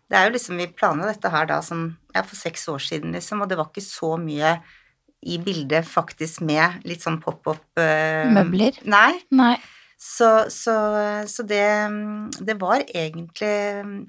det 0.09 0.17
er 0.17 0.27
jo 0.27 0.33
liksom 0.35 0.57
Vi 0.59 0.67
planla 0.73 1.07
dette 1.13 1.29
her 1.31 1.45
da 1.49 1.61
som 1.63 1.85
ja, 2.15 2.23
for 2.25 2.35
seks 2.35 2.67
år 2.67 2.83
siden, 2.83 3.13
liksom, 3.15 3.41
og 3.41 3.49
det 3.49 3.57
var 3.59 3.69
ikke 3.71 3.85
så 3.85 4.15
mye 4.19 4.57
i 5.23 5.37
bildet 5.43 5.85
faktisk 5.87 6.41
med 6.47 6.83
litt 6.87 7.03
sånn 7.03 7.19
pop-up 7.21 7.59
uh, 7.79 8.27
Møbler? 8.31 8.77
Nei. 8.87 9.19
Nei. 9.35 9.55
Så, 9.99 10.45
så, 10.47 10.73
så 11.27 11.43
det, 11.43 11.65
det 12.47 12.53
var 12.61 12.85
egentlig 12.87 13.55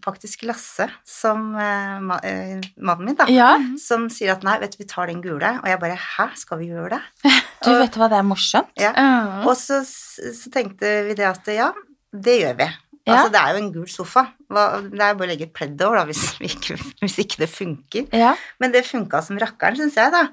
faktisk 0.05 0.45
Lasse 0.47 0.87
som 1.03 1.49
eh, 1.59 1.97
eh, 2.29 2.69
Mannen 2.79 3.09
min, 3.09 3.17
da. 3.19 3.27
Ja, 3.27 3.57
Som 3.83 4.07
sier 4.13 4.37
at 4.37 4.47
nei, 4.47 4.55
vet 4.63 4.77
du, 4.77 4.85
vi 4.85 4.87
tar 4.91 5.11
den 5.11 5.19
gule. 5.25 5.51
Og 5.59 5.67
jeg 5.67 5.81
bare 5.83 5.97
hæ, 5.99 6.29
skal 6.39 6.61
vi 6.63 6.71
gjøre 6.71 6.95
det? 6.95 7.33
du 7.67 7.73
vet 7.75 7.99
hva, 7.99 8.07
det 8.13 8.21
er 8.21 8.29
morsomt. 8.29 8.71
Ja. 8.79 8.93
Mm. 8.95 9.49
Og 9.51 9.57
så, 9.59 9.81
så 9.83 10.55
tenkte 10.55 10.93
vi 11.09 11.19
det 11.19 11.27
at 11.27 11.51
ja, 11.51 11.73
det 12.15 12.39
gjør 12.39 12.63
vi. 12.63 12.71
Ja. 13.09 13.17
Altså, 13.17 13.33
det 13.35 13.41
er 13.41 13.51
jo 13.51 13.63
en 13.65 13.73
gul 13.75 13.91
sofa. 13.91 14.25
Det 14.47 14.63
er 14.63 15.19
bare 15.19 15.27
å 15.27 15.31
legge 15.33 15.49
et 15.49 15.57
pledd 15.57 15.83
over, 15.83 15.99
da, 15.99 16.07
hvis, 16.07 16.23
vi 16.39 16.53
ikke, 16.53 16.79
hvis 17.03 17.19
ikke 17.25 17.43
det 17.43 17.51
funker. 17.51 18.07
Ja. 18.15 18.37
Men 18.63 18.75
det 18.77 18.87
funka 18.87 19.25
som 19.27 19.43
rakkeren, 19.43 19.79
syns 19.81 19.99
jeg, 19.99 20.15
da. 20.15 20.29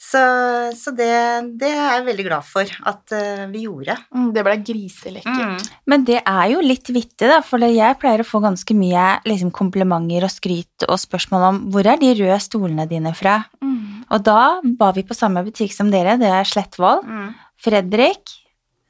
Så, 0.00 0.20
så 0.80 0.94
det, 0.96 1.10
det 1.60 1.68
er 1.68 1.98
jeg 1.98 2.04
veldig 2.06 2.24
glad 2.24 2.46
for 2.48 2.70
at 2.88 3.12
eh, 3.12 3.42
vi 3.52 3.66
gjorde. 3.66 3.98
Mm, 4.16 4.30
Det 4.32 4.44
ble 4.46 4.54
griselekkert. 4.64 5.66
Men 5.92 6.06
det 6.08 6.22
er 6.22 6.46
jo 6.54 6.62
litt 6.64 6.88
vittig, 6.88 7.28
da, 7.28 7.42
for 7.44 7.60
jeg 7.60 7.98
pleier 8.00 8.24
å 8.24 8.26
få 8.26 8.40
ganske 8.40 8.76
mye 8.78 9.04
liksom, 9.28 9.50
komplimenter 9.52 10.24
og 10.24 10.32
skryt 10.32 10.86
og 10.88 10.96
spørsmål 11.02 11.44
om 11.50 11.58
hvor 11.74 11.84
er 11.84 12.00
de 12.00 12.14
røde 12.16 12.38
stolene 12.40 12.88
dine 12.88 13.12
fra? 13.18 13.42
Mm. 13.60 14.06
Og 14.08 14.24
da 14.24 14.38
var 14.80 14.96
vi 14.96 15.04
på 15.04 15.16
samme 15.18 15.44
butikk 15.46 15.76
som 15.76 15.92
dere, 15.92 16.16
det 16.18 16.32
er 16.32 16.48
Slettvoll. 16.48 17.04
Mm. 17.04 17.28
Fredrik 17.60 18.32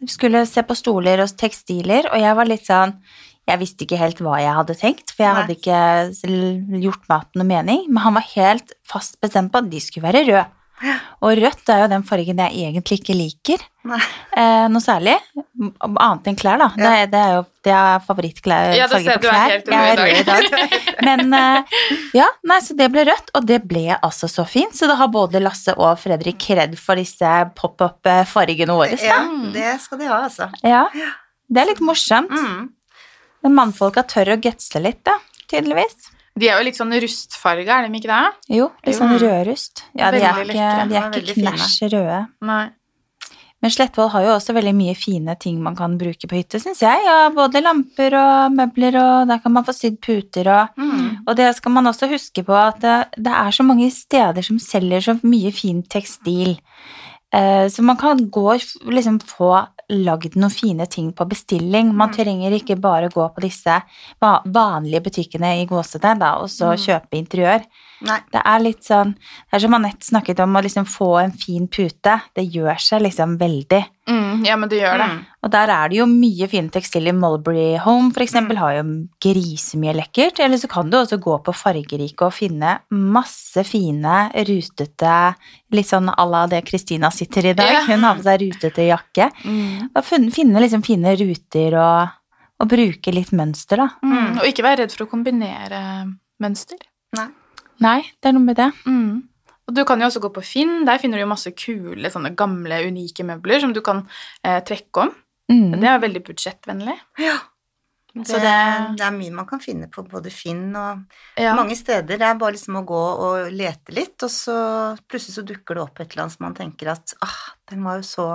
skulle 0.08 0.44
se 0.48 0.62
på 0.64 0.78
stoler 0.78 1.20
og 1.26 1.34
tekstiler, 1.36 2.06
og 2.14 2.22
jeg 2.22 2.38
var 2.38 2.48
litt 2.48 2.70
sånn 2.70 2.94
Jeg 3.50 3.58
visste 3.58 3.82
ikke 3.82 3.98
helt 3.98 4.20
hva 4.22 4.36
jeg 4.38 4.52
hadde 4.54 4.74
tenkt, 4.78 5.10
for 5.10 5.24
jeg 5.24 5.34
Nei. 5.34 5.42
hadde 5.42 5.54
ikke 5.58 6.80
gjort 6.84 7.08
maten 7.10 7.40
noe 7.40 7.48
mening, 7.48 7.80
men 7.88 8.04
han 8.04 8.14
var 8.14 8.28
helt 8.36 8.76
fast 8.86 9.18
bestemt 9.18 9.50
på 9.50 9.58
at 9.58 9.70
de 9.72 9.80
skulle 9.82 10.06
være 10.06 10.22
røde. 10.28 10.46
Og 11.20 11.36
rødt 11.36 11.68
er 11.68 11.82
jo 11.82 11.88
den 11.92 12.02
fargen 12.08 12.38
jeg 12.40 12.54
egentlig 12.56 12.96
ikke 13.00 13.14
liker 13.16 13.60
eh, 14.36 14.66
noe 14.72 14.80
særlig, 14.80 15.14
annet 15.80 16.28
enn 16.30 16.36
klær, 16.40 16.58
da. 16.60 16.68
Det, 16.76 16.84
Ja. 16.84 16.92
er- 17.02 17.10
det 17.12 17.20
er 17.20 17.32
jo 17.36 17.42
det 17.64 17.72
er 17.76 17.98
favorittklær 18.06 18.74
Ja, 18.78 18.86
det 18.88 19.02
ser 19.04 19.18
du 19.20 19.28
er 19.28 19.50
helt 19.50 19.66
Jeg 19.68 19.90
er 19.90 20.00
rød 20.00 20.20
i 20.20 20.22
dag. 20.24 20.70
Men 21.08 21.34
eh, 21.36 21.62
ja, 22.16 22.26
nei, 22.48 22.58
så 22.64 22.76
det 22.76 22.88
ble 22.92 23.04
rødt, 23.04 23.28
og 23.36 23.44
det 23.46 23.60
ble 23.68 23.84
altså 24.00 24.28
så 24.32 24.46
fint. 24.48 24.72
Så 24.76 24.88
da 24.88 24.94
har 24.96 25.08
både 25.12 25.40
Lasse 25.44 25.74
og 25.76 25.98
Fredrik 26.00 26.38
kred 26.40 26.78
for 26.80 26.96
disse 26.96 27.32
pop-up-fargene 27.56 28.72
våre. 28.76 28.96
Ja, 29.04 29.20
det 29.52 29.80
skal 29.84 29.98
de 30.00 30.08
ha, 30.08 30.22
altså. 30.28 30.48
Ja. 30.64 30.86
Det 31.50 31.60
er 31.64 31.66
litt 31.74 31.80
morsomt. 31.84 32.30
Mm. 32.32 32.70
Men 33.42 33.54
mannfolka 33.56 34.02
tør 34.08 34.34
å 34.36 34.40
gutse 34.40 34.80
litt, 34.80 35.02
da, 35.04 35.18
tydeligvis. 35.48 36.08
De 36.40 36.48
er 36.48 36.58
jo 36.58 36.66
litt 36.66 36.78
sånn 36.78 36.92
rustfarga, 37.04 37.78
er 37.80 37.88
de 37.88 38.00
ikke 38.00 38.10
det? 38.10 38.56
Jo, 38.56 38.70
litt 38.86 38.96
sånn 38.96 39.16
rødrust. 39.20 39.84
Ja, 39.98 40.10
de 40.14 40.22
er 40.24 40.44
ikke, 40.46 40.68
de 40.90 41.00
er 41.00 41.18
ikke 41.20 41.38
knæsj 41.40 41.80
røde. 41.92 42.20
Nei. 42.48 42.62
Men 43.60 43.72
Slettvoll 43.74 44.08
har 44.14 44.24
jo 44.24 44.30
også 44.38 44.54
veldig 44.56 44.72
mye 44.72 44.94
fine 44.96 45.34
ting 45.36 45.58
man 45.60 45.74
kan 45.76 45.98
bruke 46.00 46.28
på 46.30 46.38
hytte, 46.38 46.56
syns 46.62 46.80
jeg. 46.80 47.02
Ja, 47.04 47.26
både 47.34 47.60
lamper 47.60 48.16
og 48.16 48.54
møbler, 48.56 48.96
og 48.96 49.28
der 49.28 49.42
kan 49.44 49.52
man 49.52 49.66
få 49.66 49.74
sydd 49.76 49.98
puter 50.00 50.48
og 50.48 50.80
Mm. 50.80 51.26
Og 51.28 51.36
det 51.36 51.50
skal 51.56 51.72
man 51.72 51.86
også 51.86 52.08
huske 52.08 52.42
på 52.46 52.54
at 52.56 52.80
det, 52.80 52.96
det 53.18 53.32
er 53.32 53.50
så 53.52 53.62
mange 53.62 53.90
steder 53.92 54.42
som 54.42 54.58
selger 54.58 55.04
så 55.04 55.14
mye 55.22 55.52
fin 55.52 55.82
tekstil. 55.82 56.56
Eh, 57.34 57.68
så 57.68 57.82
man 57.82 57.96
kan 58.00 58.30
gå 58.30 58.46
og 58.54 58.60
liksom 58.90 59.20
få 59.20 59.52
lagd 59.90 60.36
noen 60.38 60.50
fine 60.54 60.86
ting 60.86 61.12
på 61.12 61.26
bestilling. 61.28 61.92
Man 61.94 62.08
Mm. 62.10 62.16
trenger 62.16 62.50
ikke 62.52 62.80
bare 62.80 63.08
gå 63.08 63.26
på 63.34 63.40
disse 63.40 63.82
vanlige 64.20 65.02
butikkene 65.02 65.62
i 65.62 65.66
gåsetegn 65.66 66.22
og 66.40 66.48
så 66.48 66.72
Mm. 66.72 66.78
kjøpe 66.86 67.18
interiør. 67.18 67.64
Nei. 68.06 68.18
Det 68.32 68.40
er 68.48 68.62
litt 68.64 68.84
sånn 68.86 69.10
Det 69.12 69.58
er 69.58 69.62
som 69.64 69.74
Anette 69.76 70.06
snakket 70.06 70.40
om, 70.40 70.56
å 70.56 70.62
liksom 70.64 70.86
få 70.88 71.10
en 71.20 71.32
fin 71.36 71.66
pute. 71.68 72.16
Det 72.36 72.44
gjør 72.46 72.78
seg 72.80 73.04
liksom 73.04 73.36
veldig. 73.40 73.80
Mm, 74.10 74.44
ja, 74.46 74.56
men 74.58 74.70
det 74.70 74.80
gjør 74.80 74.98
det. 74.98 75.08
Mm. 75.10 75.18
Og 75.44 75.52
der 75.52 75.72
er 75.74 75.90
det 75.90 75.98
jo 76.00 76.06
mye 76.10 76.48
fine 76.50 76.72
tekstiler. 76.72 77.16
Mulberry 77.16 77.76
Home 77.84 78.10
for 78.14 78.24
eksempel 78.24 78.58
har 78.60 78.78
jo 78.78 78.84
grisemye 79.22 79.94
lekkert. 79.98 80.40
Eller 80.42 80.60
så 80.60 80.70
kan 80.70 80.90
du 80.90 80.98
også 80.98 81.20
gå 81.22 81.36
på 81.44 81.54
fargerike 81.56 82.26
og 82.26 82.34
finne 82.36 82.78
masse 82.90 83.64
fine, 83.68 84.22
rutete 84.48 85.16
Litt 85.70 85.86
sånn 85.86 86.08
à 86.10 86.24
la 86.26 86.46
det 86.50 86.64
Kristina 86.66 87.12
sitter 87.14 87.52
i 87.52 87.54
dag. 87.54 87.70
Ja. 87.76 87.82
Hun 87.86 88.02
har 88.02 88.16
på 88.18 88.26
seg 88.26 88.40
rutete 88.42 88.88
jakke. 88.88 89.28
Mm. 89.44 89.90
Og 89.94 90.08
finne 90.34 90.64
liksom 90.64 90.82
fine 90.86 91.14
ruter 91.20 91.76
og, 91.78 92.16
og 92.58 92.72
bruke 92.72 93.14
litt 93.14 93.30
mønster, 93.36 93.84
da. 93.84 93.90
Mm. 94.02 94.40
Og 94.40 94.48
ikke 94.50 94.66
være 94.66 94.82
redd 94.82 94.96
for 94.96 95.06
å 95.06 95.12
kombinere 95.12 95.82
mønster. 96.42 96.80
Nei. 97.84 98.00
Det 98.20 98.30
er 98.30 98.36
noe 98.36 98.46
med 98.46 98.58
det. 98.60 98.70
Mm. 98.86 99.22
Og 99.70 99.76
du 99.76 99.84
kan 99.86 100.02
jo 100.02 100.08
også 100.10 100.22
gå 100.24 100.32
på 100.34 100.42
Finn. 100.44 100.82
Der 100.88 100.98
finner 101.02 101.20
du 101.20 101.24
jo 101.24 101.30
masse 101.30 101.52
kule, 101.54 102.10
sånne 102.10 102.34
gamle, 102.38 102.82
unike 102.90 103.26
møbler 103.26 103.62
som 103.62 103.74
du 103.76 103.82
kan 103.86 104.02
eh, 104.42 104.58
trekke 104.66 105.06
om. 105.06 105.14
Mm. 105.50 105.78
Det 105.78 105.88
er 105.88 106.04
veldig 106.04 106.22
budsjettvennlig. 106.26 106.98
Ja. 107.22 107.38
Det, 108.10 108.24
Så 108.26 108.40
det 108.42 108.52
det 108.98 109.04
er 109.06 109.14
mye 109.14 109.30
man 109.30 109.46
kan 109.46 109.60
finne 109.62 109.86
på 109.90 110.02
både 110.02 110.32
Finn 110.34 110.74
og 110.74 111.04
ja. 111.38 111.54
mange 111.54 111.76
steder. 111.78 112.18
Det 112.18 112.26
er 112.26 112.38
bare 112.40 112.56
liksom 112.56 112.80
å 112.80 112.86
gå 112.86 113.02
og 113.26 113.52
lete 113.54 113.94
litt, 113.94 114.16
og 114.26 114.32
så 114.34 114.56
plutselig 115.06 115.36
så 115.36 115.46
dukker 115.46 115.78
det 115.78 115.84
opp 115.84 116.00
et 116.00 116.10
eller 116.10 116.26
annet 116.26 116.34
som 116.34 116.46
man 116.48 116.56
tenker 116.58 116.90
at 116.96 117.14
ah, 117.22 117.38
den 117.70 117.86
var 117.86 118.00
jo 118.00 118.08
så 118.08 118.26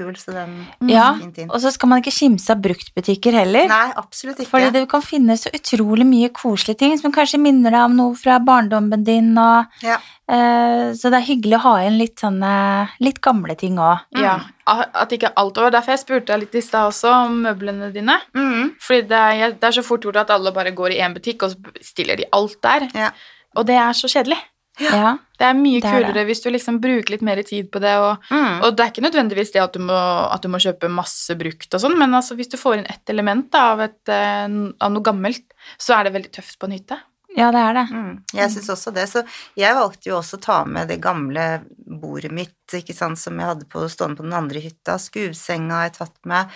kul, 0.00 0.14
så 0.18 0.32
den 0.34 0.56
Ja, 0.90 1.10
fint 1.20 1.38
inn. 1.44 1.50
Og 1.52 1.60
så 1.62 1.70
skal 1.76 1.92
man 1.92 2.00
ikke 2.02 2.14
kimse 2.16 2.50
av 2.56 2.62
bruktbutikker 2.64 3.36
heller. 3.36 3.68
Nei, 3.70 3.88
absolutt 4.00 4.40
ikke. 4.42 4.50
Fordi 4.56 4.72
du 4.80 4.86
kan 4.90 5.04
finne 5.04 5.36
så 5.38 5.52
utrolig 5.54 6.06
mye 6.08 6.30
koselige 6.34 6.80
ting 6.82 6.96
som 7.00 7.12
kanskje 7.14 7.40
minner 7.42 7.70
deg 7.76 7.84
om 7.90 7.98
noe 8.00 8.16
fra 8.18 8.38
barndommen 8.42 9.04
din. 9.06 9.30
Og, 9.38 9.66
Ja. 9.84 9.98
eh, 10.28 10.92
så 10.96 11.10
det 11.12 11.20
er 11.20 11.28
hyggelig 11.28 11.58
å 11.58 11.64
ha 11.68 11.74
igjen 11.82 11.98
litt 12.00 12.16
sånne 12.24 12.88
litt 13.00 13.20
gamle 13.20 13.56
ting 13.60 13.76
òg. 13.78 14.00
Ja, 14.16 14.38
At 14.70 15.10
ikke 15.10 15.32
alt 15.36 15.58
over. 15.58 15.70
Derfor 15.74 15.96
jeg 15.96 15.98
spurte 16.04 16.26
deg 16.30 16.40
litt 16.44 16.54
i 16.54 16.60
stad 16.62 16.92
også 16.92 17.10
om 17.26 17.40
møblene 17.42 17.92
dine. 17.92 18.20
Mm. 18.36 18.76
Fordi 18.78 19.02
det 19.08 19.18
er, 19.18 19.50
det 19.58 19.64
er 19.66 19.74
så 19.80 19.82
fort 19.82 20.02
gjort 20.06 20.20
at 20.22 20.30
alle 20.30 20.52
bare 20.54 20.70
går 20.70 20.94
i 20.94 21.00
én 21.02 21.12
butikk, 21.16 21.42
og 21.42 21.50
så 21.50 21.82
stiller 21.82 22.16
de 22.20 22.24
alt 22.32 22.54
der. 22.62 22.86
Ja. 22.94 23.10
Og 23.56 23.66
det 23.66 23.74
er 23.74 23.90
så 23.98 24.06
kjedelig. 24.06 24.38
Ja. 24.80 25.16
Det 25.40 25.46
er 25.48 25.54
mye 25.56 25.80
Det 25.80 25.88
er 25.90 26.12
det. 26.12 26.26
hvis 26.28 26.42
du 26.44 26.50
liksom 26.50 26.80
bruker 26.80 27.10
litt 27.14 27.22
mer 27.24 27.40
tid 27.42 27.70
på 27.72 27.80
det. 27.80 27.94
Og, 27.96 28.18
Mm. 28.30 28.62
og 28.64 28.76
det 28.76 28.84
er 28.84 28.90
ikke 28.92 29.04
nødvendigvis 29.06 29.52
det 29.52 29.62
at 29.62 29.72
du 29.72 29.80
må, 29.80 29.96
at 30.32 30.42
du 30.42 30.48
må 30.48 30.58
kjøpe 30.60 30.88
masse 30.90 31.36
brukt 31.36 31.74
og 31.74 31.80
sånn, 31.80 31.98
men 31.98 32.10
altså 32.12 32.36
hvis 32.36 32.50
du 32.50 32.56
får 32.60 32.78
inn 32.78 32.86
ett 32.90 33.08
element 33.08 33.50
da, 33.50 33.72
av, 33.72 33.80
et, 33.80 34.00
eh, 34.08 34.48
av 34.80 34.92
noe 34.92 35.02
gammelt, 35.02 35.44
så 35.78 35.98
er 35.98 36.04
det 36.04 36.12
veldig 36.14 36.32
tøft 36.32 36.58
på 36.58 36.64
en 36.68 36.72
hytte. 36.78 36.98
ja, 37.36 37.50
det 37.52 37.60
er 37.62 37.74
det. 37.74 37.86
Mm. 37.94 38.22
Jeg 38.34 38.50
syns 38.50 38.68
også 38.74 38.92
det. 38.92 39.08
Så 39.08 39.22
jeg 39.56 39.74
valgte 39.74 40.06
jo 40.10 40.16
også 40.18 40.36
å 40.36 40.42
ta 40.42 40.64
med 40.64 40.88
det 40.88 41.00
gamle 41.00 41.62
bordet 41.86 42.32
mitt, 42.32 42.56
ikke 42.74 42.94
sant, 42.94 43.18
som 43.18 43.38
jeg 43.38 43.46
hadde 43.46 43.68
på, 43.70 43.84
stående 43.88 44.16
på 44.18 44.24
den 44.26 44.32
andre 44.34 44.60
hytta. 44.60 44.98
Skuvsenga 44.98 45.70
har 45.70 45.88
jeg 45.90 45.98
tatt 46.00 46.16
med. 46.26 46.48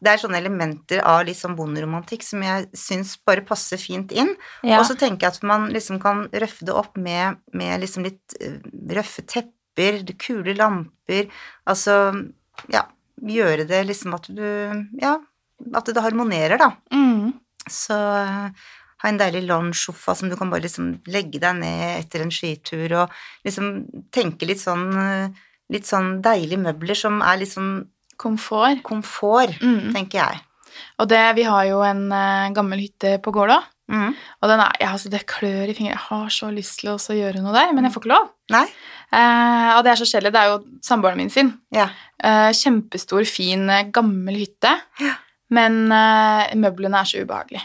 Det 0.00 0.12
er 0.12 0.20
sånne 0.22 0.40
elementer 0.40 1.02
av 1.04 1.26
litt 1.28 1.38
sånn 1.38 1.56
bonderomantikk 1.58 2.24
som 2.24 2.44
jeg 2.44 2.68
syns 2.76 3.14
bare 3.26 3.44
passer 3.46 3.80
fint 3.80 4.12
inn. 4.16 4.32
Ja. 4.64 4.80
Og 4.80 4.86
så 4.88 4.96
tenker 4.98 5.26
jeg 5.28 5.36
at 5.36 5.48
man 5.48 5.68
liksom 5.74 6.00
kan 6.02 6.24
røffe 6.32 6.66
det 6.68 6.76
opp 6.76 6.96
med, 6.96 7.40
med 7.52 7.82
liksom 7.84 8.06
litt 8.08 8.36
eh, 8.40 8.56
røffe 8.96 9.26
tepper, 9.28 10.02
kule 10.20 10.56
lamper, 10.56 11.28
altså 11.68 12.00
ja, 12.72 12.86
gjøre 13.20 13.64
det 13.68 13.84
liksom 13.88 14.16
at 14.16 14.28
du 14.32 14.48
Ja, 15.00 15.18
at 15.76 15.88
det 15.92 16.00
harmonerer, 16.02 16.56
da. 16.60 16.72
Mm. 16.92 17.34
Så 17.68 17.94
eh, 17.94 18.68
ha 19.00 19.08
en 19.08 19.20
deilig 19.20 19.44
lounge-sofa 19.48 20.14
som 20.16 20.30
du 20.30 20.36
kan 20.36 20.50
bare 20.52 20.64
liksom 20.66 20.94
legge 21.08 21.40
deg 21.40 21.60
ned 21.60 21.84
etter 21.98 22.24
en 22.24 22.32
skitur, 22.32 22.96
og 23.02 23.14
liksom 23.46 23.72
tenke 24.14 24.48
litt 24.48 24.62
sånn 24.62 24.90
eh, 25.04 25.46
Litt 25.70 25.86
sånn 25.86 26.16
deilige 26.18 26.58
møbler 26.58 26.98
som 26.98 27.20
er 27.22 27.36
litt 27.38 27.52
sånn 27.52 27.84
Komfort. 28.20 28.82
komfort, 28.86 29.56
Mm. 29.64 29.92
tenker 29.96 30.20
jeg. 30.20 30.40
Og 31.00 31.08
det, 31.08 31.22
vi 31.36 31.42
har 31.48 31.64
jo 31.66 31.80
en 31.82 32.06
uh, 32.12 32.50
gammel 32.56 32.78
hytte 32.84 33.16
på 33.24 33.32
Gålå, 33.34 33.56
Mm. 33.90 34.12
og 34.42 34.48
den 34.48 34.60
er, 34.62 34.70
ja, 34.80 34.92
altså, 34.94 35.10
det 35.10 35.24
klør 35.26 35.66
i 35.66 35.74
fingrene. 35.74 35.96
Jeg 35.96 36.04
har 36.10 36.28
så 36.30 36.46
lyst 36.54 36.78
til 36.84 36.90
å 36.94 37.16
gjøre 37.16 37.40
noe 37.42 37.52
der, 37.56 37.72
men 37.74 37.82
jeg 37.88 37.92
får 37.92 38.04
ikke 38.04 38.12
lov. 38.12 38.28
Nei? 38.54 38.66
Eh, 39.10 39.70
og 39.74 39.82
det 39.82 39.90
er 39.90 39.98
så 39.98 40.06
kjedelig. 40.06 40.30
Det 40.36 40.40
er 40.44 40.50
jo 40.52 40.60
samboeren 40.86 41.16
min 41.18 41.30
sin. 41.34 41.50
Ja. 41.74 41.88
Eh, 42.22 42.52
kjempestor, 42.54 43.26
fin, 43.26 43.68
eh, 43.68 43.88
gammel 43.90 44.36
hytte. 44.38 44.76
Ja. 45.02 45.14
Men 45.50 45.90
eh, 45.90 46.54
møblene 46.54 47.00
er 47.00 47.08
så 47.10 47.24
ubehagelige. 47.24 47.64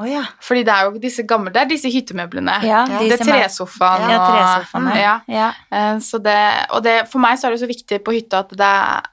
Å 0.00 0.06
ja. 0.08 0.22
Fordi 0.40 0.62
det 0.64 0.72
er 0.72 0.86
jo 0.88 1.00
disse 1.02 1.20
gamle, 1.28 1.50
det 1.52 1.60
er 1.60 1.66
disse 1.68 1.90
hyttemøblene. 1.92 2.54
Ja, 2.64 2.78
de 2.88 3.10
det 3.10 3.18
er 3.20 3.24
tresofaen 3.28 4.06
Ja, 4.08 4.14
og 4.16 4.30
tresofaene. 4.32 4.94
Ja. 4.96 5.14
Ja. 5.28 5.48
Eh, 5.68 5.98
Så 6.00 6.16
det, 6.24 6.36
og 6.72 6.80
det, 6.86 6.94
for 7.12 7.20
meg 7.20 7.36
så 7.36 7.48
er 7.50 7.52
det 7.56 7.60
så 7.60 7.68
viktig 7.68 7.98
på 8.06 8.14
hytta 8.16 8.40
at 8.46 8.54
det 8.56 8.70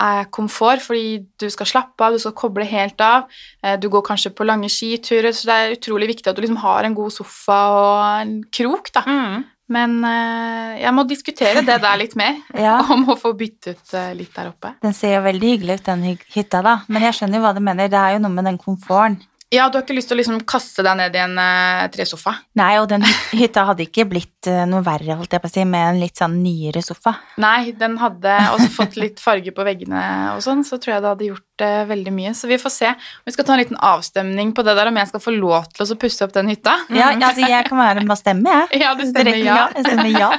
er 0.07 0.29
komfort, 0.31 0.79
fordi 0.85 1.25
du 1.37 1.49
skal 1.51 1.67
slappe 1.67 1.99
av, 2.07 2.15
du 2.15 2.19
skal 2.23 2.31
koble 2.31 2.63
helt 2.65 2.99
av. 3.03 3.27
Eh, 3.61 3.75
Du 3.75 3.89
går 3.91 4.01
kanskje 4.07 4.31
på 4.31 4.47
lange 4.47 4.69
skiturer, 4.71 5.35
så 5.35 5.51
det 5.51 5.55
er 5.59 5.75
utrolig 5.75 6.07
viktig 6.15 6.31
at 6.31 6.35
du 6.39 6.41
liksom 6.47 6.61
har 6.63 6.87
en 6.87 6.95
god 6.95 7.11
sofa 7.11 7.59
og 7.75 8.21
en 8.23 8.43
krok, 8.49 8.91
da. 8.95 9.03
Mm. 9.05 9.43
Men 9.69 9.99
eh, 10.07 10.79
jeg 10.81 10.93
må 10.95 11.03
diskutere 11.05 11.61
det 11.61 11.75
der 11.83 11.97
litt 11.99 12.15
mer, 12.15 12.39
Ja. 12.57 12.79
om 12.89 13.03
å 13.11 13.17
få 13.19 13.35
byttet 13.37 13.91
litt 14.17 14.31
der 14.33 14.47
oppe. 14.55 14.71
Den 14.81 14.95
ser 14.97 15.17
jo 15.19 15.25
veldig 15.27 15.51
hyggelig 15.57 15.81
ut, 15.81 15.83
den 15.91 16.07
hytta, 16.33 16.63
da. 16.65 16.77
Men 16.87 17.03
jeg 17.05 17.19
skjønner 17.19 17.37
jo 17.37 17.43
hva 17.43 17.51
du 17.53 17.59
mener. 17.61 17.91
Det 17.91 17.99
er 17.99 18.15
jo 18.15 18.23
noe 18.23 18.31
med 18.33 18.47
den 18.47 18.57
komforten. 18.57 19.19
Ja, 19.49 19.65
du 19.65 19.79
har 19.79 19.81
ikke 19.81 19.95
lyst 19.97 20.11
til 20.11 20.13
å 20.13 20.19
liksom 20.19 20.41
kaste 20.45 20.83
deg 20.85 20.93
ned 20.99 21.15
i 21.17 21.21
en 21.23 21.31
uh, 21.41 21.87
tresofa. 21.89 22.35
Nei, 22.59 22.75
og 22.77 22.85
den 22.91 23.01
hytta 23.33 23.63
hadde 23.65 23.87
ikke 23.87 24.05
blitt 24.05 24.45
uh, 24.45 24.61
noe 24.69 24.83
verre, 24.85 25.15
holdt 25.17 25.31
jeg 25.33 25.41
på 25.41 25.49
å 25.49 25.53
si, 25.55 25.63
med 25.65 25.85
en 25.87 26.01
litt 26.03 26.19
sånn 26.21 26.35
nyere 26.43 26.83
sofa. 26.85 27.15
Nei, 27.41 27.71
den 27.77 27.95
hadde 27.97 28.35
også 28.53 28.67
fått 28.75 28.99
litt 29.01 29.17
farge 29.23 29.49
på 29.55 29.65
veggene 29.65 30.03
og 30.35 30.43
sånn, 30.45 30.61
så 30.67 30.77
tror 30.77 30.93
jeg 30.93 31.01
det 31.01 31.13
hadde 31.15 31.29
gjort 31.31 31.63
uh, 31.65 31.81
veldig 31.89 32.13
mye. 32.13 32.33
Så 32.37 32.49
vi 32.51 32.59
får 32.61 32.73
se. 32.75 32.91
Vi 33.25 33.33
skal 33.33 33.47
ta 33.47 33.55
en 33.55 33.61
liten 33.63 33.79
avstemning 33.89 34.51
på 34.53 34.65
det 34.67 34.75
der, 34.77 34.91
om 34.91 34.99
jeg 35.01 35.09
skal 35.09 35.23
få 35.23 35.33
lov 35.33 35.65
til 35.73 35.85
å 35.87 35.97
pusse 36.03 36.27
opp 36.27 36.35
den 36.35 36.51
hytta. 36.53 36.75
Ja, 36.93 37.07
altså, 37.15 37.47
jeg 37.49 37.65
kan 37.71 37.81
være 37.81 38.03
med 38.03 38.13
og 38.13 38.19
stemme, 38.21 38.53
jeg. 38.53 38.83
Ja, 38.83 38.91
det 38.99 39.07
stemmer, 39.09 39.39
ja. 39.47 39.63
Jeg 39.79 39.87
stemmer 39.87 40.13
ja. 40.13 40.29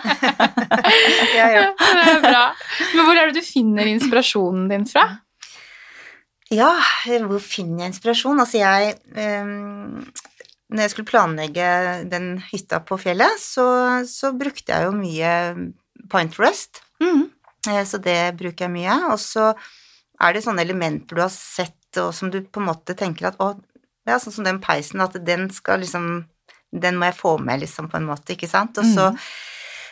Ja, 1.41 1.51
ja. 1.51 1.67
det 1.75 2.07
er 2.15 2.23
bra. 2.23 2.45
Men 2.95 3.11
hvor 3.11 3.19
er 3.19 3.35
det 3.35 3.43
du 3.43 3.47
finner 3.47 3.91
inspirasjonen 3.91 4.71
din 4.71 4.87
fra? 4.87 5.09
Ja, 6.51 6.71
hvor 7.29 7.43
finner 7.43 7.85
jeg 7.85 7.93
inspirasjon? 7.93 8.41
Altså, 8.43 8.59
jeg 8.59 8.97
um, 9.15 10.01
Når 10.71 10.83
jeg 10.85 10.93
skulle 10.93 11.11
planlegge 11.11 11.67
den 12.11 12.33
hytta 12.51 12.81
på 12.87 12.99
fjellet, 12.99 13.39
så, 13.43 13.67
så 14.07 14.33
brukte 14.39 14.75
jeg 14.75 14.89
jo 14.89 14.95
mye 14.97 15.35
Pinterest. 16.11 16.83
Mm. 17.03 17.29
Eh, 17.71 17.85
Så 17.87 18.01
det 18.03 18.19
bruker 18.39 18.67
jeg 18.67 18.75
mye. 18.75 18.97
Og 19.13 19.19
så 19.23 19.53
er 20.21 20.35
det 20.35 20.45
sånne 20.45 20.65
elementer 20.67 21.19
du 21.19 21.23
har 21.23 21.33
sett, 21.35 21.79
og 22.03 22.13
som 22.15 22.31
du 22.31 22.41
på 22.43 22.63
en 22.63 22.69
måte 22.71 22.95
tenker 22.99 23.31
at 23.31 23.39
å, 23.43 23.53
ja, 24.07 24.19
sånn 24.23 24.35
som 24.41 24.47
den 24.47 24.61
peisen, 24.63 25.03
at 25.03 25.17
den 25.27 25.49
skal 25.55 25.83
liksom 25.83 26.27
Den 26.71 26.95
må 27.01 27.09
jeg 27.09 27.17
få 27.19 27.33
med, 27.43 27.65
liksom, 27.65 27.89
på 27.91 27.99
en 27.99 28.05
måte, 28.07 28.37
ikke 28.37 28.47
sant? 28.47 28.79
Og 28.79 28.87
så 28.87 29.09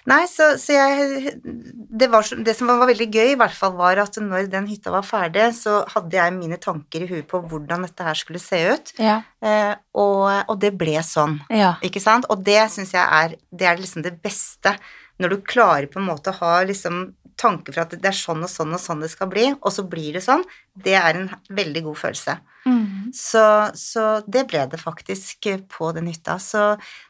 Nei, 0.07 0.27
så, 0.31 0.53
så 0.61 0.73
jeg 0.77 1.33
det, 1.43 2.09
var, 2.13 2.23
det 2.45 2.55
som 2.57 2.69
var 2.71 2.87
veldig 2.89 3.09
gøy, 3.13 3.33
i 3.33 3.39
hvert 3.41 3.57
fall, 3.57 3.73
var 3.79 3.99
at 4.05 4.17
når 4.23 4.47
den 4.53 4.69
hytta 4.71 4.93
var 4.95 5.03
ferdig, 5.03 5.49
så 5.59 5.81
hadde 5.95 6.17
jeg 6.17 6.37
mine 6.37 6.57
tanker 6.63 7.03
i 7.05 7.09
huet 7.11 7.27
på 7.29 7.41
hvordan 7.51 7.83
dette 7.89 8.07
her 8.07 8.15
skulle 8.15 8.39
se 8.43 8.61
ut, 8.73 8.93
Ja. 9.03 9.23
eh, 9.43 9.75
og, 9.99 10.29
og 10.49 10.57
det 10.63 10.73
ble 10.79 11.01
sånn. 11.03 11.41
ja. 11.51 11.75
Ikke 11.83 12.01
sant? 12.01 12.27
Og 12.31 12.45
det 12.47 12.61
syns 12.71 12.95
jeg 12.95 13.03
er 13.03 13.37
det 13.51 13.67
er 13.67 13.77
liksom 13.81 14.03
det 14.07 14.15
beste. 14.23 14.77
Når 15.19 15.33
du 15.35 15.41
klarer 15.43 15.89
på 15.91 15.99
en 15.99 16.07
måte 16.07 16.31
å 16.31 16.39
ha 16.39 16.63
liksom 16.63 17.15
tanker 17.39 17.75
for 17.75 17.85
at 17.85 17.97
det 17.97 18.11
er 18.11 18.17
sånn 18.17 18.45
og 18.45 18.51
sånn 18.53 18.75
og 18.75 18.83
sånn 18.83 19.03
det 19.05 19.11
skal 19.13 19.31
bli, 19.33 19.49
og 19.57 19.75
så 19.75 19.85
blir 19.89 20.19
det 20.19 20.25
sånn, 20.27 20.45
det 20.79 20.97
er 20.99 21.19
en 21.19 21.29
veldig 21.55 21.85
god 21.89 22.01
følelse. 22.03 22.39
Mm. 22.69 23.11
Så, 23.15 23.43
så 23.79 24.05
det 24.27 24.45
ble 24.51 24.65
det 24.69 24.81
faktisk 24.83 25.47
på 25.73 25.93
den 25.97 26.11
hytta. 26.11 26.37
Så 26.43 26.65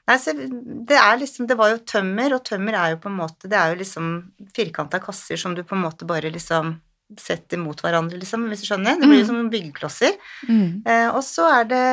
nei, 0.07 0.19
så 0.21 0.35
det 0.37 0.99
er 1.01 1.17
liksom 1.19 1.49
Det 1.49 1.57
var 1.59 1.73
jo 1.73 1.81
tømmer, 1.83 2.37
og 2.37 2.45
tømmer 2.47 2.77
er 2.79 2.93
jo 2.93 3.01
på 3.03 3.11
en 3.11 3.17
måte 3.19 3.49
Det 3.51 3.57
er 3.59 3.73
jo 3.73 3.81
liksom 3.81 4.13
firkanta 4.55 5.01
kasser 5.03 5.41
som 5.41 5.57
du 5.57 5.65
på 5.67 5.75
en 5.75 5.83
måte 5.83 6.07
bare 6.07 6.31
liksom 6.31 6.77
setter 7.17 7.61
mot 7.61 7.79
hverandre, 7.81 8.19
liksom, 8.21 8.45
hvis 8.51 8.63
du 8.63 8.69
skjønner. 8.69 8.99
Det 9.01 9.09
blir 9.09 9.23
jo 9.23 9.29
som 9.31 9.51
byggeklosser. 9.53 10.17
Mm. 10.49 10.85
Eh, 10.85 11.09
og 11.09 11.23
så 11.25 11.47
er 11.49 11.69
det 11.71 11.85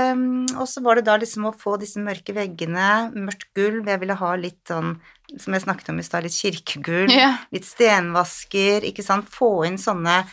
Og 0.57 0.67
så 0.67 0.83
var 0.83 0.99
det 0.99 1.05
da 1.07 1.15
liksom 1.21 1.47
å 1.47 1.55
få 1.55 1.77
disse 1.79 2.01
mørke 2.03 2.35
veggene, 2.35 3.11
mørkt 3.15 3.47
gulv. 3.55 3.87
Jeg 3.87 4.01
ville 4.01 4.17
ha 4.19 4.31
litt 4.35 4.59
sånn, 4.67 4.97
som 5.39 5.55
jeg 5.55 5.63
snakket 5.63 5.93
om 5.93 6.01
i 6.01 6.07
stad, 6.07 6.27
litt 6.27 6.35
kirkegulv. 6.35 7.13
yeah. 7.13 7.39
Litt 7.55 7.67
stenvasker, 7.67 8.83
ikke 8.91 9.05
sant. 9.05 9.29
Få 9.31 9.63
inn 9.69 9.79
sånne 9.79 10.23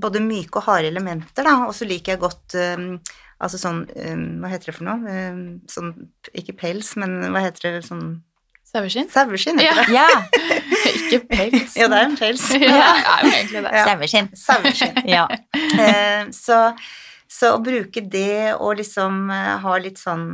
både 0.00 0.22
myke 0.24 0.58
og 0.58 0.68
harde 0.68 0.90
elementer, 0.90 1.46
da. 1.46 1.60
Og 1.68 1.74
så 1.76 1.86
liker 1.88 2.14
jeg 2.14 2.24
godt 2.24 2.56
um, 2.58 2.98
altså 3.38 3.60
sånn 3.60 3.84
um, 3.86 4.28
Hva 4.42 4.52
heter 4.52 4.70
det 4.70 4.76
for 4.78 4.88
noe? 4.88 5.16
Um, 5.32 5.42
sånn 5.70 5.94
Ikke 6.34 6.56
pels, 6.58 6.94
men 7.00 7.20
hva 7.30 7.44
heter 7.44 7.78
det 7.78 7.86
sånn 7.88 8.22
Saueskinn? 8.74 9.08
Saueskinn, 9.12 9.60
heter 9.62 9.86
det. 9.86 9.94
ja. 9.94 10.08
Ikke 10.94 11.20
pels. 11.30 11.76
Ja, 11.78 11.86
det 11.92 12.00
er 12.00 12.08
en 12.08 12.16
pels. 12.18 12.44
Ja, 12.58 12.58
det 12.58 12.72
er 12.74 13.22
jo 13.22 13.30
egentlig 13.30 13.62
det. 13.62 13.72
Ja. 13.78 13.84
Saueskinn. 13.86 14.28
Saueskinn. 14.40 14.98
Ja. 15.08 15.24
Eh, 15.78 16.24
så, 16.34 16.58
så 17.30 17.54
å 17.54 17.60
bruke 17.64 18.02
det 18.10 18.54
og 18.56 18.76
liksom 18.82 19.28
eh, 19.34 19.52
ha 19.62 19.76
litt 19.82 20.00
sånn 20.02 20.26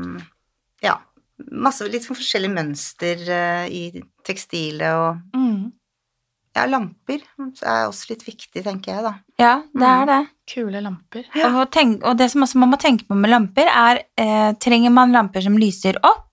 Ja, 0.85 0.97
masse 1.53 1.85
litt 1.93 2.05
sånn 2.09 2.17
forskjellige 2.19 2.57
mønster 2.57 3.27
eh, 3.29 3.67
i 3.69 3.85
tekstilet 4.27 4.97
og 4.97 5.37
Mm. 5.37 5.69
Ja, 6.57 6.65
lamper 6.67 7.21
er 7.63 7.85
også 7.87 8.09
litt 8.11 8.25
viktig, 8.27 8.65
tenker 8.65 8.91
jeg, 8.97 9.03
da. 9.07 9.13
ja, 9.39 9.53
det 9.71 9.87
er 9.87 10.09
det. 10.09 10.17
Kule 10.51 10.81
lamper. 10.83 11.29
Og, 11.47 11.61
tenk, 11.71 12.01
og 12.03 12.17
det 12.19 12.27
som 12.33 12.43
også 12.43 12.59
man 12.59 12.73
må 12.73 12.79
tenke 12.83 13.07
på 13.07 13.15
med 13.15 13.31
lamper, 13.31 13.71
er 13.71 14.01
eh, 14.19 14.49
trenger 14.59 14.91
man 14.91 15.15
lamper 15.15 15.45
som 15.47 15.55
lyser 15.63 16.01
opp, 16.03 16.30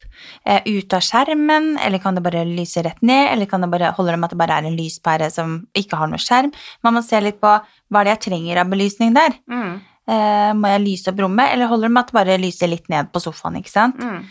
ut 0.65 0.93
av 0.93 1.01
skjermen, 1.03 1.77
eller 1.83 1.99
kan 2.03 2.15
det 2.15 2.23
bare 2.23 2.45
lyse 2.47 2.83
rett 2.85 3.01
ned, 3.01 3.31
eller 3.33 3.45
kan 3.45 3.61
det 3.61 3.69
bare, 3.71 3.91
holder 3.97 4.15
det 4.15 4.19
med 4.19 4.27
at 4.29 4.35
det 4.35 4.39
bare 4.43 4.57
er 4.61 4.67
en 4.69 4.77
lyspære 4.79 5.29
som 5.31 5.67
ikke 5.75 5.97
har 5.99 6.07
noe 6.11 6.21
skjerm? 6.21 6.51
Man 6.83 6.93
må 6.97 7.03
se 7.05 7.19
litt 7.21 7.39
på 7.43 7.51
hva 7.59 8.03
det 8.03 8.11
er 8.11 8.15
jeg 8.15 8.23
trenger 8.31 8.63
av 8.63 8.73
belysning 8.73 9.13
der. 9.17 9.37
Mm, 9.51 9.77
Eh, 10.07 10.53
må 10.55 10.69
jeg 10.71 10.79
lyse 10.85 11.09
opp 11.11 11.17
rommet, 11.19 11.49
eller 11.51 11.67
holder 11.67 11.89
det 11.89 11.91
med 11.91 11.99
at 12.05 12.07
det 12.13 12.15
bare 12.15 12.35
lyser 12.39 12.69
litt 12.71 12.85
ned 12.87 13.09
på 13.11 13.19
sofaen, 13.19 13.57
ikke 13.59 13.73
sant? 13.73 13.97
mm, 13.99 14.21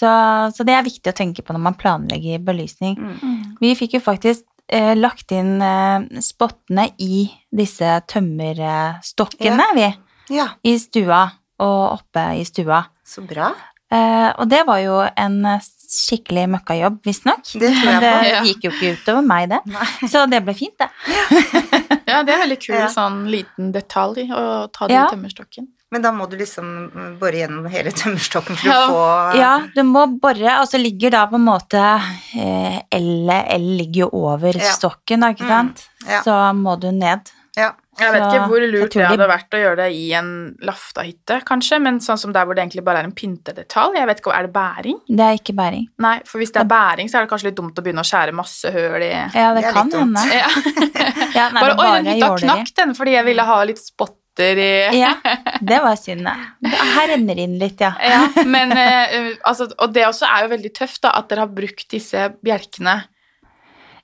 Så, 0.00 0.08
så 0.56 0.64
det 0.64 0.72
er 0.72 0.86
viktig 0.86 1.12
å 1.12 1.16
tenke 1.18 1.42
på 1.44 1.52
når 1.52 1.60
man 1.60 1.74
planlegger 1.76 2.38
belysning. 2.40 2.94
mm. 2.96 3.18
Mm. 3.20 3.42
Vi 3.60 3.74
fikk 3.76 3.98
jo 3.98 4.00
faktisk 4.00 4.46
eh, 4.72 4.94
lagt 4.96 5.30
inn 5.36 5.60
eh, 5.60 6.06
spottene 6.24 6.86
i 7.04 7.26
disse 7.52 7.98
tømmerstokkene, 8.08 9.66
vi. 9.76 9.90
Ja, 10.38 10.48
I 10.64 10.76
stua 10.80 11.20
og 11.60 11.98
oppe 12.00 12.24
i 12.40 12.44
stua. 12.48 12.84
så 13.04 13.20
bra. 13.26 13.50
Eh, 13.90 14.30
og 14.38 14.48
det 14.48 14.60
var 14.68 14.78
jo 14.84 15.00
en 15.18 15.44
eh, 15.46 15.60
skikkelig 15.90 16.44
møkkajobb, 16.52 17.00
visstnok. 17.02 17.42
Men 17.58 18.00
det 18.04 18.12
Ja. 18.30 18.42
gikk 18.46 18.62
jo 18.68 18.70
ikke 18.70 18.92
utover 19.00 19.26
meg, 19.26 19.48
det. 19.50 19.58
Nei. 19.66 19.86
Så 20.06 20.22
det 20.30 20.44
ble 20.46 20.54
fint, 20.54 20.76
det. 20.78 20.88
Ja, 22.10 22.22
det 22.26 22.34
er 22.34 22.40
veldig 22.44 22.58
kul 22.62 22.74
Ja. 22.74 22.86
sånn 22.90 23.24
liten 23.30 23.72
detalj 23.74 24.28
å 24.34 24.70
ta 24.72 24.86
den 24.88 24.96
Ja. 24.96 25.08
tømmerstokken. 25.10 25.68
Men 25.92 26.02
da 26.02 26.12
må 26.14 26.28
du 26.30 26.36
liksom 26.38 27.16
bore 27.18 27.32
gjennom 27.34 27.66
hele 27.70 27.90
tømmerstokken 27.90 28.56
for 28.56 28.68
Ja. 28.68 28.78
å 28.86 28.90
få 28.90 29.36
Ja, 29.38 29.52
du 29.74 29.82
må 29.82 30.06
bore, 30.20 30.60
og 30.60 30.68
så 30.70 30.78
ligger 30.78 31.10
da 31.10 31.26
på 31.26 31.34
en 31.34 31.44
måte 31.46 31.80
eh, 32.38 32.80
L, 32.92 33.30
L 33.30 33.66
ligger 33.78 34.06
jo 34.06 34.10
over 34.12 34.52
Ja. 34.54 34.70
stokken, 34.74 35.20
da, 35.20 35.32
ikke 35.34 35.46
Mm, 35.46 35.48
sant? 35.48 35.88
ja. 36.08 36.22
Så 36.22 36.54
må 36.54 36.78
du 36.78 36.90
ned. 36.92 37.30
Jeg 37.98 38.12
vet 38.14 38.22
ikke 38.22 38.44
hvor 38.48 38.62
lurt 38.70 38.94
det 38.94 39.06
hadde 39.08 39.26
vært 39.28 39.54
å 39.56 39.60
gjøre 39.60 39.76
det 39.82 39.86
i 39.98 40.04
en 40.16 40.28
laftahytte, 40.64 41.40
kanskje, 41.48 41.80
men 41.82 41.98
sånn 42.00 42.20
som 42.22 42.32
der 42.32 42.46
hvor 42.46 42.54
det 42.56 42.62
egentlig 42.62 42.84
bare 42.86 43.02
er 43.02 43.08
en 43.08 43.14
pyntedetalj. 43.16 43.98
Jeg 43.98 44.06
vet 44.08 44.22
ikke, 44.22 44.34
Er 44.36 44.46
det 44.46 44.52
bæring? 44.54 45.00
Det 45.08 45.26
er 45.26 45.40
ikke 45.40 45.54
bæring. 45.58 45.88
Nei, 46.00 46.14
for 46.28 46.38
hvis 46.40 46.54
det 46.54 46.62
er 46.62 46.70
bæring, 46.70 47.10
så 47.10 47.18
er 47.18 47.26
det 47.26 47.32
kanskje 47.32 47.50
litt 47.50 47.58
dumt 47.58 47.76
å 47.80 47.84
begynne 47.84 48.04
å 48.04 48.08
skjære 48.08 48.36
masse 48.36 48.70
høl 48.72 49.02
i 49.02 49.10
Ja, 49.10 49.50
det, 49.56 49.66
Det 49.66 49.74
kan 49.74 49.90
hende. 49.90 50.24
ja. 50.32 50.48
Ja, 51.40 51.48
nei, 51.54 51.60
Bare 51.62 51.74
er 51.74 51.82
oi, 51.82 51.90
den 51.98 52.14
hytta 52.14 52.30
knakk 52.40 52.72
den 52.78 52.94
fordi 52.98 53.12
jeg 53.14 53.26
ville 53.28 53.44
ha 53.46 53.58
litt 53.68 53.78
spotter 53.82 54.58
i 54.62 54.72
Ja, 54.96 55.12
det 55.70 55.78
var 55.84 55.98
synd, 56.00 56.24
det. 56.26 56.72
Her 56.94 57.10
renner 57.12 57.36
det 57.38 57.44
inn 57.50 57.58
litt, 57.60 57.82
ja. 57.82 57.92
Ja, 58.00 58.22
men 58.46 58.72
uh, 58.72 59.34
altså, 59.46 59.68
Og 59.78 59.92
det 59.94 60.06
også 60.08 60.30
er 60.30 60.46
jo 60.46 60.54
veldig 60.54 60.72
tøft, 60.78 61.02
da, 61.04 61.12
at 61.18 61.28
dere 61.30 61.44
har 61.44 61.52
brukt 61.54 61.88
disse 61.92 62.30
bjelkene 62.42 63.02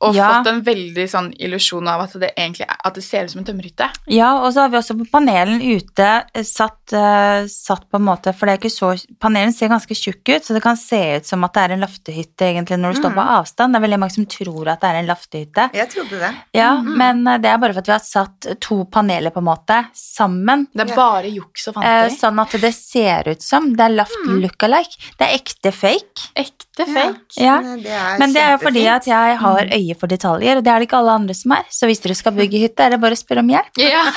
Og 0.00 0.14
Ja. 0.14 0.28
fått 0.42 0.46
en 0.52 0.62
veldig 0.62 1.06
sånn 1.08 1.32
illusjon 1.40 1.88
av 1.88 2.00
at 2.02 2.12
det 2.20 2.32
egentlig 2.36 2.66
at 2.68 2.94
det 2.94 3.02
ser 3.04 3.24
ut 3.24 3.30
som 3.30 3.38
en 3.40 3.44
tømmerhytte. 3.46 3.88
Ja, 4.08 4.34
og 4.44 4.52
så 4.52 4.60
har 4.62 4.68
vi 4.68 4.76
også 4.78 4.96
på 4.98 5.10
panelen 5.10 5.60
ute 5.62 6.24
eh, 6.34 6.42
satt, 6.42 6.92
uh, 6.92 7.46
satt 7.46 7.88
på 7.90 7.96
en 7.96 8.04
måte 8.04 8.34
For 8.36 8.46
det 8.46 8.52
er 8.54 8.58
ikke 8.68 8.70
så 8.76 9.06
Panelen 9.20 9.52
ser 9.52 9.68
ganske 9.68 9.94
tjukk 9.96 10.36
ut, 10.36 10.42
så 10.44 10.54
det 10.54 10.62
kan 10.62 10.76
se 10.76 11.16
ut 11.16 11.24
som 11.26 11.42
at 11.44 11.52
det 11.54 11.62
er 11.62 11.72
en 11.74 11.80
laftehytte 11.80 12.44
egentlig 12.52 12.78
når 12.78 12.94
du 12.94 13.00
står 13.00 13.14
på 13.14 13.24
Mm. 13.24 13.32
avstand. 13.40 13.72
Det 13.72 13.76
er 13.82 13.86
veldig 13.88 13.98
mange 14.00 14.12
som 14.12 14.26
tror 14.26 14.68
at 14.68 14.80
det 14.80 14.88
er 14.90 14.98
en 15.00 15.06
laftehytte. 15.06 15.70
Jeg 15.74 15.88
trodde 15.90 16.18
det. 16.20 16.34
Ja, 16.54 16.76
Mm. 16.76 16.96
men 16.96 17.26
eh, 17.28 17.38
det 17.38 17.46
er 17.50 17.58
bare 17.58 17.72
for 17.72 17.78
at 17.80 17.86
vi 17.86 17.92
har 17.92 18.00
satt 18.00 18.60
to 18.60 18.84
paneler 18.84 19.30
på 19.30 19.38
en 19.38 19.44
måte 19.44 19.86
sammen. 19.94 20.66
Det 20.74 20.90
er 20.90 20.94
bare 20.96 21.30
juks 21.32 21.68
og 21.68 21.76
Eh, 21.76 21.80
fanteri. 21.82 22.18
sånn 22.18 22.40
at 22.40 22.60
det 22.60 22.74
ser 22.74 23.28
ut 23.28 23.42
som 23.42 23.72
det 23.74 23.80
er 23.80 23.94
laft 23.96 24.26
Mm. 24.26 24.40
look-alike. 24.42 24.96
Det 25.18 25.28
er 25.28 25.38
ekte 25.38 25.72
fake. 25.72 26.28
Ekte 26.36 26.84
fake. 26.86 27.36
Ja. 27.36 27.60
Men 27.60 27.82
det 27.82 27.90
er 27.92 28.18
Men 28.18 28.32
det 28.32 28.42
er 28.42 28.58
jo 28.58 28.64
fordi 28.66 28.86
at 28.86 29.04
jeg 29.06 29.38
har 29.38 29.64
øye 29.66 29.85
for 29.94 30.06
detaljer, 30.10 30.56
og 30.58 30.64
det 30.64 30.72
er 30.72 30.78
det 30.82 30.88
ikke 30.88 30.98
alle 30.98 31.12
andre 31.20 31.34
som 31.34 31.52
er. 31.52 31.62
Så 31.70 31.86
hvis 31.86 32.00
dere 32.02 32.14
skal 32.18 32.32
bygge 32.32 32.58
hytte, 32.64 32.82
er 32.82 32.90
det 32.90 33.00
bare 33.00 33.14
å 33.14 33.20
spørre 33.20 33.44
om 33.44 33.48
hjelp. 33.54 33.70
Ja. 33.78 34.02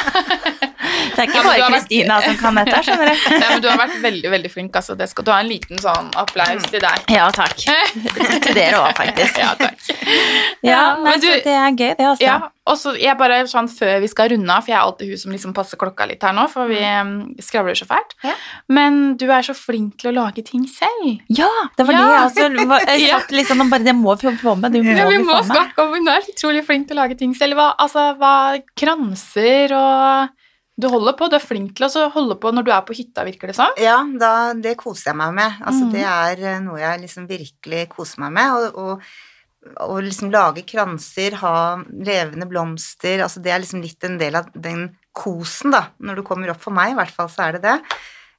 Det 1.10 1.26
er 1.26 1.28
ikke 1.30 1.40
Ja, 1.42 1.44
bare 1.44 1.68
Kristina 1.74 2.16
vært- 2.20 2.26
som 2.30 2.36
kan 2.40 2.56
dette, 2.56 2.80
skjønner 2.86 3.10
du. 3.10 3.24
Nei, 3.40 3.48
men 3.50 3.62
du 3.62 3.68
har 3.70 3.78
vært 3.80 3.96
veldig, 4.04 4.30
veldig 4.32 4.52
flink. 4.52 4.76
Altså. 4.80 4.96
Det 4.98 5.08
skal, 5.10 5.26
du 5.28 5.32
har 5.32 5.42
en 5.44 5.50
liten 5.50 5.78
sånn 5.82 6.10
applaus 6.16 6.64
til 6.72 6.80
deg. 6.84 7.02
Ja, 7.12 7.26
takk. 7.36 7.56
Til 8.46 8.54
dere 8.56 8.80
òg, 8.80 8.94
faktisk. 8.98 9.38
Ja, 9.42 9.50
takk. 9.60 9.76
Ja, 10.64 10.80
nei, 11.00 11.10
men 11.12 11.20
du- 11.20 11.28
så 11.28 11.42
det 11.44 11.56
er 11.56 11.72
gøy, 11.76 11.92
det 12.00 12.08
også. 12.14 12.24
Ja, 12.24 12.38
og 12.70 12.78
så 12.78 12.94
jeg 13.00 13.18
bare 13.20 13.42
sånn 13.50 13.68
før 13.72 13.98
vi 14.04 14.10
skal 14.12 14.30
runde 14.34 14.54
av, 14.54 14.64
for 14.64 14.72
jeg 14.72 14.78
er 14.78 14.86
alltid 14.86 15.10
hun 15.12 15.22
som 15.24 15.34
liksom 15.34 15.54
passer 15.58 15.80
klokka 15.82 16.06
litt 16.10 16.24
her 16.26 16.36
nå, 16.38 16.46
for 16.52 16.70
vi 16.70 16.80
um, 16.80 17.14
skravler 17.42 17.78
så 17.78 17.88
fælt. 17.90 18.14
Ja. 18.26 18.36
Men 18.72 19.00
du 19.20 19.26
er 19.28 19.46
så 19.46 19.56
flink 19.58 19.98
til 20.02 20.12
å 20.12 20.16
lage 20.20 20.44
ting 20.46 20.66
selv. 20.70 21.20
Ja, 21.34 21.50
det 21.78 21.88
var 21.88 21.98
Ja. 21.98 22.04
det 22.06 22.44
jeg 22.46 22.52
også 22.54 22.80
jeg 22.94 23.10
satt 23.10 23.34
liksom 23.34 23.66
bare 23.70 23.84
Det 23.90 23.96
må 23.98 24.16
vi 24.22 24.36
få 24.40 24.56
med. 24.60 24.78
Ja, 24.86 25.08
vi 25.10 25.18
må 25.24 25.40
med. 25.40 25.50
snakke 25.50 25.86
om 25.86 25.96
hun 25.98 26.08
er 26.14 26.30
utrolig 26.30 26.64
flink 26.68 26.88
til 26.90 26.98
å 26.98 27.02
lage 27.02 27.18
ting 27.20 27.34
selv. 27.38 27.58
Hva, 27.60 27.72
altså, 27.82 28.12
hva 28.20 28.36
kranser 28.78 29.74
og 29.76 30.36
Du 30.80 30.88
holder 30.88 31.12
på, 31.20 31.28
du 31.28 31.36
er 31.36 31.44
flink 31.44 31.74
til 31.76 31.90
å 31.90 32.06
holde 32.14 32.38
på 32.40 32.54
når 32.56 32.64
du 32.64 32.70
er 32.72 32.84
på 32.88 32.96
hytta, 32.96 33.26
virker 33.28 33.52
det 33.52 33.56
som. 33.58 33.74
Ja, 33.82 33.98
da, 34.22 34.54
det 34.56 34.78
koser 34.80 35.10
jeg 35.10 35.18
meg 35.20 35.34
med. 35.36 35.58
Altså, 35.60 35.90
mm. 35.90 35.92
Det 35.92 36.06
er 36.08 36.46
eh, 36.54 36.62
noe 36.64 36.80
jeg 36.80 37.02
liksom 37.02 37.26
virkelig 37.28 37.82
koser 37.92 38.24
meg 38.24 38.32
med. 38.38 38.54
Og, 38.56 38.78
og, 38.80 39.10
og 39.86 40.04
liksom 40.06 40.32
lage 40.34 40.64
kranser, 40.68 41.36
ha 41.42 41.80
levende 41.92 42.48
blomster 42.50 43.24
altså 43.26 43.42
Det 43.44 43.52
er 43.54 43.62
liksom 43.64 43.84
litt 43.84 44.04
en 44.08 44.18
del 44.22 44.36
av 44.40 44.50
den 44.54 44.88
kosen, 45.14 45.74
da. 45.76 45.90
Når 46.00 46.20
du 46.20 46.24
kommer 46.28 46.52
opp 46.54 46.62
for 46.64 46.76
meg, 46.76 46.94
i 46.94 46.98
hvert 47.00 47.14
fall, 47.14 47.30
så 47.32 47.48
er 47.48 47.58
det 47.58 47.64
det. 47.68 47.76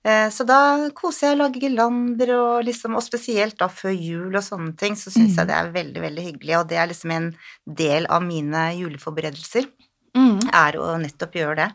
Eh, 0.05 0.29
Så 0.33 0.47
da 0.49 0.89
koser 0.97 1.29
jeg 1.29 1.37
å 1.37 1.41
lage 1.43 1.61
girlander, 1.61 2.35
og, 2.39 2.65
liksom, 2.65 2.97
og 2.97 3.05
spesielt 3.05 3.59
da 3.61 3.69
før 3.69 3.93
jul 3.93 4.35
og 4.35 4.43
sånne 4.43 4.77
ting, 4.81 4.97
så 4.97 5.13
syns 5.13 5.35
mm. 5.35 5.39
jeg 5.43 5.51
det 5.51 5.57
er 5.59 5.73
veldig, 5.75 6.05
veldig 6.07 6.27
hyggelig. 6.29 6.59
Og 6.61 6.69
det 6.69 6.79
er 6.81 6.91
liksom 6.93 7.11
en 7.17 7.31
del 7.67 8.09
av 8.09 8.25
mine 8.25 8.71
juleforberedelser, 8.81 9.69
Mm. 10.11 10.41
er 10.51 10.75
å 10.75 10.97
nettopp 10.99 11.37
gjøre 11.39 11.57
det. 11.61 11.69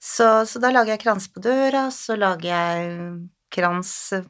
Så, 0.00 0.46
så 0.48 0.60
da 0.62 0.70
lager 0.72 0.94
jeg 0.94 1.02
krans 1.02 1.26
på 1.28 1.42
døra, 1.44 1.90
så 1.92 2.16
lager 2.16 2.48
jeg 2.48 3.28
krans 3.50 4.12
eh, 4.12 4.22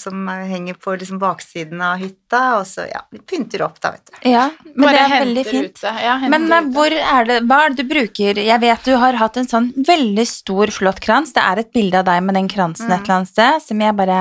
som 0.00 0.26
henger 0.28 0.74
på 0.80 0.94
liksom 0.98 1.18
baksiden 1.20 1.80
av 1.84 1.98
hytta, 2.00 2.40
og 2.58 2.66
så 2.66 2.86
ja, 2.90 3.02
vi 3.12 3.18
pynter 3.18 3.62
opp 3.66 3.80
da, 3.80 3.90
vet 3.92 4.06
du. 4.10 4.30
Ja, 4.30 4.46
men 4.74 4.86
Bare 4.86 4.92
det 4.96 5.02
er 5.04 5.24
veldig 5.26 5.44
fint. 5.46 5.82
Ja, 5.84 6.14
Men 6.28 6.46
ute. 6.48 6.60
hvor 6.76 6.96
er 6.98 7.24
det, 7.28 7.38
hva 7.48 7.58
er 7.66 7.74
det 7.74 7.84
du 7.84 7.90
bruker? 7.94 8.40
Jeg 8.40 8.60
vet 8.60 8.84
du 8.88 8.96
har 9.00 9.18
hatt 9.20 9.36
en 9.36 9.48
sånn 9.50 9.72
veldig 9.86 10.26
stor, 10.26 10.72
flott 10.74 11.00
krans. 11.04 11.32
Det 11.36 11.42
er 11.44 11.60
et 11.64 11.72
bilde 11.76 12.00
av 12.00 12.06
deg 12.08 12.22
med 12.22 12.34
den 12.40 12.48
kransen 12.48 12.86
et 12.90 13.00
Mm. 13.00 13.04
eller 13.04 13.14
annet 13.18 13.28
sted, 13.28 13.62
som 13.68 13.80
jeg 13.80 13.96
bare 13.96 14.20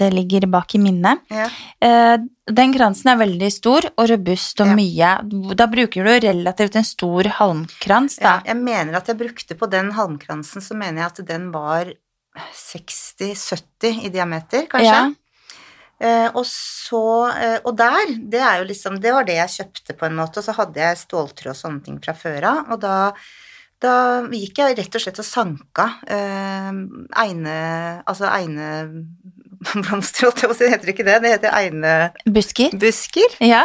Det 0.00 0.12
ligger 0.12 0.46
bak 0.50 0.74
i 0.74 0.78
minnet. 0.78 1.20
Ja. 1.30 1.48
Eh, 1.80 2.18
Den 2.50 2.72
kransen 2.74 3.06
er 3.12 3.16
veldig 3.16 3.48
stor 3.52 3.84
og 3.96 4.08
robust 4.10 4.60
og 4.60 4.66
Ja. 4.66 4.74
mye. 4.74 5.54
Da 5.54 5.66
bruker 5.66 6.02
du 6.02 6.26
relativt 6.26 6.74
en 6.74 6.82
stor 6.84 7.22
halmkrans, 7.22 8.16
da. 8.18 8.40
Ja, 8.44 8.54
jeg 8.54 8.56
mener 8.56 8.96
at 8.96 9.06
jeg 9.06 9.18
brukte 9.18 9.54
på 9.56 9.70
den 9.70 9.92
halmkransen, 9.92 10.60
så 10.60 10.74
mener 10.74 11.02
jeg 11.02 11.06
at 11.06 11.26
den 11.26 11.50
var 11.52 11.92
60-70 12.38 14.04
i 14.06 14.10
diameter, 14.12 14.66
kanskje. 14.70 14.94
Ja. 14.94 15.08
Eh, 16.00 16.28
og 16.32 16.46
så 16.48 17.28
eh, 17.28 17.58
Og 17.68 17.74
der, 17.76 18.14
det 18.32 18.40
er 18.40 18.62
jo 18.62 18.68
liksom 18.70 18.94
Det 19.04 19.10
var 19.12 19.26
det 19.28 19.34
jeg 19.36 19.52
kjøpte, 19.58 19.96
på 20.00 20.06
en 20.06 20.16
måte, 20.16 20.40
og 20.40 20.46
så 20.46 20.54
hadde 20.56 20.80
jeg 20.80 20.96
ståltråd 21.02 21.52
og 21.52 21.58
sånne 21.58 21.84
ting 21.84 21.98
fra 22.00 22.14
før 22.16 22.46
av, 22.54 22.60
og 22.72 22.78
da 22.86 22.96
da 23.80 23.92
gikk 24.28 24.58
jeg 24.60 24.74
rett 24.76 24.96
og 24.98 25.00
slett 25.00 25.20
og 25.22 25.24
sanka 25.24 25.84
eh, 26.04 26.66
eine 27.22 27.54
Altså 28.04 28.28
eineblomster, 28.28 30.24
holdt 30.26 30.42
jeg 30.42 30.50
på 30.50 30.52
å 30.52 30.58
si, 30.58 30.66
det 30.66 30.74
heter 30.74 30.92
ikke 30.92 31.06
det, 31.06 31.14
det 31.24 31.30
heter 31.32 31.56
einebusker. 31.56 32.76
Busker? 32.76 33.38
Ja. 33.40 33.62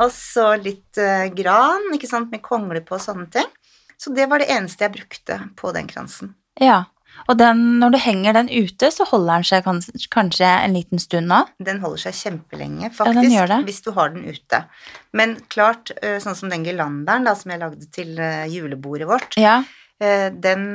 Og 0.00 0.08
så 0.16 0.54
litt 0.56 0.96
gran, 1.36 1.92
ikke 1.92 2.08
sant, 2.08 2.32
med 2.32 2.40
kongler 2.40 2.80
på 2.88 2.96
og 2.96 3.04
sånne 3.04 3.28
ting. 3.36 3.52
Så 4.00 4.16
det 4.16 4.30
var 4.32 4.40
det 4.40 4.48
eneste 4.48 4.86
jeg 4.86 4.96
brukte 4.96 5.36
på 5.60 5.76
den 5.76 5.92
kransen. 5.92 6.32
ja. 6.56 6.86
Og 7.28 7.36
den, 7.38 7.78
når 7.78 7.90
du 7.94 7.98
henger 7.98 8.32
den 8.34 8.48
ute, 8.48 8.88
så 8.90 9.04
holder 9.06 9.34
den 9.40 9.44
seg 9.44 9.64
kans 9.64 9.90
kanskje 10.10 10.48
en 10.64 10.72
liten 10.74 10.98
stund 10.98 11.28
nå? 11.30 11.42
Den 11.62 11.80
holder 11.80 11.98
seg 12.08 12.16
kjempelenge, 12.18 12.88
Ja, 12.88 12.88
faktisk, 12.90 13.48
det. 13.52 13.58
hvis 13.68 13.82
du 13.84 13.90
har 13.92 14.08
den 14.14 14.24
ute. 14.24 14.64
Men 15.12 15.36
klart, 15.52 15.92
eh, 16.02 16.18
sånn 16.18 16.34
som 16.38 16.48
den 16.50 16.64
gelanderen 16.64 17.24
da, 17.28 17.34
som 17.34 17.50
jeg 17.52 17.60
lagde 17.60 17.86
til 17.92 18.18
eh, 18.18 18.46
julebordet 18.50 19.06
vårt, 19.06 19.36
Ja. 19.36 19.62
eh, 20.00 20.30
den, 20.30 20.72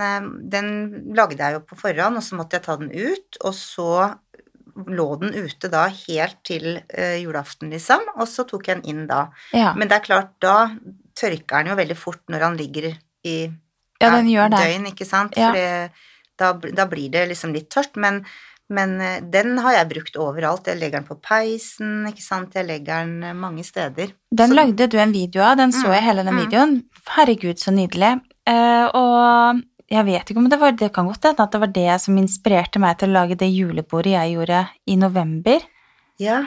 den 0.50 0.70
lagde 1.16 1.38
jeg 1.42 1.54
jo 1.54 1.60
på 1.62 1.76
forhånd, 1.82 2.18
og 2.18 2.24
så 2.24 2.36
måtte 2.40 2.54
jeg 2.60 2.64
ta 2.64 2.78
den 2.78 2.92
ut, 2.92 3.38
og 3.44 3.54
så 3.54 3.90
lå 4.76 5.20
den 5.22 5.34
ute 5.34 5.70
da 5.72 5.86
helt 5.88 6.38
til 6.44 6.82
julaften, 7.22 7.70
liksom, 7.72 8.02
og 8.18 8.28
så 8.28 8.44
tok 8.48 8.68
jeg 8.68 8.82
den 8.82 8.90
inn 8.92 9.06
da. 9.08 9.30
ja. 9.54 9.74
Men 9.74 9.88
det 9.88 9.96
er 10.02 10.04
klart, 10.08 10.34
da 10.44 10.70
tørker 11.16 11.64
den 11.64 11.68
jo 11.72 11.76
veldig 11.80 11.96
fort 11.98 12.20
når 12.28 12.40
han 12.44 12.58
ligger 12.60 12.90
i 13.24 13.38
Ja, 14.02 14.10
det. 14.22 14.52
døgn, 14.52 14.86
ikke 14.92 15.06
sant? 15.08 15.34
Ja. 15.38 15.52
For 15.52 15.54
det- 15.56 15.92
da, 16.40 16.54
da 16.54 16.86
blir 16.90 17.10
det 17.14 17.28
liksom 17.32 17.54
litt 17.56 17.70
tørt, 17.74 17.96
men, 17.96 18.22
men 18.70 18.96
eh, 19.02 19.20
den 19.22 19.58
har 19.64 19.78
jeg 19.78 19.90
brukt 19.94 20.18
overalt. 20.22 20.68
Jeg 20.68 20.80
legger 20.82 21.00
den 21.02 21.08
på 21.08 21.20
peisen, 21.24 22.06
ikke 22.10 22.24
sant? 22.26 22.56
Jeg 22.58 22.68
legger 22.68 23.06
den 23.06 23.24
eh, 23.24 23.38
mange 23.38 23.64
steder. 23.68 24.12
Den 24.32 24.52
Så- 24.54 24.58
lagde 24.58 24.88
du 24.92 24.98
en 25.00 25.14
video 25.16 25.44
av, 25.44 25.58
den 25.58 25.72
så 25.72 25.88
Mm, 25.88 25.94
jeg 25.94 26.04
hele 26.04 26.24
den 26.24 26.36
mm. 26.36 26.44
videoen. 26.46 26.76
Herregud, 27.18 27.58
så 27.62 27.72
nydelig. 27.72 28.20
Uh, 28.46 28.88
og 28.94 29.62
jeg 29.90 30.06
vet 30.06 30.30
ikke 30.30 30.38
om 30.38 30.50
det 30.50 30.60
var 30.62 30.72
Det 30.78 30.92
kan 30.94 31.08
godt 31.08 31.24
hende 31.26 31.42
at 31.42 31.52
det 31.52 31.62
var 31.62 31.72
det 31.74 32.02
som 32.02 32.18
inspirerte 32.18 32.78
meg 32.80 33.00
til 33.00 33.10
å 33.10 33.16
lage 33.20 33.38
det 33.38 33.50
julebordet 33.50 34.14
jeg 34.14 34.36
gjorde 34.36 34.68
i 34.86 34.96
november. 34.96 35.66
Ja. 36.22 36.46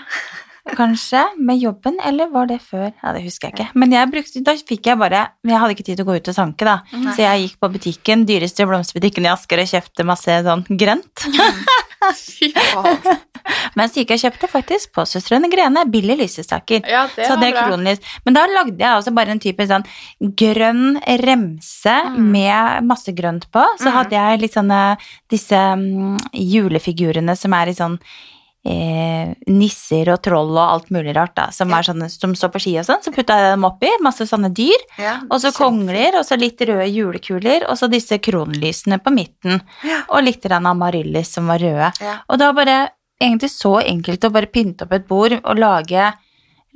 Kanskje, 0.77 1.23
med 1.39 1.59
jobben, 1.59 1.97
eller 2.05 2.29
var 2.31 2.47
det 2.47 2.61
før? 2.63 2.93
Ja, 3.03 3.13
Det 3.13 3.23
husker 3.25 3.49
jeg 3.49 3.55
ikke. 3.59 3.69
Men 3.75 3.91
jeg 3.93 4.11
brukte, 4.13 4.43
da 4.45 4.55
fikk 4.57 4.87
jeg 4.87 4.99
bare 4.99 5.29
jeg 5.45 5.59
hadde 5.59 5.75
ikke 5.75 5.85
tid 5.87 5.97
til 5.97 6.05
å 6.05 6.09
gå 6.11 6.17
ut 6.21 6.29
og 6.29 6.35
sanke, 6.37 6.65
da. 6.65 6.81
Nei. 6.93 7.13
Så 7.15 7.23
jeg 7.25 7.47
gikk 7.49 7.57
på 7.61 7.71
butikken, 7.73 8.27
dyreste 8.29 8.67
blomsterbutikken 8.69 9.25
i 9.25 9.33
Asker, 9.33 9.59
og 9.65 9.67
kjøpte 9.73 10.05
masse 10.07 10.37
sånn 10.45 10.65
grønt. 10.79 11.25
Fy 12.19 12.53
faen. 12.55 13.01
Men 13.79 13.89
så 13.89 14.03
gikk 14.03 14.11
jeg 14.13 14.21
kjøpte 14.27 14.49
faktisk 14.51 14.93
på 14.93 15.05
Søstrene 15.09 15.49
Grene 15.51 15.85
billige 15.89 16.19
lysestaker. 16.21 16.83
Ja, 16.89 17.07
det 17.17 17.27
så 17.29 17.37
det 17.41 17.49
er 17.53 17.57
kronlys. 17.65 18.01
Men 18.27 18.37
da 18.37 18.43
lagde 18.51 18.77
jeg 18.83 18.93
også 18.99 19.13
bare 19.17 19.33
en 19.33 19.41
type 19.41 19.65
sånn 19.71 19.87
grønn 20.37 20.99
remse 21.25 21.95
Mm. 22.09 22.31
med 22.33 22.85
masse 22.85 23.13
grønt 23.17 23.47
på. 23.51 23.63
Så 23.81 23.89
Mm. 23.89 23.93
hadde 23.97 24.11
jeg 24.19 24.41
litt 24.41 24.53
sånne 24.55 24.99
disse 25.31 25.57
mm, 25.57 26.19
julefigurene 26.35 27.37
som 27.37 27.53
er 27.55 27.69
i 27.69 27.75
sånn 27.75 27.99
eh, 28.67 29.35
nisser 29.47 30.11
og 30.13 30.21
troll 30.23 30.51
og 30.57 30.63
alt 30.65 30.91
mulig 30.91 31.15
rart, 31.17 31.35
da, 31.37 31.49
som, 31.51 31.71
Ja. 31.71 31.81
sånne, 31.83 32.09
som 32.11 32.35
står 32.35 32.51
på 32.53 32.61
ski 32.61 32.79
og 32.79 32.85
sånn. 32.85 33.03
Så 33.03 33.13
putta 33.15 33.37
jeg 33.39 33.53
dem 33.55 33.65
oppi, 33.65 33.89
masse 34.03 34.27
sånne 34.27 34.51
dyr, 34.53 34.79
ja. 34.99 35.21
og 35.31 35.41
så 35.41 35.53
kongler, 35.55 36.19
og 36.19 36.25
så 36.27 36.39
litt 36.39 36.59
røde 36.61 36.89
julekuler, 36.91 37.69
og 37.69 37.77
så 37.79 37.89
disse 37.91 38.19
kronlysene 38.19 38.99
på 39.03 39.13
midten, 39.15 39.63
Ja. 39.85 40.03
og 40.09 40.25
litt 40.25 40.45
amaryllis 40.45 41.33
som 41.33 41.47
var 41.47 41.59
røde. 41.59 41.93
Og 42.29 42.39
det 42.39 42.47
var 42.47 42.53
bare 42.65 42.91
egentlig 43.21 43.51
så 43.51 43.81
enkelt 43.83 44.21
å 44.25 44.33
bare 44.33 44.47
pynte 44.47 44.83
opp 44.83 44.93
et 44.93 45.09
bord 45.09 45.33
og 45.45 45.57
lage, 45.59 46.13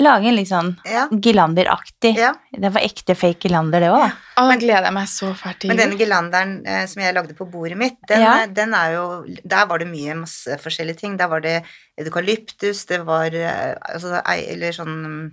lage 0.03 0.29
en 0.29 0.37
litt 0.37 0.49
sånn 0.51 0.71
Ja. 0.89 1.07
girlanderaktig. 1.11 2.15
ja. 2.17 2.33
Det 2.53 2.71
var 2.75 2.81
ekte 2.85 3.15
fake 3.17 3.49
Gilander, 3.49 3.81
det 3.81 3.91
òg. 3.91 4.13
Å, 4.39 4.47
den 4.51 4.61
gleder 4.63 4.85
jeg 4.89 4.95
meg 4.97 5.09
så 5.09 5.33
fælt 5.37 5.59
til 5.61 5.69
Men 5.73 5.77
denne 5.81 5.99
Gilanderen 6.01 6.55
eh, 6.67 6.87
som 6.87 7.03
jeg 7.03 7.15
lagde 7.15 7.35
på 7.37 7.47
bordet 7.51 7.77
mitt, 7.79 7.99
den, 8.09 8.21
Ja. 8.21 8.35
eh, 8.43 8.47
den 8.47 8.75
er 8.75 8.93
jo 8.95 9.07
Der 9.47 9.67
var 9.67 9.79
det 9.79 9.89
mye 9.89 10.15
masse 10.15 10.59
forskjellige 10.61 10.99
ting. 11.01 11.17
Der 11.17 11.29
var 11.29 11.41
det 11.41 11.63
eukalyptus, 11.99 12.85
det 12.87 13.05
var 13.07 13.27
eh, 13.35 13.75
altså, 13.89 14.21
Eller 14.27 14.73
sånn 14.73 15.33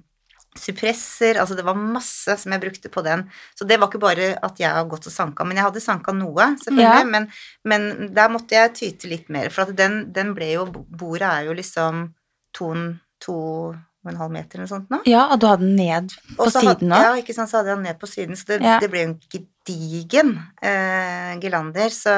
Suppresser, 0.57 1.37
altså 1.37 1.55
det 1.55 1.63
var 1.63 1.75
masse 1.77 2.33
som 2.41 2.51
jeg 2.51 2.61
brukte 2.63 2.89
på 2.91 3.03
den. 3.05 3.21
Så 3.55 3.67
det 3.69 3.77
var 3.79 3.87
ikke 3.87 4.01
bare 4.01 4.31
at 4.43 4.57
jeg 4.59 4.71
har 4.73 4.87
gått 4.89 5.05
og 5.07 5.13
sanka, 5.13 5.45
men 5.45 5.55
jeg 5.59 5.63
hadde 5.67 5.79
sanka 5.83 6.11
noe, 6.11 6.47
selvfølgelig. 6.63 7.03
Ja. 7.03 7.03
Men, 7.05 7.27
men 7.69 7.85
der 8.17 8.31
måtte 8.33 8.57
jeg 8.57 8.73
tyte 8.73 9.07
litt 9.11 9.29
mer, 9.29 9.51
for 9.53 9.67
at 9.67 9.75
den, 9.77 10.11
den 10.11 10.33
ble 10.33 10.49
jo 10.55 10.65
Bordet 10.73 11.29
er 11.29 11.45
jo 11.51 11.53
liksom 11.53 12.01
to, 12.57 12.71
to 13.21 13.37
og 14.05 14.11
en 14.13 14.19
halv 14.21 14.31
meter 14.31 14.55
eller 14.59 14.67
noe 14.67 14.71
sånt 14.75 14.89
nå. 14.93 15.01
Ja, 15.09 15.25
og 15.33 15.39
du 15.41 15.47
hadde 15.49 15.65
den 15.65 15.75
ned 15.75 16.13
på 16.37 16.45
Også 16.45 16.61
siden 16.63 16.93
òg. 16.95 17.01
Ja, 17.03 17.15
ikke 17.19 17.33
sant, 17.35 17.49
så 17.51 17.59
hadde 17.59 17.73
jeg 17.73 17.77
den 17.81 17.83
ned 17.89 17.99
på 17.99 18.07
siden, 18.07 18.35
så 18.39 18.45
det, 18.53 18.61
Ja. 18.63 18.77
det 18.79 18.89
ble 18.93 19.01
jo 19.03 19.09
en 19.09 19.19
gedigen 19.33 20.31
eh, 20.63 21.33
gelander. 21.43 21.89
Så, 21.91 22.13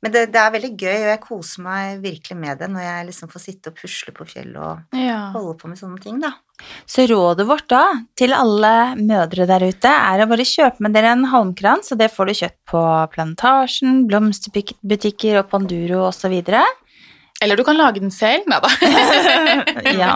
men 0.00 0.12
det, 0.14 0.28
det 0.32 0.40
er 0.40 0.52
veldig 0.54 0.70
gøy, 0.78 0.96
og 1.02 1.10
jeg 1.12 1.20
koser 1.20 1.62
meg 1.66 2.00
virkelig 2.00 2.36
med 2.38 2.58
det 2.62 2.68
når 2.70 2.80
jeg 2.86 3.06
liksom 3.10 3.28
får 3.32 3.42
sitte 3.44 3.72
og 3.72 3.76
pusle 3.80 4.14
på 4.16 4.26
fjellet 4.30 4.56
og 4.62 4.96
Ja. 4.96 5.30
holde 5.34 5.56
på 5.60 5.68
med 5.68 5.76
sånne 5.80 6.00
ting, 6.00 6.20
da. 6.22 6.32
Så 6.86 7.04
rådet 7.06 7.46
vårt 7.46 7.68
da 7.70 7.82
til 8.18 8.32
alle 8.34 8.72
mødre 8.98 9.44
der 9.46 9.62
ute 9.68 9.90
er 9.92 10.24
å 10.24 10.28
bare 10.30 10.46
kjøpe 10.48 10.80
med 10.80 10.92
dere 10.96 11.12
en 11.12 11.26
halmkrans, 11.30 11.92
og 11.92 11.98
det 12.00 12.08
får 12.10 12.26
du 12.26 12.32
kjøpt 12.40 12.60
på 12.72 12.82
Plantasjen, 13.14 14.06
blomsterbutikker 14.08 15.38
og 15.42 15.50
Panduro 15.52 16.06
osv. 16.08 16.40
Eller 17.42 17.56
du 17.56 17.62
kan 17.64 17.76
lage 17.78 18.00
den 18.02 18.10
selv. 18.10 18.48
Nei 18.50 18.58
da. 18.62 18.70
Ja. 19.98 20.12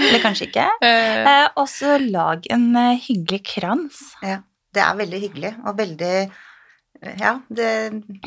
Eller 0.00 0.22
kanskje 0.22 0.48
ikke. 0.50 0.66
Eh, 0.86 1.18
Eh, 1.30 1.48
og 1.60 1.68
så 1.70 1.96
lag 2.02 2.46
en 2.50 2.70
eh, 2.76 2.98
hyggelig 3.06 3.42
krans. 3.54 4.00
Ja, 4.24 4.40
det 4.74 4.82
er 4.82 4.96
veldig 4.98 5.20
hyggelig, 5.22 5.52
og 5.66 5.76
veldig 5.78 6.14
Ja, 7.00 7.38
det, 7.48 7.68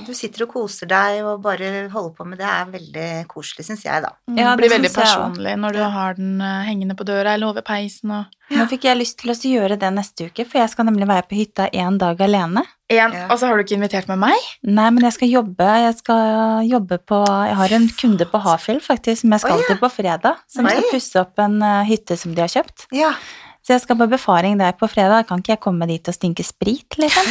du 0.01 0.13
sitter 0.17 0.47
og 0.47 0.53
koser 0.55 0.89
deg 0.89 1.21
og 1.27 1.43
bare 1.43 1.87
holder 1.93 2.13
på 2.17 2.25
med 2.25 2.39
det, 2.41 2.49
er 2.49 2.71
veldig 2.73 3.07
koselig, 3.29 3.67
syns 3.67 3.85
jeg, 3.85 4.01
da. 4.01 4.13
Ja, 4.33 4.53
det 4.53 4.63
blir 4.63 4.73
veldig 4.73 4.93
personlig 4.95 5.53
når 5.61 5.77
du 5.77 5.81
har 5.95 6.17
den 6.17 6.39
eh, 6.41 6.63
hengende 6.65 6.97
på 6.97 7.05
døra 7.05 7.35
eller 7.35 7.53
over 7.53 7.65
peisen 7.65 8.15
og 8.17 8.39
Nå 8.53 8.65
fikk 8.69 8.83
jeg 8.85 8.99
lyst 8.99 9.15
til 9.21 9.31
å 9.31 9.33
gjøre 9.33 9.77
det 9.81 9.89
neste 9.95 10.27
uke, 10.27 10.43
for 10.45 10.59
jeg 10.59 10.69
skal 10.69 10.85
nemlig 10.85 11.07
være 11.09 11.25
på 11.25 11.37
hytta 11.39 11.69
en 11.73 11.95
dag 11.97 12.19
alene. 12.21 12.61
en, 12.91 13.15
Ja. 13.15 13.27
Og 13.31 13.39
så 13.39 13.47
har 13.47 13.57
du 13.57 13.63
ikke 13.63 13.77
invitert 13.79 14.09
med 14.11 14.19
meg? 14.21 14.49
Nei, 14.61 14.89
men 14.93 15.07
jeg 15.07 15.15
skal 15.15 15.31
jobbe. 15.31 15.69
Jeg 15.87 15.95
skal 15.97 16.67
jobbe 16.67 16.99
på 17.01 17.23
Jeg 17.23 17.55
har 17.57 17.73
en 17.73 17.87
kunde 17.97 18.27
på 18.29 18.43
Hafjell 18.43 18.81
faktisk 18.83 19.23
som 19.23 19.33
jeg 19.33 19.45
skal 19.45 19.55
oh, 19.55 19.63
ja. 19.63 19.71
til 19.71 19.79
på 19.79 19.89
fredag, 19.89 20.43
som 20.45 20.67
skal 20.69 20.85
pusse 20.91 21.23
opp 21.23 21.39
en 21.41 21.57
eh, 21.63 21.87
hytte 21.89 22.19
som 22.19 22.35
de 22.35 22.45
har 22.45 22.51
kjøpt. 22.51 22.85
Ja, 22.93 23.15
Så 23.63 23.77
jeg 23.77 23.83
skal 23.85 23.95
på 23.95 24.09
befaring 24.11 24.57
der 24.59 24.75
på 24.75 24.89
fredag. 24.91 25.27
Kan 25.29 25.39
ikke 25.39 25.55
jeg 25.55 25.63
komme 25.63 25.87
dit 25.87 26.07
og 26.11 26.15
stinke 26.15 26.43
sprit, 26.43 26.97
liksom? 26.99 27.29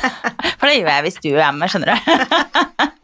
For 0.60 0.68
det 0.68 0.76
gjør 0.76 0.90
jeg 0.92 1.04
hvis 1.06 1.20
du 1.24 1.30
er 1.32 1.54
med, 1.56 1.72
skjønner 1.72 1.96
du. 1.96 2.00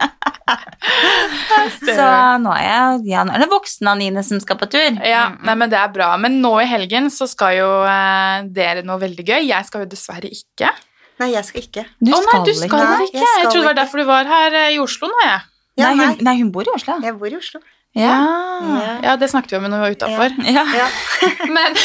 Så 1.83 2.05
nå 2.41 2.51
er 2.53 2.65
jeg 2.67 3.01
Ja, 3.11 3.23
nå 3.27 3.33
er 3.35 3.43
det 3.43 3.49
voksne 3.51 3.91
Anine 3.95 4.21
som 4.25 4.39
skal 4.43 4.59
på 4.59 4.69
tur. 4.71 4.99
Ja, 5.03 5.27
nei, 5.43 5.55
men 5.59 5.71
det 5.71 5.79
er 5.79 5.89
bra. 5.93 6.11
Men 6.21 6.39
nå 6.43 6.53
i 6.61 6.67
helgen 6.69 7.09
så 7.13 7.27
skal 7.29 7.57
jo 7.57 7.69
eh, 7.89 8.45
dere 8.53 8.85
noe 8.87 9.01
veldig 9.01 9.25
gøy. 9.25 9.41
Jeg 9.49 9.67
skal 9.67 9.83
jo 9.83 9.89
dessverre 9.91 10.29
ikke. 10.29 10.71
Nei, 11.17 11.31
jeg 11.33 11.47
skal 11.47 11.63
ikke. 11.65 11.85
Du 11.97 12.13
oh, 12.13 12.21
nei, 12.21 12.41
du 12.45 12.53
skal 12.53 12.69
ikke. 12.69 12.83
Nei, 12.83 13.07
jeg 13.09 13.23
skal 13.25 13.41
Jeg 13.41 13.49
trodde 13.49 13.63
det 13.63 13.69
var 13.71 13.79
derfor 13.81 14.03
du 14.03 14.07
var 14.09 14.29
her 14.31 14.59
eh, 14.61 14.75
i 14.75 14.81
Oslo 14.83 15.09
nå, 15.11 15.17
jeg. 15.25 15.41
Ja, 15.77 15.89
Nei, 15.93 16.05
hun, 16.05 16.21
nei, 16.25 16.35
hun 16.41 16.53
bor 16.53 16.65
i 16.65 16.73
Oslo. 16.73 16.97
Jeg 17.05 17.17
bor 17.17 17.29
i 17.29 17.37
Oslo. 17.37 17.61
Ja. 17.95 18.15
Ja. 18.57 18.99
ja, 19.03 19.13
det 19.17 19.29
snakket 19.31 19.51
vi 19.53 19.57
om 19.57 19.63
når 19.71 19.77
vi 19.77 19.85
var 19.85 19.95
utafor. 19.95 20.35
ja. 20.45 20.63
Ja. 20.75 20.87
Men 21.55 21.77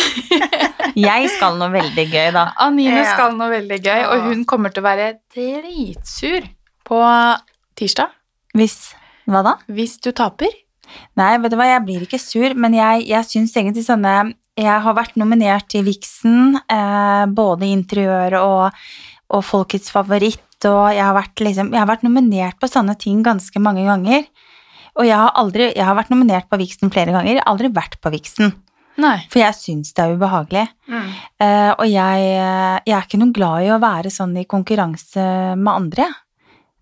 Jeg 1.08 1.30
skal 1.36 1.56
noe 1.60 1.70
veldig 1.72 2.04
gøy, 2.12 2.32
da. 2.34 2.46
Anine 2.60 2.98
Ja. 3.00 3.12
skal 3.14 3.36
noe 3.38 3.48
veldig 3.52 3.78
gøy, 3.84 4.02
og 4.10 4.26
hun 4.28 4.44
kommer 4.48 4.72
til 4.74 4.82
å 4.82 4.88
være 4.90 5.06
dritsur 5.34 6.48
på 6.88 6.98
tirsdag 7.78 8.10
Hvis 8.58 8.76
Hva 9.30 9.40
da? 9.46 9.54
hvis 9.70 9.96
du 10.02 10.10
taper. 10.12 10.50
Nei, 11.16 11.38
vet 11.40 11.52
du 11.52 11.56
hva, 11.56 11.64
jeg 11.70 11.84
blir 11.86 12.02
ikke 12.04 12.18
sur, 12.20 12.52
men 12.58 12.74
jeg, 12.76 13.06
jeg 13.08 13.24
syns 13.24 13.54
egentlig 13.56 13.86
sånne 13.86 14.34
Jeg 14.60 14.80
har 14.84 14.94
vært 14.98 15.14
nominert 15.16 15.70
til 15.72 15.86
Vixen, 15.86 16.58
eh, 16.68 17.24
både 17.32 17.70
interiør 17.72 18.36
og, 18.42 18.82
og 19.32 19.44
Folkets 19.48 19.88
favoritt, 19.94 20.42
og 20.68 20.90
jeg 20.92 21.00
har, 21.06 21.14
vært, 21.16 21.40
liksom, 21.40 21.70
jeg 21.72 21.80
har 21.80 21.88
vært 21.88 22.04
nominert 22.04 22.58
på 22.60 22.68
sånne 22.68 22.98
ting 23.00 23.22
ganske 23.24 23.56
mange 23.64 23.86
ganger. 23.88 24.26
Og 24.98 25.08
jeg 25.08 25.16
har 25.16 25.32
aldri 25.40 25.70
Jeg 25.70 25.86
har 25.88 25.96
vært 25.96 26.12
nominert 26.12 26.50
på 26.50 26.58
Vixen 26.60 26.92
flere 26.92 27.14
ganger, 27.14 27.36
jeg 27.36 27.42
har 27.44 27.52
aldri 27.52 27.72
vært 27.72 27.98
på 28.02 28.12
Vixen. 28.12 28.52
Nei. 29.00 29.16
For 29.32 29.40
jeg 29.40 29.56
syns 29.56 29.94
det 29.96 30.04
er 30.04 30.18
ubehagelig. 30.18 30.66
Mm. 30.84 31.06
Uh, 31.40 31.70
og 31.78 31.86
jeg, 31.88 32.26
jeg 32.84 32.96
er 32.96 33.06
ikke 33.06 33.20
noe 33.22 33.32
glad 33.32 33.64
i 33.64 33.70
å 33.72 33.80
være 33.80 34.12
sånn 34.12 34.36
i 34.36 34.48
konkurranse 34.48 35.24
med 35.56 35.72
andre. 35.72 36.10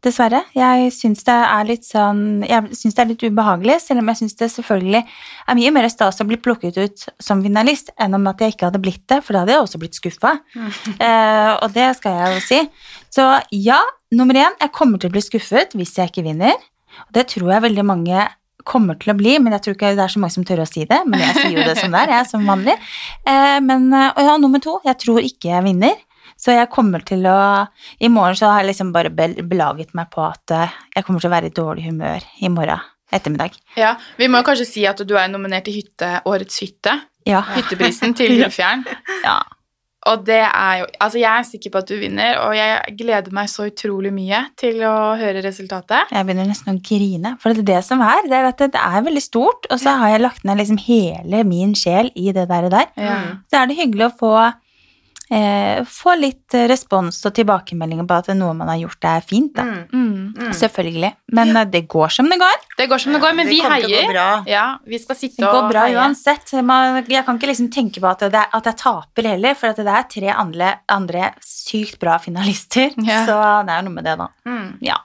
Dessverre. 0.01 0.41
Jeg 0.57 0.89
syns 0.97 1.27
det 1.27 1.35
er 1.37 1.67
litt 1.69 1.85
sånn 1.85 2.41
Jeg 2.49 2.73
syns 2.79 2.97
det 2.97 3.03
er 3.03 3.09
litt 3.11 3.25
ubehagelig, 3.27 3.77
selv 3.85 4.01
om 4.01 4.09
jeg 4.09 4.23
syns 4.23 4.39
det 4.41 4.49
selvfølgelig 4.55 5.03
er 5.03 5.59
mye 5.59 5.73
mer 5.77 5.89
stas 5.93 6.23
å 6.23 6.27
bli 6.29 6.39
plukket 6.41 6.79
ut 6.81 7.05
som 7.21 7.43
finalist 7.45 7.93
enn 8.01 8.17
om 8.17 8.31
at 8.31 8.41
jeg 8.41 8.55
ikke 8.55 8.71
hadde 8.71 8.81
blitt 8.81 9.05
det, 9.13 9.21
for 9.27 9.37
da 9.37 9.43
hadde 9.45 9.59
jeg 9.59 9.67
også 9.67 9.83
blitt 9.83 10.01
skuffa. 10.01 10.39
Eh, 11.01 11.53
og 11.61 11.69
det 11.77 11.87
skal 11.99 12.17
jeg 12.17 12.33
jo 12.33 12.41
si. 12.47 12.61
Så 13.13 13.27
ja, 13.53 13.79
nummer 14.17 14.37
én, 14.41 14.57
jeg 14.61 14.73
kommer 14.75 15.01
til 15.01 15.11
å 15.11 15.15
bli 15.15 15.23
skuffet 15.25 15.77
hvis 15.77 15.95
jeg 15.99 16.11
ikke 16.11 16.25
vinner. 16.27 16.57
Det 17.15 17.27
tror 17.33 17.55
jeg 17.55 17.67
veldig 17.69 17.87
mange 17.87 18.29
kommer 18.67 18.99
til 19.01 19.13
å 19.15 19.17
bli, 19.19 19.39
men 19.41 19.55
jeg 19.57 19.65
tror 19.65 19.77
ikke 19.77 19.95
det 19.97 20.05
er 20.05 20.13
så 20.13 20.21
mange 20.23 20.37
som 20.37 20.47
tør 20.47 20.63
å 20.65 20.69
si 20.69 20.85
det. 20.89 21.01
Men 21.09 21.23
jeg 21.25 21.37
sier 21.39 21.57
jo 21.57 21.67
det 21.67 21.77
som 21.81 21.95
det 21.95 22.05
er, 22.05 22.15
jeg, 22.19 22.29
som 22.31 22.47
vanlig. 22.49 22.77
Eh, 23.25 23.59
men, 23.65 23.89
eh, 23.97 24.13
og 24.15 24.29
ja, 24.29 24.37
nummer 24.43 24.63
to, 24.63 24.79
jeg 24.87 24.99
tror 25.01 25.25
ikke 25.25 25.53
jeg 25.53 25.67
vinner. 25.67 25.99
Så 26.41 26.55
jeg 26.57 26.71
kommer 26.73 27.03
til 27.05 27.27
å 27.29 27.41
I 28.01 28.09
morgen 28.09 28.39
så 28.39 28.49
har 28.49 28.63
jeg 28.63 28.71
liksom 28.71 28.95
bare 28.95 29.11
belaget 29.13 29.93
meg 29.97 30.09
på 30.13 30.23
at 30.25 30.55
eh, 30.57 30.79
jeg 30.97 31.05
kommer 31.05 31.21
til 31.21 31.29
å 31.29 31.35
være 31.35 31.51
i 31.51 31.57
dårlig 31.57 31.87
humør 31.91 32.25
i 32.41 32.53
morgen 32.53 32.89
ettermiddag. 33.11 33.57
Ja, 33.77 33.97
Vi 34.17 34.29
må 34.31 34.43
kanskje 34.47 34.69
si 34.69 34.85
at 34.89 35.01
du 35.03 35.17
er 35.19 35.29
nominert 35.29 35.67
til 35.67 35.81
hytte, 35.81 36.21
Årets 36.31 36.61
hytte. 36.63 36.95
Ja. 37.29 37.43
Hytteprisen 37.57 38.15
til 38.17 38.39
Gullfjern. 38.39 38.87
ja. 39.27 39.41
Og 40.09 40.23
det 40.25 40.41
er 40.41 40.79
jo 40.81 40.87
Altså, 41.01 41.19
jeg 41.21 41.29
er 41.29 41.45
sikker 41.45 41.73
på 41.73 41.81
at 41.83 41.89
du 41.91 41.97
vinner, 42.01 42.39
og 42.45 42.55
jeg 42.57 42.95
gleder 42.99 43.35
meg 43.37 43.51
så 43.53 43.67
utrolig 43.69 44.13
mye 44.15 44.43
til 44.61 44.81
å 44.87 44.95
høre 45.21 45.43
resultatet. 45.45 46.13
Jeg 46.13 46.27
begynner 46.29 46.49
nesten 46.49 46.73
å 46.73 46.83
grine. 46.85 47.35
For 47.41 47.53
det 47.53 47.65
er 47.65 47.71
det 47.75 47.83
som 47.87 48.03
er, 48.05 48.25
det 48.29 48.39
er 48.39 48.49
at 48.49 48.65
det 48.65 48.81
er 48.81 49.07
veldig 49.07 49.25
stort, 49.25 49.69
og 49.69 49.81
så 49.81 49.97
har 50.01 50.15
jeg 50.15 50.25
lagt 50.25 50.47
ned 50.49 50.61
liksom 50.61 50.81
hele 50.87 51.45
min 51.49 51.77
sjel 51.79 52.13
i 52.17 52.33
det 52.37 52.49
der. 52.51 52.69
Og 52.69 52.75
der. 52.75 52.91
Ja. 53.01 53.19
Så 53.51 53.61
er 53.61 53.71
det 53.71 53.79
hyggelig 53.81 54.09
å 54.09 54.17
få, 54.21 54.35
eh, 55.31 55.81
få 55.87 56.15
litt 56.19 56.55
eh, 56.55 56.67
respons 56.71 57.19
og 57.29 57.35
tilbakemeldinger 57.37 58.07
på 58.09 58.19
at 58.19 58.31
noe 58.37 58.55
man 58.57 58.71
har 58.73 58.81
gjort, 58.83 59.07
er 59.09 59.25
fint. 59.27 59.53
Da. 59.57 59.63
Mm. 59.63 59.83
Mm. 59.93 60.35
Mm. 60.37 60.53
Selvfølgelig. 60.57 61.13
Men 61.37 61.53
ja. 61.55 61.65
det 61.65 61.85
går 61.89 62.09
som 62.17 62.31
det 62.31 62.39
går. 62.41 62.57
Det 62.79 62.89
går 62.91 63.05
som 63.05 63.13
det 63.17 63.21
går, 63.23 63.37
men 63.39 63.47
Det 63.47 63.55
vi 63.55 63.61
kommer 63.63 63.85
til 63.85 63.87
å 63.87 63.91
gå 63.91 64.01
heier. 64.01 64.13
bra. 64.15 64.29
Ja, 64.51 64.65
vi 64.87 64.99
skal 65.03 65.17
sitte 65.17 65.43
Det 65.43 65.53
går 65.55 65.69
bra 65.71 65.85
heie. 65.87 65.99
uansett. 65.99 66.53
Man, 66.65 67.05
jeg 67.09 67.25
kan 67.27 67.39
ikke 67.39 67.53
liksom 67.53 67.71
tenke 67.71 68.03
på 68.03 68.11
at, 68.11 68.27
det, 68.33 68.47
at 68.61 68.71
jeg 68.73 68.77
taper 68.83 69.31
heller, 69.35 69.55
for 69.55 69.73
at 69.73 69.77
det 69.77 69.87
er 69.99 70.09
tre 70.11 70.35
andre, 70.35 70.73
andre 70.89 71.31
sykt 71.45 72.01
bra 72.03 72.19
finalister. 72.19 72.91
Ja. 73.01 73.25
Så 73.27 73.39
det 73.67 73.75
er 73.75 73.83
jo 73.83 73.89
noe 73.91 73.97
med 74.01 74.05
det, 74.11 74.19
da. 74.21 74.29
Mm. 74.47 74.67
Ja. 74.85 74.99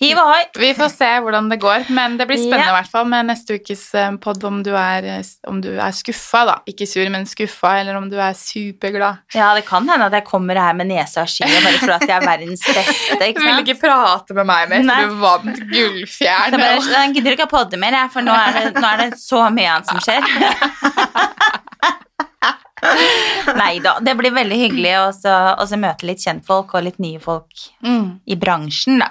Hiv 0.00 0.16
ohoi! 0.16 0.46
Vi 0.56 0.70
får 0.74 0.88
se 0.94 1.08
hvordan 1.20 1.50
det 1.52 1.58
går, 1.60 1.82
men 1.92 2.14
det 2.16 2.24
blir 2.28 2.38
spennende 2.40 2.66
Ja. 2.70 2.72
i 2.72 2.76
hvert 2.78 2.88
fall 2.90 3.04
med 3.10 3.26
neste 3.28 3.54
ukes 3.60 3.82
pod 3.92 4.20
podd 4.30 4.44
om 4.48 4.62
du 4.64 4.70
er, 4.72 5.04
eh, 5.04 5.20
om 5.46 5.60
du 5.60 5.68
er 5.76 5.92
skuffa, 5.92 6.44
da. 6.48 6.54
Ikke 6.66 6.86
sur, 6.88 7.04
men 7.12 7.26
skuffa, 7.28 7.74
eller 7.82 7.96
om 7.98 8.08
du 8.08 8.16
er 8.16 8.32
superglad. 8.32 9.18
Ja, 9.34 9.52
det 9.54 9.66
kan 9.68 9.84
hende 9.88 10.06
at 10.06 10.12
jeg 10.16 10.24
kommer 10.24 10.54
her 10.56 10.72
med 10.72 10.86
nesa 10.88 11.20
i 11.28 11.44
og 11.44 11.62
bare 11.66 11.78
tror 11.82 11.92
at 11.98 12.08
jeg 12.08 12.16
er 12.16 12.24
verdens 12.26 12.64
beste. 12.64 13.32
Du 13.34 13.40
vil 13.44 13.58
ikke 13.64 13.76
prate 13.82 14.32
med 14.34 14.46
meg 14.48 14.68
mer, 14.72 14.82
for 14.88 14.96
du 15.10 15.14
vant 15.20 15.60
bare, 16.16 16.80
Jeg 16.80 17.12
gidder 17.14 17.32
ikke 17.36 17.46
å 17.50 17.52
podde 17.52 17.76
mer, 17.76 17.92
jeg, 17.92 18.08
for 18.10 18.20
nå 18.24 18.32
er, 18.32 18.52
det, 18.56 18.72
nå 18.80 18.86
er 18.94 18.98
det 19.04 19.18
så 19.20 19.50
mye 19.52 19.68
annet 19.68 19.86
som 19.86 20.00
skjer. 20.00 20.22
Nei 23.60 23.76
da, 23.84 23.98
det 24.00 24.16
blir 24.16 24.32
veldig 24.32 24.56
hyggelig 24.56 24.96
å 24.96 25.12
møte 25.76 26.06
litt 26.08 26.24
kjentfolk 26.24 26.72
og 26.74 26.82
litt 26.88 26.96
nye 27.02 27.20
folk 27.20 27.52
Mm. 27.84 28.20
i 28.26 28.34
bransjen, 28.36 28.98
da. 29.04 29.10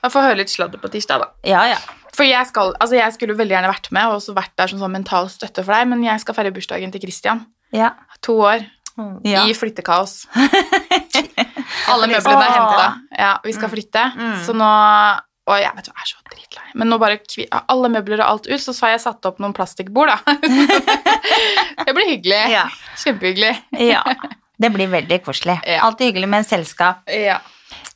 Jeg 0.00 0.12
får 0.12 0.26
høre 0.26 0.40
litt 0.40 0.52
sladder 0.52 0.80
på 0.82 0.90
tirsdag, 0.92 1.24
da. 1.24 1.32
Ja, 1.46 1.64
ja. 1.70 1.78
For 2.16 2.26
jeg, 2.26 2.42
skal, 2.50 2.74
altså 2.82 2.98
jeg 2.98 3.14
skulle 3.14 3.36
veldig 3.38 3.54
gjerne 3.54 3.70
vært 3.70 3.86
med 3.94 4.10
og 4.10 4.18
også 4.18 4.34
vært 4.36 4.52
der 4.58 4.72
som 4.72 4.80
sånn 4.82 4.92
mental 4.92 5.30
støtte 5.30 5.62
for 5.62 5.72
deg, 5.76 5.88
men 5.92 6.02
jeg 6.04 6.22
skal 6.22 6.36
feire 6.36 6.52
bursdagen 6.54 6.92
til 6.94 7.04
Christian. 7.06 7.46
ja. 7.76 7.94
To 8.26 8.34
år 8.44 8.66
ja. 9.24 9.46
i 9.48 9.54
flyttekaos. 9.56 10.26
Alle 11.90 12.08
møblene 12.10 12.42
er 12.44 12.52
henta. 12.52 12.86
Ja, 13.16 13.30
vi 13.44 13.54
skal 13.56 13.70
flytte. 13.72 14.02
Mm. 14.18 14.34
Så 14.44 14.54
nå 14.56 14.70
Og 15.50 15.56
jeg 15.58 15.72
vet 15.74 15.86
du, 15.86 15.90
jeg 15.90 16.04
er 16.04 16.10
så 16.10 16.20
dritlei. 16.30 16.66
Men 16.78 16.92
nå 16.92 16.98
bare 17.00 17.16
alle 17.72 17.88
møbler 17.90 18.20
og 18.20 18.26
alt 18.26 18.44
ut, 18.50 18.60
så 18.62 18.74
har 18.84 18.92
jeg 18.92 19.02
satt 19.02 19.26
opp 19.26 19.40
noen 19.42 19.54
plastikkbord, 19.56 20.12
da. 20.12 20.36
det 21.86 21.94
blir 21.96 22.06
hyggelig. 22.12 22.42
Ja. 22.52 22.66
Kjempehyggelig. 23.02 23.54
ja. 23.88 24.04
Det 24.60 24.68
blir 24.74 24.92
veldig 24.92 25.18
koselig. 25.24 25.56
Ja. 25.64 25.80
Alltid 25.88 26.12
hyggelig 26.12 26.28
med 26.28 26.44
en 26.44 26.46
selskap. 26.50 27.02
Ja. 27.08 27.40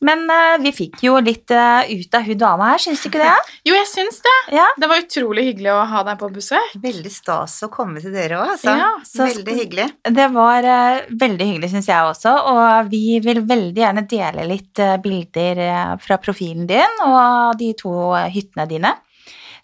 Men 0.05 0.24
uh, 0.28 0.57
vi 0.61 0.72
fikk 0.74 1.01
jo 1.07 1.14
litt 1.22 1.51
uh, 1.55 1.80
ut 1.89 2.16
av 2.18 2.24
hun 2.26 2.39
dama 2.41 2.70
her, 2.72 2.82
syns 2.82 3.03
du 3.05 3.09
ikke 3.09 3.22
det? 3.22 3.35
Jo, 3.68 3.72
jeg 3.78 3.87
syns 3.89 4.18
det. 4.24 4.35
Ja. 4.57 4.66
Det 4.80 4.89
var 4.91 5.01
utrolig 5.01 5.45
hyggelig 5.47 5.70
å 5.72 5.85
ha 5.89 6.03
deg 6.05 6.18
på 6.20 6.28
besøk. 6.35 6.74
Veldig 6.82 7.12
stas 7.14 7.55
å 7.64 7.70
komme 7.72 8.03
til 8.05 8.12
dere 8.12 8.41
òg, 8.43 8.53
altså. 8.57 8.74
Ja, 8.76 8.91
så- 9.09 9.28
Veldig 9.30 9.57
hyggelig. 9.62 9.89
Det 10.18 10.28
var 10.35 10.68
uh, 10.68 11.01
veldig 11.24 11.49
hyggelig, 11.53 11.72
syns 11.72 11.89
jeg 11.89 12.11
også, 12.11 12.35
og 12.53 12.91
vi 12.93 13.03
vil 13.24 13.41
veldig 13.49 13.80
gjerne 13.85 14.07
dele 14.11 14.49
litt 14.51 14.82
bilder 15.05 15.64
fra 16.03 16.18
profilen 16.20 16.66
din 16.68 17.01
og 17.07 17.57
de 17.61 17.72
to 17.78 17.95
hyttene 18.35 18.68
dine. 18.70 18.93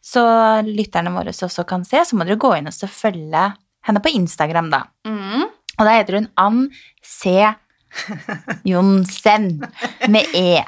Så 0.01 0.23
lytterne 0.65 1.13
våre 1.13 1.33
også 1.37 1.65
kan 1.69 1.85
se, 1.85 2.01
så 2.09 2.17
må 2.17 2.25
dere 2.25 2.41
gå 2.41 2.55
inn 2.57 2.71
og 2.71 2.89
følge 2.89 3.43
henne 3.87 4.01
på 4.05 4.13
Instagram, 4.17 4.71
da. 4.73 4.85
Mm. 5.09 5.45
Og 5.77 5.83
da 5.87 5.93
heter 5.97 6.19
hun 6.19 6.29
Ann 6.41 6.63
C. 7.05 7.37
Jonsen 8.65 9.51
med 10.09 10.35
E. 10.35 10.63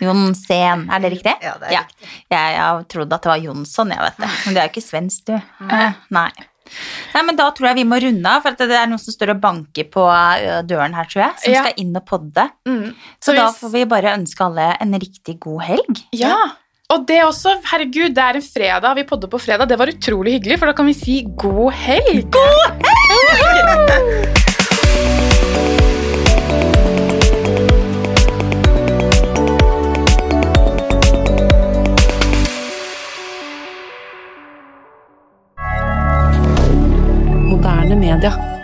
Jonsen, 0.00 0.86
er 0.90 1.00
det 1.04 1.10
riktig? 1.18 1.34
Ja, 1.44 1.54
det 1.60 1.68
er 1.68 1.82
riktig. 1.82 2.06
Jeg, 2.32 2.52
jeg 2.56 2.86
trodde 2.92 3.16
at 3.18 3.26
det 3.26 3.32
var 3.34 3.42
Jonsson, 3.42 3.90
jeg 3.92 4.00
vet 4.06 4.22
det. 4.22 4.30
Men 4.46 4.54
det 4.56 4.62
er 4.62 4.68
jo 4.68 4.72
ikke 4.72 4.84
svensk, 4.86 5.26
du. 5.28 5.34
Eh, 5.68 5.98
nei. 6.16 6.30
Nei, 7.14 7.22
men 7.24 7.36
Da 7.36 7.46
tror 7.56 7.70
jeg 7.70 7.78
vi 7.80 7.84
må 7.88 7.96
runde 8.00 8.28
av, 8.28 8.42
for 8.44 8.56
det 8.60 8.68
er 8.76 8.88
noen 8.90 9.00
som 9.00 9.14
står 9.14 9.30
og 9.34 9.38
banker 9.40 9.86
på 9.92 10.02
døren 10.68 10.96
her, 10.96 11.08
tror 11.08 11.22
jeg, 11.26 11.34
som 11.44 11.52
Ja. 11.54 11.62
skal 11.64 11.78
inn 11.84 11.96
og 11.96 12.04
podde. 12.08 12.44
Mm. 12.68 12.94
Så 13.20 13.34
da 13.36 13.46
hvis- 13.48 13.60
får 13.60 13.72
vi 13.72 13.84
bare 13.92 14.14
ønske 14.18 14.44
alle 14.44 14.76
en 14.80 14.92
riktig 15.00 15.38
god 15.40 15.62
helg. 15.68 16.02
Ja. 16.12 16.36
Og 16.90 17.06
det 17.06 17.20
også, 17.24 17.52
herregud, 17.68 18.14
det 18.16 18.24
er 18.24 18.36
en 18.36 18.42
fredag, 18.42 18.94
vi 18.96 19.04
podder 19.04 19.28
på 19.28 19.40
fredag. 19.40 19.68
Det 19.68 19.76
var 19.78 19.86
utrolig 19.92 20.38
hyggelig, 20.40 20.58
for 20.58 20.66
da 20.66 20.72
kan 20.72 20.86
vi 20.86 20.94
si 20.94 21.22
god 21.36 21.72
helg. 21.72 22.30
God 22.32 22.84
helg! 22.88 24.34
D'accord. 38.20 38.57